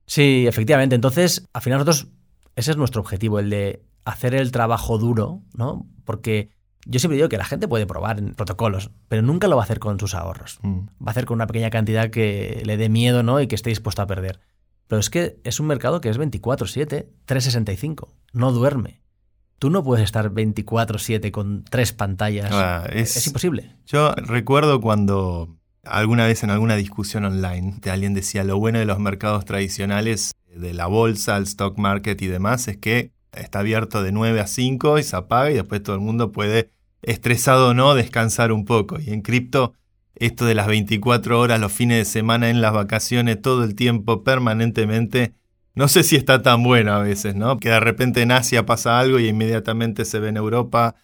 Sí, 0.06 0.46
efectivamente. 0.46 0.96
Entonces, 0.96 1.48
al 1.54 1.62
final 1.62 1.80
nosotros, 1.80 2.10
ese 2.58 2.72
es 2.72 2.78
nuestro 2.78 3.00
objetivo, 3.00 3.40
el 3.40 3.50
de 3.50 3.82
hacer 4.04 4.36
el 4.36 4.52
trabajo 4.52 4.98
duro, 4.98 5.42
¿no? 5.54 5.88
Porque 6.04 6.50
yo 6.86 7.00
siempre 7.00 7.18
digo 7.18 7.30
que 7.30 7.38
la 7.38 7.46
gente 7.46 7.68
puede 7.68 7.86
probar 7.86 8.20
en 8.20 8.34
protocolos, 8.34 8.92
pero 9.08 9.22
nunca 9.22 9.48
lo 9.48 9.56
va 9.56 9.64
a 9.64 9.66
hacer 9.66 9.80
con 9.80 10.00
sus 10.00 10.16
ahorros. 10.16 10.60
Mm. 10.62 10.80
Va 10.80 11.08
a 11.08 11.12
hacer 11.12 11.26
con 11.26 11.36
una 11.36 11.48
pequeña 11.48 11.70
cantidad 11.70 12.10
que 12.10 12.64
le 12.66 12.78
dé 12.78 12.90
miedo 12.90 13.24
¿no? 13.24 13.40
y 13.42 13.48
que 13.48 13.56
esté 13.56 13.70
dispuesto 13.70 14.02
a 14.02 14.08
perder. 14.08 14.40
Pero 14.88 15.00
es 15.00 15.10
que 15.10 15.40
es 15.44 15.60
un 15.60 15.68
mercado 15.68 16.02
que 16.02 16.10
es 16.10 16.20
24/7, 16.20 17.08
365. 17.26 18.14
No 18.34 18.52
duerme. 18.52 19.02
Tú 19.58 19.70
no 19.70 19.84
puedes 19.84 20.04
estar 20.04 20.32
24/7 20.32 21.32
con 21.32 21.64
tres 21.64 21.94
pantallas. 21.94 22.50
Ah, 22.52 22.88
es, 22.92 23.26
imposible. 23.28 23.76
Yo 23.86 24.12
recuerdo 24.16 24.82
cuando 24.82 25.56
alguna 25.84 26.26
vez 26.26 26.44
en 26.44 26.50
alguna 26.50 26.76
discusión 26.76 27.26
online 27.26 27.80
alguien 27.90 28.14
decía 28.14 28.44
lo 28.44 28.58
bueno 28.58 28.80
de 28.80 28.86
los 28.86 29.00
mercados 29.00 29.46
tradicionales, 29.46 30.34
de 30.54 30.74
la 30.74 30.88
bolsa, 30.88 31.38
el 31.38 31.44
stock 31.44 31.78
market 31.78 32.22
y 32.22 32.28
demás, 32.28 32.68
es 32.68 32.78
que 32.78 33.12
está 33.34 33.60
abierto 33.60 34.04
de 34.04 34.12
9 34.12 34.40
a 34.40 34.48
5 34.48 35.00
y 35.00 35.04
se 35.04 35.16
apaga 35.16 35.52
y 35.52 35.56
después 35.56 35.82
todo 35.84 35.96
el 35.96 36.02
mundo 36.02 36.32
puede, 36.32 36.70
estresado 37.02 37.70
o 37.70 37.74
no, 37.74 37.96
descansar 37.96 38.52
un 38.52 38.66
poco. 38.66 39.00
Y 39.00 39.12
en 39.12 39.22
cripto, 39.22 39.74
esto 40.16 40.46
de 40.46 40.56
las 40.56 40.68
24 40.68 41.40
horas, 41.40 41.60
los 41.60 41.72
fines 41.72 41.98
de 41.98 42.06
semana, 42.06 42.50
en 42.50 42.62
las 42.62 42.74
vacaciones, 42.74 43.42
todo 43.42 43.64
el 43.64 43.76
tiempo, 43.76 44.24
permanentemente, 44.24 45.34
no 45.74 45.88
sé 45.88 46.04
si 46.04 46.16
está 46.16 46.42
tan 46.42 46.64
bueno 46.64 46.94
a 46.94 47.00
veces, 47.00 47.36
¿no? 47.36 47.58
Que 47.58 47.70
de 47.70 47.80
repente 47.80 48.22
en 48.22 48.32
Asia 48.32 48.66
pasa 48.66 49.00
algo 49.00 49.20
y 49.20 49.30
inmediatamente 49.30 50.04
se 50.06 50.20
ve 50.20 50.30
en 50.30 50.38
Europa. 50.38 50.96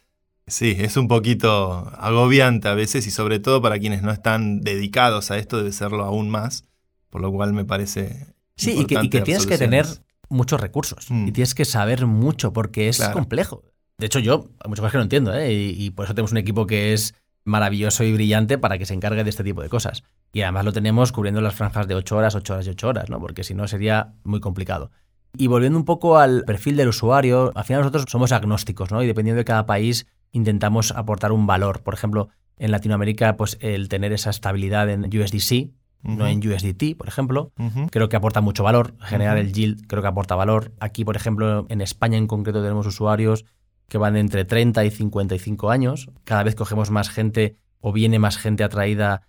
Sí, 0.45 0.75
es 0.77 0.97
un 0.97 1.07
poquito 1.07 1.89
agobiante 1.97 2.67
a 2.67 2.73
veces 2.73 3.07
y 3.07 3.11
sobre 3.11 3.39
todo 3.39 3.61
para 3.61 3.79
quienes 3.79 4.01
no 4.01 4.11
están 4.11 4.61
dedicados 4.61 5.31
a 5.31 5.37
esto 5.37 5.57
debe 5.57 5.71
serlo 5.71 6.03
aún 6.03 6.29
más, 6.29 6.65
por 7.09 7.21
lo 7.21 7.31
cual 7.31 7.53
me 7.53 7.65
parece... 7.65 8.33
Sí, 8.55 8.71
y 8.71 8.85
que, 8.85 8.95
y 9.01 9.09
que 9.09 9.21
tienes 9.21 9.45
que 9.45 9.57
tener 9.57 9.85
muchos 10.29 10.59
recursos 10.61 11.09
mm. 11.09 11.27
y 11.27 11.31
tienes 11.31 11.55
que 11.55 11.65
saber 11.65 12.05
mucho 12.05 12.53
porque 12.53 12.89
es 12.89 12.99
complejo. 13.09 13.63
De 13.97 14.05
hecho, 14.05 14.19
yo 14.19 14.49
hay 14.59 14.69
muchas 14.69 14.81
cosas 14.81 14.91
que 14.91 14.97
no 14.97 15.03
entiendo 15.03 15.33
¿eh? 15.33 15.51
y, 15.51 15.89
por 15.91 16.05
eso 16.05 16.13
tenemos 16.13 16.31
un 16.31 16.37
equipo 16.37 16.67
que 16.67 16.93
es 16.93 17.15
maravilloso 17.45 18.03
y 18.03 18.13
brillante 18.13 18.57
para 18.57 18.77
que 18.77 18.85
se 18.85 18.93
encargue 18.93 19.23
de 19.23 19.29
este 19.29 19.43
tipo 19.43 19.61
de 19.61 19.69
cosas. 19.69 20.03
Y 20.33 20.41
además 20.41 20.65
lo 20.65 20.73
tenemos 20.73 21.11
cubriendo 21.11 21.41
las 21.41 21.55
franjas 21.55 21.87
de 21.87 21.95
8 21.95 22.17
horas, 22.17 22.35
8 22.35 22.53
horas 22.53 22.67
y 22.67 22.69
8 22.71 22.87
horas, 22.87 23.09
¿no? 23.09 23.19
porque 23.19 23.43
si 23.43 23.55
no 23.55 23.67
sería 23.67 24.13
muy 24.23 24.39
complicado. 24.39 24.91
Y 25.35 25.47
volviendo 25.47 25.77
un 25.77 25.85
poco 25.85 26.17
al 26.17 26.43
perfil 26.45 26.77
del 26.77 26.89
usuario, 26.89 27.51
al 27.55 27.63
final 27.63 27.81
nosotros 27.81 28.05
somos 28.07 28.31
agnósticos, 28.31 28.91
¿no? 28.91 29.03
Y 29.03 29.07
dependiendo 29.07 29.37
de 29.37 29.45
cada 29.45 29.65
país 29.65 30.07
intentamos 30.31 30.91
aportar 30.91 31.31
un 31.31 31.47
valor. 31.47 31.83
Por 31.83 31.93
ejemplo, 31.93 32.29
en 32.57 32.71
Latinoamérica, 32.71 33.37
pues 33.37 33.57
el 33.61 33.89
tener 33.89 34.13
esa 34.13 34.29
estabilidad 34.29 34.89
en 34.89 35.05
USDC, 35.05 35.69
no 36.03 36.27
en 36.27 36.39
USDT, 36.39 36.95
por 36.97 37.07
ejemplo. 37.07 37.51
Creo 37.91 38.09
que 38.09 38.15
aporta 38.15 38.41
mucho 38.41 38.63
valor. 38.63 38.93
Generar 39.01 39.37
el 39.37 39.53
yield 39.53 39.87
creo 39.87 40.01
que 40.01 40.07
aporta 40.07 40.35
valor. 40.35 40.71
Aquí, 40.79 41.03
por 41.03 41.15
ejemplo, 41.15 41.65
en 41.69 41.81
España 41.81 42.17
en 42.17 42.27
concreto 42.27 42.61
tenemos 42.61 42.87
usuarios 42.87 43.45
que 43.89 43.97
van 43.97 44.17
entre 44.17 44.45
30 44.45 44.85
y 44.85 44.91
55 44.91 45.69
años. 45.69 46.09
Cada 46.23 46.43
vez 46.43 46.55
cogemos 46.55 46.91
más 46.91 47.09
gente 47.09 47.57
o 47.79 47.93
viene 47.93 48.19
más 48.19 48.37
gente 48.37 48.63
atraída, 48.63 49.21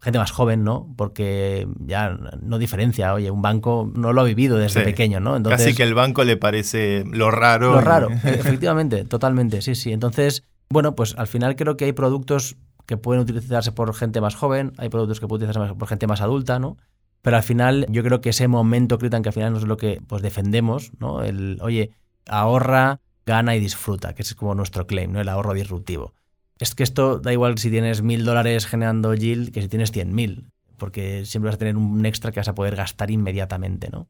gente 0.00 0.18
más 0.18 0.30
joven, 0.30 0.64
¿no? 0.64 0.92
Porque 0.96 1.66
ya 1.78 2.10
no 2.40 2.58
diferencia. 2.58 3.14
Oye, 3.14 3.30
un 3.30 3.42
banco 3.42 3.90
no 3.94 4.12
lo 4.12 4.20
ha 4.20 4.24
vivido 4.24 4.58
desde 4.58 4.82
pequeño, 4.82 5.20
¿no? 5.20 5.36
Entonces, 5.36 5.64
Casi 5.64 5.76
que 5.76 5.82
el 5.82 5.94
banco 5.94 6.24
le 6.24 6.36
parece 6.36 7.04
lo 7.10 7.30
raro. 7.30 7.72
Lo 7.72 7.80
raro, 7.80 8.10
efectivamente, 8.10 9.04
totalmente, 9.04 9.62
sí, 9.62 9.74
sí. 9.74 9.92
Entonces, 9.92 10.44
bueno, 10.68 10.94
pues 10.94 11.14
al 11.16 11.26
final 11.26 11.56
creo 11.56 11.76
que 11.76 11.86
hay 11.86 11.92
productos 11.92 12.56
que 12.86 12.96
pueden 12.96 13.22
utilizarse 13.22 13.72
por 13.72 13.94
gente 13.94 14.20
más 14.20 14.34
joven, 14.34 14.72
hay 14.78 14.88
productos 14.88 15.20
que 15.20 15.26
pueden 15.26 15.44
utilizarse 15.44 15.74
por 15.74 15.88
gente 15.88 16.06
más 16.06 16.20
adulta, 16.20 16.58
¿no? 16.58 16.76
Pero 17.22 17.38
al 17.38 17.42
final 17.42 17.86
yo 17.88 18.02
creo 18.02 18.20
que 18.20 18.30
ese 18.30 18.48
momento 18.48 18.98
Critan 18.98 19.22
que 19.22 19.30
al 19.30 19.32
final 19.32 19.52
no 19.52 19.58
es 19.58 19.64
lo 19.64 19.76
que 19.76 20.02
pues 20.06 20.20
defendemos, 20.20 20.92
¿no? 20.98 21.22
El, 21.22 21.58
oye, 21.62 21.90
ahorra, 22.26 23.00
gana 23.24 23.56
y 23.56 23.60
disfruta, 23.60 24.14
que 24.14 24.22
es 24.22 24.34
como 24.34 24.54
nuestro 24.54 24.86
claim, 24.86 25.12
¿no? 25.12 25.20
El 25.20 25.28
ahorro 25.28 25.54
disruptivo. 25.54 26.12
Es 26.58 26.74
que 26.74 26.82
esto 26.82 27.18
da 27.18 27.32
igual 27.32 27.58
si 27.58 27.70
tienes 27.70 28.02
mil 28.02 28.24
dólares 28.24 28.66
generando 28.66 29.14
yield 29.14 29.52
que 29.52 29.62
si 29.62 29.68
tienes 29.68 29.90
cien 29.90 30.14
mil, 30.14 30.50
porque 30.76 31.24
siempre 31.24 31.48
vas 31.48 31.56
a 31.56 31.58
tener 31.58 31.76
un 31.76 32.04
extra 32.04 32.30
que 32.30 32.40
vas 32.40 32.48
a 32.48 32.54
poder 32.54 32.76
gastar 32.76 33.10
inmediatamente, 33.10 33.88
¿no? 33.90 34.08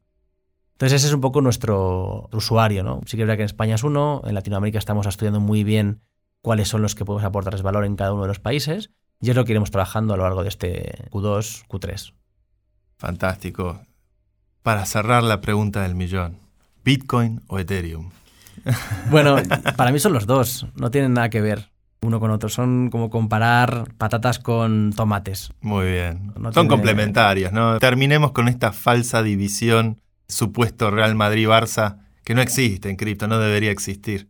Entonces 0.73 0.97
ese 0.97 1.07
es 1.07 1.13
un 1.13 1.21
poco 1.21 1.39
nuestro 1.39 2.27
usuario, 2.33 2.83
¿no? 2.83 2.99
Sí 3.05 3.15
que 3.15 3.23
es 3.23 3.27
verdad 3.27 3.37
que 3.37 3.43
en 3.43 3.45
España 3.45 3.75
es 3.75 3.83
uno, 3.83 4.21
en 4.25 4.33
Latinoamérica 4.33 4.77
estamos 4.77 5.07
estudiando 5.07 5.39
muy 5.39 5.63
bien 5.63 6.01
cuáles 6.45 6.67
son 6.67 6.83
los 6.83 6.93
que 6.93 7.05
podemos 7.05 7.25
aportarles 7.25 7.63
valor 7.63 7.85
en 7.85 7.95
cada 7.95 8.13
uno 8.13 8.21
de 8.21 8.27
los 8.27 8.37
países 8.37 8.91
y 9.19 9.31
es 9.31 9.35
lo 9.35 9.45
que 9.45 9.53
iremos 9.53 9.71
trabajando 9.71 10.13
a 10.13 10.17
lo 10.17 10.21
largo 10.21 10.43
de 10.43 10.49
este 10.49 11.09
Q2, 11.09 11.65
Q3. 11.67 12.13
Fantástico. 12.97 13.81
Para 14.61 14.85
cerrar 14.85 15.23
la 15.23 15.41
pregunta 15.41 15.81
del 15.81 15.95
millón, 15.95 16.37
¿Bitcoin 16.83 17.41
o 17.47 17.57
Ethereum? 17.57 18.11
Bueno, 19.09 19.37
para 19.75 19.91
mí 19.91 19.97
son 19.97 20.13
los 20.13 20.27
dos, 20.27 20.67
no 20.75 20.91
tienen 20.91 21.13
nada 21.13 21.31
que 21.31 21.41
ver 21.41 21.71
uno 22.01 22.19
con 22.19 22.29
otro. 22.29 22.47
Son 22.47 22.91
como 22.91 23.09
comparar 23.09 23.95
patatas 23.97 24.37
con 24.37 24.93
tomates. 24.95 25.51
Muy 25.61 25.87
bien. 25.93 26.31
son 26.53 26.67
complementarias, 26.67 27.51
¿no? 27.53 27.79
Terminemos 27.79 28.33
con 28.33 28.49
esta 28.49 28.71
falsa 28.71 29.23
división, 29.23 29.99
supuesto 30.27 30.91
Real 30.91 31.15
Madrid-Barça, 31.15 32.05
que 32.23 32.35
no 32.35 32.43
existe 32.43 32.91
en 32.91 32.97
cripto, 32.97 33.25
no 33.27 33.39
debería 33.39 33.71
existir 33.71 34.29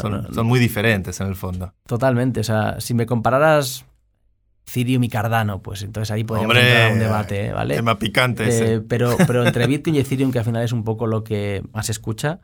son, 0.00 0.46
muy 0.46 0.60
diferentes 0.60 1.20
en 1.20 1.26
el 1.28 1.34
fondo. 1.34 1.74
Totalmente. 1.86 2.40
O 2.40 2.44
sea, 2.44 2.80
si 2.80 2.94
me 2.94 3.06
compararas 3.06 3.84
Ethereum 4.66 5.04
y 5.04 5.08
Cardano, 5.08 5.62
pues 5.62 5.82
entonces 5.82 6.10
ahí 6.10 6.24
podríamos 6.24 6.56
entrar 6.56 6.92
un 6.92 6.98
debate, 6.98 7.52
¿vale? 7.52 7.74
Tema 7.76 7.98
picante 7.98 8.48
ese. 8.48 8.80
Pero, 8.80 9.16
pero 9.26 9.46
entre 9.46 9.66
Bitcoin 9.66 9.96
y 9.96 9.98
Ethereum, 10.00 10.32
que 10.32 10.38
al 10.38 10.44
final 10.44 10.62
es 10.62 10.72
un 10.72 10.84
poco 10.84 11.06
lo 11.06 11.24
que 11.24 11.62
más 11.72 11.86
se 11.86 11.92
escucha, 11.92 12.40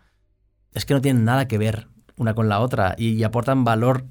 es 0.75 0.85
que 0.85 0.95
no 0.95 1.01
tienen 1.01 1.25
nada 1.25 1.49
que 1.49 1.59
ver 1.59 1.89
una 2.17 2.35
con 2.35 2.49
la 2.49 2.61
otra 2.61 2.95
y, 2.99 3.23
aportan 3.23 3.65
valor 3.65 4.05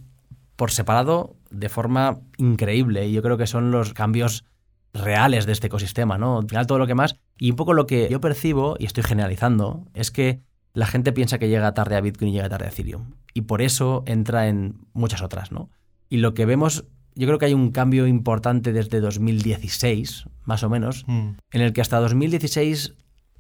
por 0.56 0.72
separado 0.72 1.36
de 1.52 1.70
forma 1.70 2.20
increíble. 2.38 3.08
Y 3.08 3.14
yo 3.14 3.22
creo 3.22 3.38
que 3.38 3.48
son 3.48 3.72
los 3.72 3.94
cambios 3.94 4.46
reales 4.94 5.46
de 5.46 5.52
este 5.52 5.68
ecosistema, 5.68 6.18
¿no? 6.18 6.40
Al 6.40 6.48
final 6.48 6.66
todo 6.66 6.80
lo 6.80 6.88
que 6.88 6.96
más. 6.96 7.16
Y 7.38 7.52
un 7.52 7.56
poco 7.56 7.74
lo 7.74 7.86
que 7.86 8.08
yo 8.10 8.20
percibo, 8.22 8.76
y 8.80 8.86
estoy 8.86 9.04
generalizando, 9.04 9.86
es 9.94 10.12
que 10.12 10.42
la 10.78 10.86
gente 10.86 11.12
piensa 11.12 11.40
que 11.40 11.50
llega 11.50 11.74
tarde 11.74 11.96
a 11.96 12.02
Bitcoin 12.02 12.30
y 12.30 12.34
llega 12.34 12.50
tarde 12.50 12.66
a 12.66 12.70
Ethereum. 12.70 13.16
Y 13.34 13.42
por 13.42 13.64
eso 13.64 14.04
entra 14.06 14.48
en 14.48 14.76
muchas 14.94 15.24
otras, 15.24 15.52
¿no? 15.52 15.72
Y 16.08 16.18
lo 16.18 16.36
que 16.36 16.46
vemos, 16.46 16.86
yo 17.16 17.26
creo 17.26 17.40
que 17.40 17.46
hay 17.46 17.56
un 17.56 17.72
cambio 17.72 18.06
importante 18.06 18.72
desde 18.72 19.00
2016, 19.00 20.26
más 20.44 20.62
o 20.62 20.70
menos, 20.70 21.04
mm. 21.08 21.30
en 21.50 21.62
el 21.62 21.74
que 21.74 21.82
hasta 21.82 22.00
2016 22.00 22.94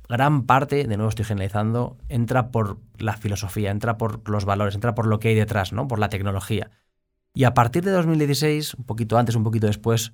gran 0.09 0.47
parte, 0.47 0.87
de 0.87 0.97
nuevo 0.97 1.09
estoy 1.09 1.25
generalizando, 1.25 1.99
entra 2.09 2.49
por 2.49 2.79
la 2.97 3.15
filosofía, 3.15 3.69
entra 3.69 3.99
por 3.99 4.27
los 4.27 4.45
valores, 4.45 4.73
entra 4.73 4.95
por 4.95 5.05
lo 5.05 5.19
que 5.19 5.27
hay 5.27 5.35
detrás, 5.35 5.73
¿no? 5.73 5.87
Por 5.87 5.99
la 5.99 6.09
tecnología. 6.09 6.71
Y 7.35 7.43
a 7.43 7.53
partir 7.53 7.83
de 7.83 7.91
2016, 7.91 8.73
un 8.73 8.85
poquito 8.85 9.15
antes, 9.15 9.35
un 9.35 9.43
poquito 9.43 9.67
después, 9.67 10.13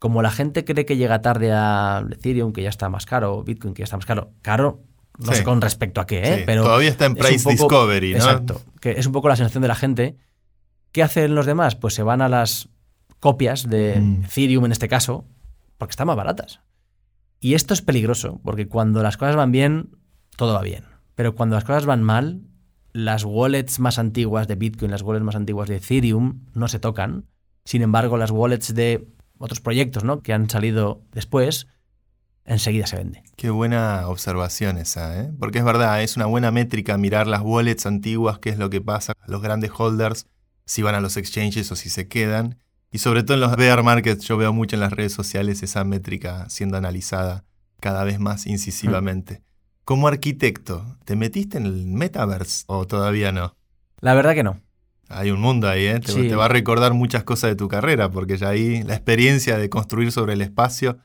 como 0.00 0.20
la 0.20 0.32
gente 0.32 0.64
cree 0.64 0.84
que 0.84 0.96
llega 0.96 1.22
tarde 1.22 1.52
a 1.52 2.04
Ethereum, 2.10 2.52
que 2.52 2.64
ya 2.64 2.70
está 2.70 2.88
más 2.88 3.06
caro, 3.06 3.44
Bitcoin, 3.44 3.72
que 3.72 3.82
ya 3.82 3.84
está 3.84 3.98
más 3.98 4.06
caro, 4.06 4.32
caro 4.42 4.82
no 5.18 5.32
sé 5.32 5.44
con 5.44 5.60
respecto 5.60 6.00
a 6.00 6.06
qué, 6.06 6.22
¿eh? 6.22 6.42
pero 6.46 6.62
todavía 6.62 6.90
está 6.90 7.06
en 7.06 7.14
price 7.14 7.48
discovery, 7.48 8.12
¿no? 8.12 8.16
Exacto, 8.16 8.62
que 8.80 8.92
es 8.92 9.06
un 9.06 9.12
poco 9.12 9.28
la 9.28 9.36
sensación 9.36 9.62
de 9.62 9.68
la 9.68 9.74
gente. 9.74 10.16
¿Qué 10.92 11.02
hacen 11.02 11.34
los 11.34 11.46
demás? 11.46 11.76
Pues 11.76 11.94
se 11.94 12.02
van 12.02 12.22
a 12.22 12.28
las 12.28 12.68
copias 13.20 13.68
de 13.68 14.00
mm. 14.00 14.24
Ethereum 14.24 14.64
en 14.66 14.72
este 14.72 14.88
caso, 14.88 15.26
porque 15.78 15.92
están 15.92 16.06
más 16.06 16.16
baratas. 16.16 16.60
Y 17.40 17.54
esto 17.54 17.74
es 17.74 17.82
peligroso, 17.82 18.40
porque 18.42 18.66
cuando 18.66 19.02
las 19.02 19.16
cosas 19.16 19.36
van 19.36 19.52
bien, 19.52 19.90
todo 20.36 20.54
va 20.54 20.62
bien. 20.62 20.84
Pero 21.14 21.34
cuando 21.34 21.56
las 21.56 21.64
cosas 21.64 21.86
van 21.86 22.02
mal, 22.02 22.42
las 22.92 23.24
wallets 23.24 23.78
más 23.78 23.98
antiguas 23.98 24.48
de 24.48 24.54
Bitcoin, 24.54 24.90
las 24.90 25.02
wallets 25.02 25.24
más 25.24 25.36
antiguas 25.36 25.68
de 25.68 25.76
Ethereum 25.76 26.46
no 26.54 26.68
se 26.68 26.78
tocan. 26.78 27.26
Sin 27.64 27.82
embargo, 27.82 28.16
las 28.16 28.30
wallets 28.30 28.74
de 28.74 29.08
otros 29.38 29.60
proyectos 29.60 30.04
¿no? 30.04 30.20
que 30.22 30.32
han 30.32 30.48
salido 30.48 31.02
después 31.12 31.66
enseguida 32.46 32.86
se 32.86 32.96
vende. 32.96 33.22
Qué 33.36 33.50
buena 33.50 34.08
observación 34.08 34.78
esa, 34.78 35.20
¿eh? 35.20 35.30
porque 35.38 35.58
es 35.58 35.64
verdad, 35.64 36.02
es 36.02 36.16
una 36.16 36.26
buena 36.26 36.50
métrica 36.50 36.96
mirar 36.96 37.26
las 37.26 37.42
wallets 37.42 37.86
antiguas, 37.86 38.38
qué 38.38 38.50
es 38.50 38.58
lo 38.58 38.70
que 38.70 38.80
pasa, 38.80 39.12
los 39.26 39.42
grandes 39.42 39.70
holders, 39.76 40.26
si 40.64 40.82
van 40.82 40.94
a 40.94 41.00
los 41.00 41.16
exchanges 41.16 41.70
o 41.70 41.76
si 41.76 41.90
se 41.90 42.08
quedan. 42.08 42.58
Y 42.92 42.98
sobre 42.98 43.22
todo 43.24 43.34
en 43.34 43.40
los 43.40 43.56
bear 43.56 43.82
markets 43.82 44.24
yo 44.24 44.36
veo 44.36 44.52
mucho 44.52 44.76
en 44.76 44.80
las 44.80 44.92
redes 44.92 45.12
sociales 45.12 45.62
esa 45.62 45.84
métrica 45.84 46.48
siendo 46.48 46.76
analizada 46.76 47.44
cada 47.80 48.04
vez 48.04 48.18
más 48.20 48.46
incisivamente. 48.46 49.42
Como 49.84 50.08
arquitecto, 50.08 50.96
¿te 51.04 51.14
metiste 51.14 51.58
en 51.58 51.66
el 51.66 51.86
metaverse 51.86 52.64
o 52.68 52.86
todavía 52.86 53.32
no? 53.32 53.54
La 54.00 54.14
verdad 54.14 54.34
que 54.34 54.42
no. 54.42 54.60
Hay 55.08 55.30
un 55.30 55.40
mundo 55.40 55.68
ahí, 55.68 55.86
¿eh? 55.86 56.00
Te, 56.00 56.10
Sí. 56.10 56.28
te 56.28 56.34
va 56.34 56.46
a 56.46 56.48
recordar 56.48 56.92
muchas 56.94 57.22
cosas 57.22 57.50
de 57.50 57.56
tu 57.56 57.68
carrera, 57.68 58.10
porque 58.10 58.36
ya 58.36 58.48
ahí 58.48 58.82
la 58.82 58.94
experiencia 58.94 59.56
de 59.58 59.68
construir 59.68 60.10
sobre 60.10 60.32
el 60.32 60.40
espacio 60.40 60.98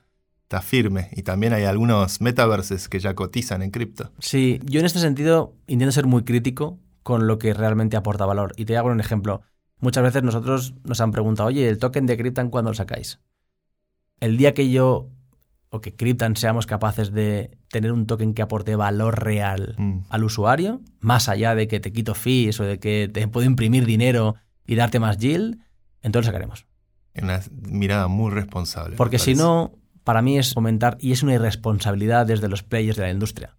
está 0.51 0.61
firme. 0.61 1.07
Y 1.13 1.23
también 1.23 1.53
hay 1.53 1.63
algunos 1.63 2.19
metaverses 2.19 2.89
que 2.89 2.99
ya 2.99 3.15
cotizan 3.15 3.61
en 3.61 3.71
cripto. 3.71 4.11
Sí, 4.19 4.59
yo 4.65 4.81
en 4.81 4.85
este 4.85 4.99
sentido 4.99 5.55
intento 5.67 5.93
ser 5.93 6.07
muy 6.07 6.23
crítico 6.23 6.77
con 7.03 7.25
lo 7.25 7.39
que 7.39 7.53
realmente 7.53 7.95
aporta 7.95 8.25
valor. 8.25 8.51
Y 8.57 8.65
te 8.65 8.75
hago 8.75 8.89
un 8.89 8.99
ejemplo. 8.99 9.41
Muchas 9.79 10.03
veces 10.03 10.23
nosotros 10.23 10.73
nos 10.83 10.99
han 10.99 11.11
preguntado, 11.11 11.47
oye, 11.47 11.69
¿el 11.69 11.77
token 11.77 12.05
de 12.05 12.17
Cryptan 12.17 12.49
cuándo 12.49 12.71
lo 12.71 12.75
sacáis? 12.75 13.19
El 14.19 14.35
día 14.37 14.53
que 14.53 14.69
yo 14.69 15.07
o 15.69 15.79
que 15.79 15.95
Cryptan 15.95 16.35
seamos 16.35 16.65
capaces 16.67 17.13
de 17.13 17.57
tener 17.69 17.93
un 17.93 18.05
token 18.05 18.33
que 18.33 18.41
aporte 18.41 18.75
valor 18.75 19.23
real 19.23 19.75
Mm. 19.77 19.99
al 20.09 20.23
usuario, 20.25 20.81
más 20.99 21.29
allá 21.29 21.55
de 21.55 21.69
que 21.69 21.79
te 21.79 21.93
quito 21.93 22.13
fees 22.13 22.59
o 22.59 22.65
de 22.65 22.77
que 22.77 23.09
te 23.11 23.25
puedo 23.29 23.47
imprimir 23.47 23.85
dinero 23.85 24.35
y 24.67 24.75
darte 24.75 24.99
más 24.99 25.17
yield, 25.17 25.59
entonces 26.01 26.27
lo 26.27 26.33
sacaremos. 26.33 26.65
Una 27.21 27.39
mirada 27.61 28.09
muy 28.09 28.31
responsable. 28.31 28.97
Porque 28.97 29.17
si 29.17 29.33
no, 29.33 29.71
para 30.03 30.21
mí 30.21 30.37
es 30.37 30.53
fomentar, 30.53 30.97
y 30.99 31.11
es 31.11 31.23
una 31.23 31.33
irresponsabilidad 31.35 32.25
desde 32.25 32.47
los 32.49 32.63
players 32.63 32.97
de 32.97 33.03
la 33.03 33.11
industria, 33.11 33.55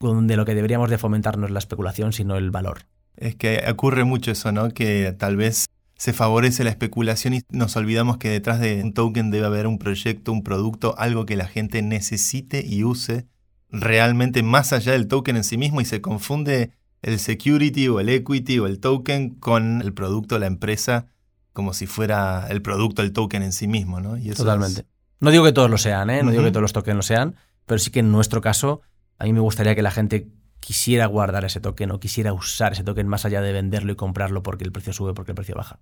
donde 0.00 0.36
lo 0.36 0.44
que 0.44 0.54
deberíamos 0.54 0.90
de 0.90 0.98
fomentar 0.98 1.38
no 1.38 1.46
es 1.46 1.52
la 1.52 1.58
especulación, 1.58 2.12
sino 2.12 2.36
el 2.36 2.50
valor. 2.50 2.82
Es 3.16 3.34
que 3.36 3.62
ocurre 3.70 4.04
mucho 4.04 4.30
eso, 4.30 4.52
¿no? 4.52 4.70
Que 4.70 5.14
tal 5.16 5.36
vez 5.36 5.66
se 5.96 6.12
favorece 6.12 6.64
la 6.64 6.70
especulación 6.70 7.34
y 7.34 7.42
nos 7.50 7.76
olvidamos 7.76 8.16
que 8.16 8.28
detrás 8.30 8.58
de 8.58 8.82
un 8.82 8.92
token 8.94 9.30
debe 9.30 9.46
haber 9.46 9.66
un 9.66 9.78
proyecto, 9.78 10.32
un 10.32 10.42
producto, 10.42 10.94
algo 10.98 11.26
que 11.26 11.36
la 11.36 11.46
gente 11.46 11.82
necesite 11.82 12.64
y 12.66 12.82
use 12.82 13.26
realmente 13.70 14.42
más 14.42 14.72
allá 14.72 14.92
del 14.92 15.06
token 15.06 15.36
en 15.36 15.44
sí 15.44 15.56
mismo 15.58 15.80
y 15.80 15.84
se 15.84 16.00
confunde 16.00 16.72
el 17.02 17.18
security 17.18 17.88
o 17.88 18.00
el 18.00 18.08
equity 18.08 18.58
o 18.58 18.66
el 18.66 18.80
token 18.80 19.30
con 19.30 19.80
el 19.82 19.92
producto, 19.92 20.38
la 20.38 20.46
empresa, 20.46 21.06
como 21.52 21.72
si 21.74 21.86
fuera 21.86 22.46
el 22.48 22.62
producto, 22.62 23.02
el 23.02 23.12
token 23.12 23.42
en 23.42 23.52
sí 23.52 23.68
mismo, 23.68 24.00
¿no? 24.00 24.16
Y 24.16 24.30
eso 24.30 24.42
Totalmente. 24.44 24.80
es- 24.80 24.86
No 25.22 25.30
digo 25.30 25.44
que 25.44 25.52
todos 25.52 25.70
lo 25.70 25.78
sean, 25.78 26.10
¿eh? 26.10 26.24
No 26.24 26.32
digo 26.32 26.42
que 26.42 26.50
todos 26.50 26.62
los 26.62 26.72
tokens 26.72 26.96
lo 26.96 27.02
sean, 27.02 27.36
pero 27.64 27.78
sí 27.78 27.92
que 27.92 28.00
en 28.00 28.10
nuestro 28.10 28.40
caso, 28.40 28.80
a 29.18 29.24
mí 29.24 29.32
me 29.32 29.38
gustaría 29.38 29.76
que 29.76 29.82
la 29.82 29.92
gente 29.92 30.26
quisiera 30.58 31.06
guardar 31.06 31.44
ese 31.44 31.60
token 31.60 31.92
o 31.92 32.00
quisiera 32.00 32.32
usar 32.32 32.72
ese 32.72 32.82
token 32.82 33.06
más 33.06 33.24
allá 33.24 33.40
de 33.40 33.52
venderlo 33.52 33.92
y 33.92 33.94
comprarlo 33.94 34.42
porque 34.42 34.64
el 34.64 34.72
precio 34.72 34.92
sube, 34.92 35.14
porque 35.14 35.30
el 35.30 35.36
precio 35.36 35.54
baja. 35.54 35.78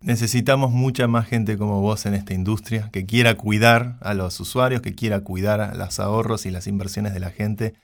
Necesitamos 0.00 0.70
mucha 0.70 1.06
más 1.08 1.26
gente 1.26 1.58
como 1.58 1.82
vos 1.82 2.06
en 2.06 2.14
esta 2.14 2.32
industria, 2.32 2.88
que 2.90 3.04
quiera 3.04 3.34
cuidar 3.34 3.98
a 4.00 4.14
los 4.14 4.40
usuarios, 4.40 4.80
que 4.80 4.94
quiera 4.94 5.20
cuidar 5.20 5.60
a 5.60 5.74
los 5.74 6.00
ahorros 6.00 6.46
y 6.46 6.50
las 6.50 6.66
inversiones 6.66 7.12
de 7.12 7.20
la 7.20 7.30
gente. 7.30 7.74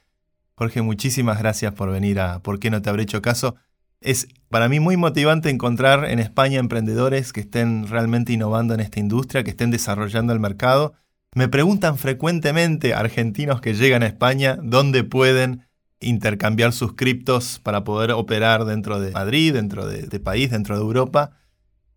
Jorge, 0.55 0.81
muchísimas 0.81 1.39
gracias 1.41 1.75
por 1.75 1.91
venir 1.91 2.21
a 2.21 2.39
¿Por 2.39 2.59
qué 2.59 2.71
no 2.71 2.81
te 2.81 2.89
habré 2.89 3.03
hecho 3.03 3.21
caso? 3.21 3.57
Es 4.01 4.29
para 4.49 4.69
mí 4.69 4.81
muy 4.81 4.97
motivante 4.97 5.51
encontrar 5.51 6.05
en 6.05 6.21
España 6.21 6.61
emprendedores 6.61 7.33
que 7.33 7.41
estén 7.41 7.89
realmente 7.89 8.33
innovando 8.33 8.75
en 8.75 8.81
esta 8.81 9.01
industria, 9.01 9.43
que 9.43 9.51
estén 9.51 9.71
desarrollando 9.71 10.33
el 10.33 10.41
mercado. 10.41 10.95
Me 11.35 11.49
preguntan 11.49 11.99
frecuentemente 11.99 12.95
argentinos 12.95 13.61
que 13.61 13.75
llegan 13.75 14.03
a 14.03 14.07
España 14.07 14.59
dónde 14.63 15.05
pueden 15.05 15.67
intercambiar 16.01 16.73
sus 16.73 16.95
criptos 16.95 17.61
para 17.63 17.83
poder 17.83 18.13
operar 18.13 18.65
dentro 18.65 19.01
de 19.01 19.11
Madrid, 19.11 19.53
dentro 19.53 19.87
de, 19.87 20.03
de 20.03 20.21
país, 20.21 20.51
dentro 20.51 20.77
de 20.77 20.83
Europa. 20.83 21.33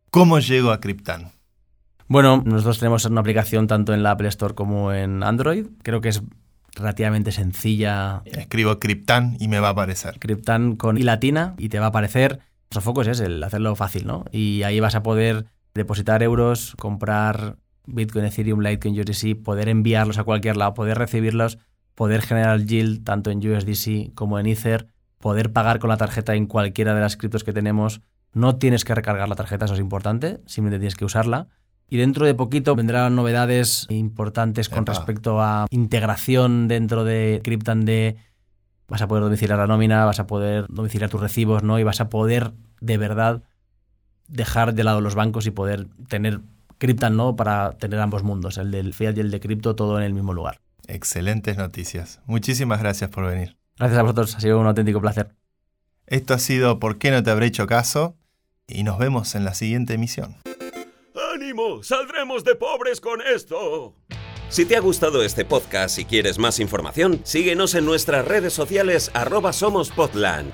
¿Cómo 0.09 0.39
llego 0.39 0.71
a 0.71 0.81
Cryptan? 0.81 1.31
Bueno, 2.07 2.43
nosotros 2.45 2.79
tenemos 2.79 3.05
una 3.05 3.21
aplicación 3.21 3.67
tanto 3.67 3.93
en 3.93 4.03
la 4.03 4.11
Apple 4.11 4.27
Store 4.27 4.55
como 4.55 4.91
en 4.91 5.23
Android. 5.23 5.67
Creo 5.81 6.01
que 6.01 6.09
es 6.09 6.21
relativamente 6.75 7.31
sencilla. 7.31 8.21
Escribo 8.25 8.79
Cryptan 8.79 9.37
y 9.39 9.47
me 9.47 9.59
va 9.59 9.69
a 9.69 9.71
aparecer. 9.71 10.19
Cryptan 10.19 10.75
con 10.75 10.97
i 10.97 11.03
latina 11.03 11.55
y 11.57 11.69
te 11.69 11.79
va 11.79 11.85
a 11.85 11.89
aparecer. 11.89 12.39
Nuestro 12.69 12.81
foco 12.81 13.01
es 13.01 13.09
ese, 13.09 13.25
el 13.25 13.43
hacerlo 13.43 13.75
fácil, 13.75 14.07
¿no? 14.07 14.25
Y 14.31 14.63
ahí 14.63 14.79
vas 14.79 14.95
a 14.95 15.03
poder 15.03 15.45
depositar 15.73 16.23
euros, 16.23 16.75
comprar 16.77 17.57
Bitcoin, 17.85 18.25
Ethereum, 18.25 18.61
Litecoin, 18.61 18.99
USDC, 18.99 19.43
poder 19.43 19.69
enviarlos 19.69 20.17
a 20.17 20.23
cualquier 20.23 20.57
lado, 20.57 20.73
poder 20.73 20.97
recibirlos, 20.97 21.57
poder 21.95 22.21
generar 22.21 22.61
yield 22.63 23.03
tanto 23.03 23.31
en 23.31 23.39
USDC 23.39 24.13
como 24.13 24.39
en 24.39 24.47
Ether, 24.47 24.87
poder 25.19 25.51
pagar 25.51 25.79
con 25.79 25.89
la 25.89 25.97
tarjeta 25.97 26.35
en 26.35 26.47
cualquiera 26.47 26.93
de 26.95 27.01
las 27.01 27.17
criptos 27.17 27.43
que 27.43 27.53
tenemos. 27.53 28.01
No 28.33 28.55
tienes 28.55 28.85
que 28.85 28.95
recargar 28.95 29.27
la 29.27 29.35
tarjeta, 29.35 29.65
eso 29.65 29.73
es 29.73 29.79
importante, 29.79 30.39
simplemente 30.45 30.79
tienes 30.79 30.95
que 30.95 31.05
usarla. 31.05 31.47
Y 31.91 31.97
dentro 31.97 32.25
de 32.25 32.33
poquito 32.33 32.73
vendrán 32.73 33.17
novedades 33.17 33.85
importantes 33.89 34.69
con 34.69 34.83
Epa. 34.83 34.93
respecto 34.93 35.41
a 35.41 35.67
integración 35.71 36.69
dentro 36.69 37.03
de 37.03 37.41
Cryptan 37.43 37.83
de 37.83 38.15
vas 38.87 39.01
a 39.01 39.09
poder 39.09 39.25
domiciliar 39.25 39.59
la 39.59 39.67
nómina, 39.67 40.05
vas 40.05 40.21
a 40.21 40.25
poder 40.25 40.67
domiciliar 40.69 41.09
tus 41.09 41.19
recibos, 41.19 41.63
¿no? 41.63 41.79
Y 41.79 41.83
vas 41.83 41.99
a 41.99 42.07
poder 42.07 42.53
de 42.79 42.97
verdad 42.97 43.43
dejar 44.29 44.73
de 44.73 44.85
lado 44.85 45.01
los 45.01 45.15
bancos 45.15 45.45
y 45.47 45.51
poder 45.51 45.87
tener 46.07 46.39
Cryptan, 46.77 47.17
¿no? 47.17 47.35
Para 47.35 47.73
tener 47.73 47.99
ambos 47.99 48.23
mundos, 48.23 48.57
el 48.57 48.71
del 48.71 48.93
fiat 48.93 49.17
y 49.17 49.19
el 49.19 49.29
de 49.29 49.41
cripto, 49.41 49.75
todo 49.75 49.97
en 49.97 50.05
el 50.05 50.13
mismo 50.13 50.33
lugar. 50.33 50.61
Excelentes 50.87 51.57
noticias. 51.57 52.21
Muchísimas 52.25 52.79
gracias 52.79 53.09
por 53.09 53.25
venir. 53.25 53.57
Gracias 53.77 53.99
a 53.99 54.03
vosotros, 54.03 54.33
ha 54.37 54.39
sido 54.39 54.61
un 54.61 54.67
auténtico 54.67 55.01
placer. 55.01 55.35
Esto 56.07 56.35
ha 56.35 56.39
sido 56.39 56.79
¿Por 56.79 56.99
qué 56.99 57.11
no 57.11 57.21
te 57.21 57.31
habré 57.31 57.47
hecho 57.47 57.67
caso? 57.67 58.15
Y 58.65 58.83
nos 58.83 58.97
vemos 58.97 59.35
en 59.35 59.43
la 59.43 59.53
siguiente 59.53 59.95
emisión. 59.95 60.37
¡Saldremos 61.83 62.43
de 62.43 62.55
pobres 62.55 63.01
con 63.01 63.21
esto! 63.21 63.95
Si 64.47 64.65
te 64.65 64.75
ha 64.75 64.79
gustado 64.79 65.23
este 65.23 65.45
podcast 65.45 65.97
y 65.97 66.05
quieres 66.05 66.37
más 66.37 66.59
información, 66.59 67.21
síguenos 67.23 67.73
en 67.75 67.85
nuestras 67.85 68.25
redes 68.25 68.53
sociales 68.53 69.11
arroba 69.13 69.51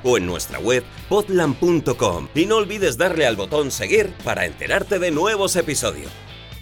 o 0.04 0.18
en 0.18 0.26
nuestra 0.26 0.60
web 0.60 0.84
podland.com 1.10 2.28
y 2.36 2.46
no 2.46 2.58
olvides 2.58 2.98
darle 2.98 3.26
al 3.26 3.36
botón 3.36 3.72
seguir 3.72 4.14
para 4.24 4.46
enterarte 4.46 5.00
de 5.00 5.12
nuevos 5.12 5.56
episodios. 5.56 6.12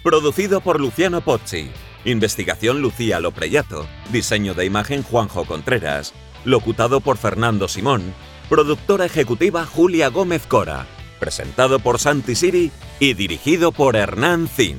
Producido 0.02 0.60
por 0.60 0.80
Luciano 0.80 1.20
Pozzi. 1.20 1.70
Investigación 2.04 2.80
Lucía 2.80 3.20
Lopreyato. 3.20 3.86
Diseño 4.12 4.54
de 4.54 4.64
imagen 4.64 5.02
Juanjo 5.02 5.44
Contreras. 5.44 6.14
Locutado 6.44 7.00
por 7.00 7.18
Fernando 7.18 7.68
Simón. 7.68 8.14
Productora 8.48 9.06
ejecutiva 9.06 9.66
Julia 9.66 10.08
Gómez 10.08 10.46
Cora. 10.46 10.86
Presentado 11.18 11.78
por 11.78 11.98
Santi 11.98 12.34
Siri 12.34 12.70
y 13.00 13.14
dirigido 13.14 13.72
por 13.72 13.96
Hernán 13.96 14.48
Zin. 14.48 14.76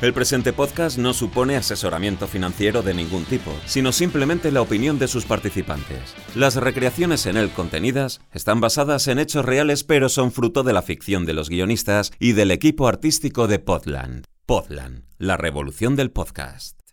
El 0.00 0.12
presente 0.12 0.52
podcast 0.52 0.98
no 0.98 1.14
supone 1.14 1.56
asesoramiento 1.56 2.26
financiero 2.26 2.82
de 2.82 2.94
ningún 2.94 3.24
tipo, 3.24 3.52
sino 3.64 3.92
simplemente 3.92 4.52
la 4.52 4.60
opinión 4.60 4.98
de 4.98 5.08
sus 5.08 5.24
participantes. 5.24 6.14
Las 6.34 6.56
recreaciones 6.56 7.26
en 7.26 7.36
él 7.36 7.50
contenidas 7.50 8.20
están 8.32 8.60
basadas 8.60 9.08
en 9.08 9.18
hechos 9.18 9.44
reales 9.44 9.84
pero 9.84 10.08
son 10.08 10.32
fruto 10.32 10.62
de 10.62 10.72
la 10.72 10.82
ficción 10.82 11.24
de 11.24 11.32
los 11.32 11.48
guionistas 11.48 12.12
y 12.18 12.32
del 12.32 12.50
equipo 12.50 12.86
artístico 12.88 13.46
de 13.46 13.60
Podland. 13.60 14.24
Podland, 14.46 15.04
la 15.16 15.36
revolución 15.38 15.96
del 15.96 16.10
podcast. 16.10 16.83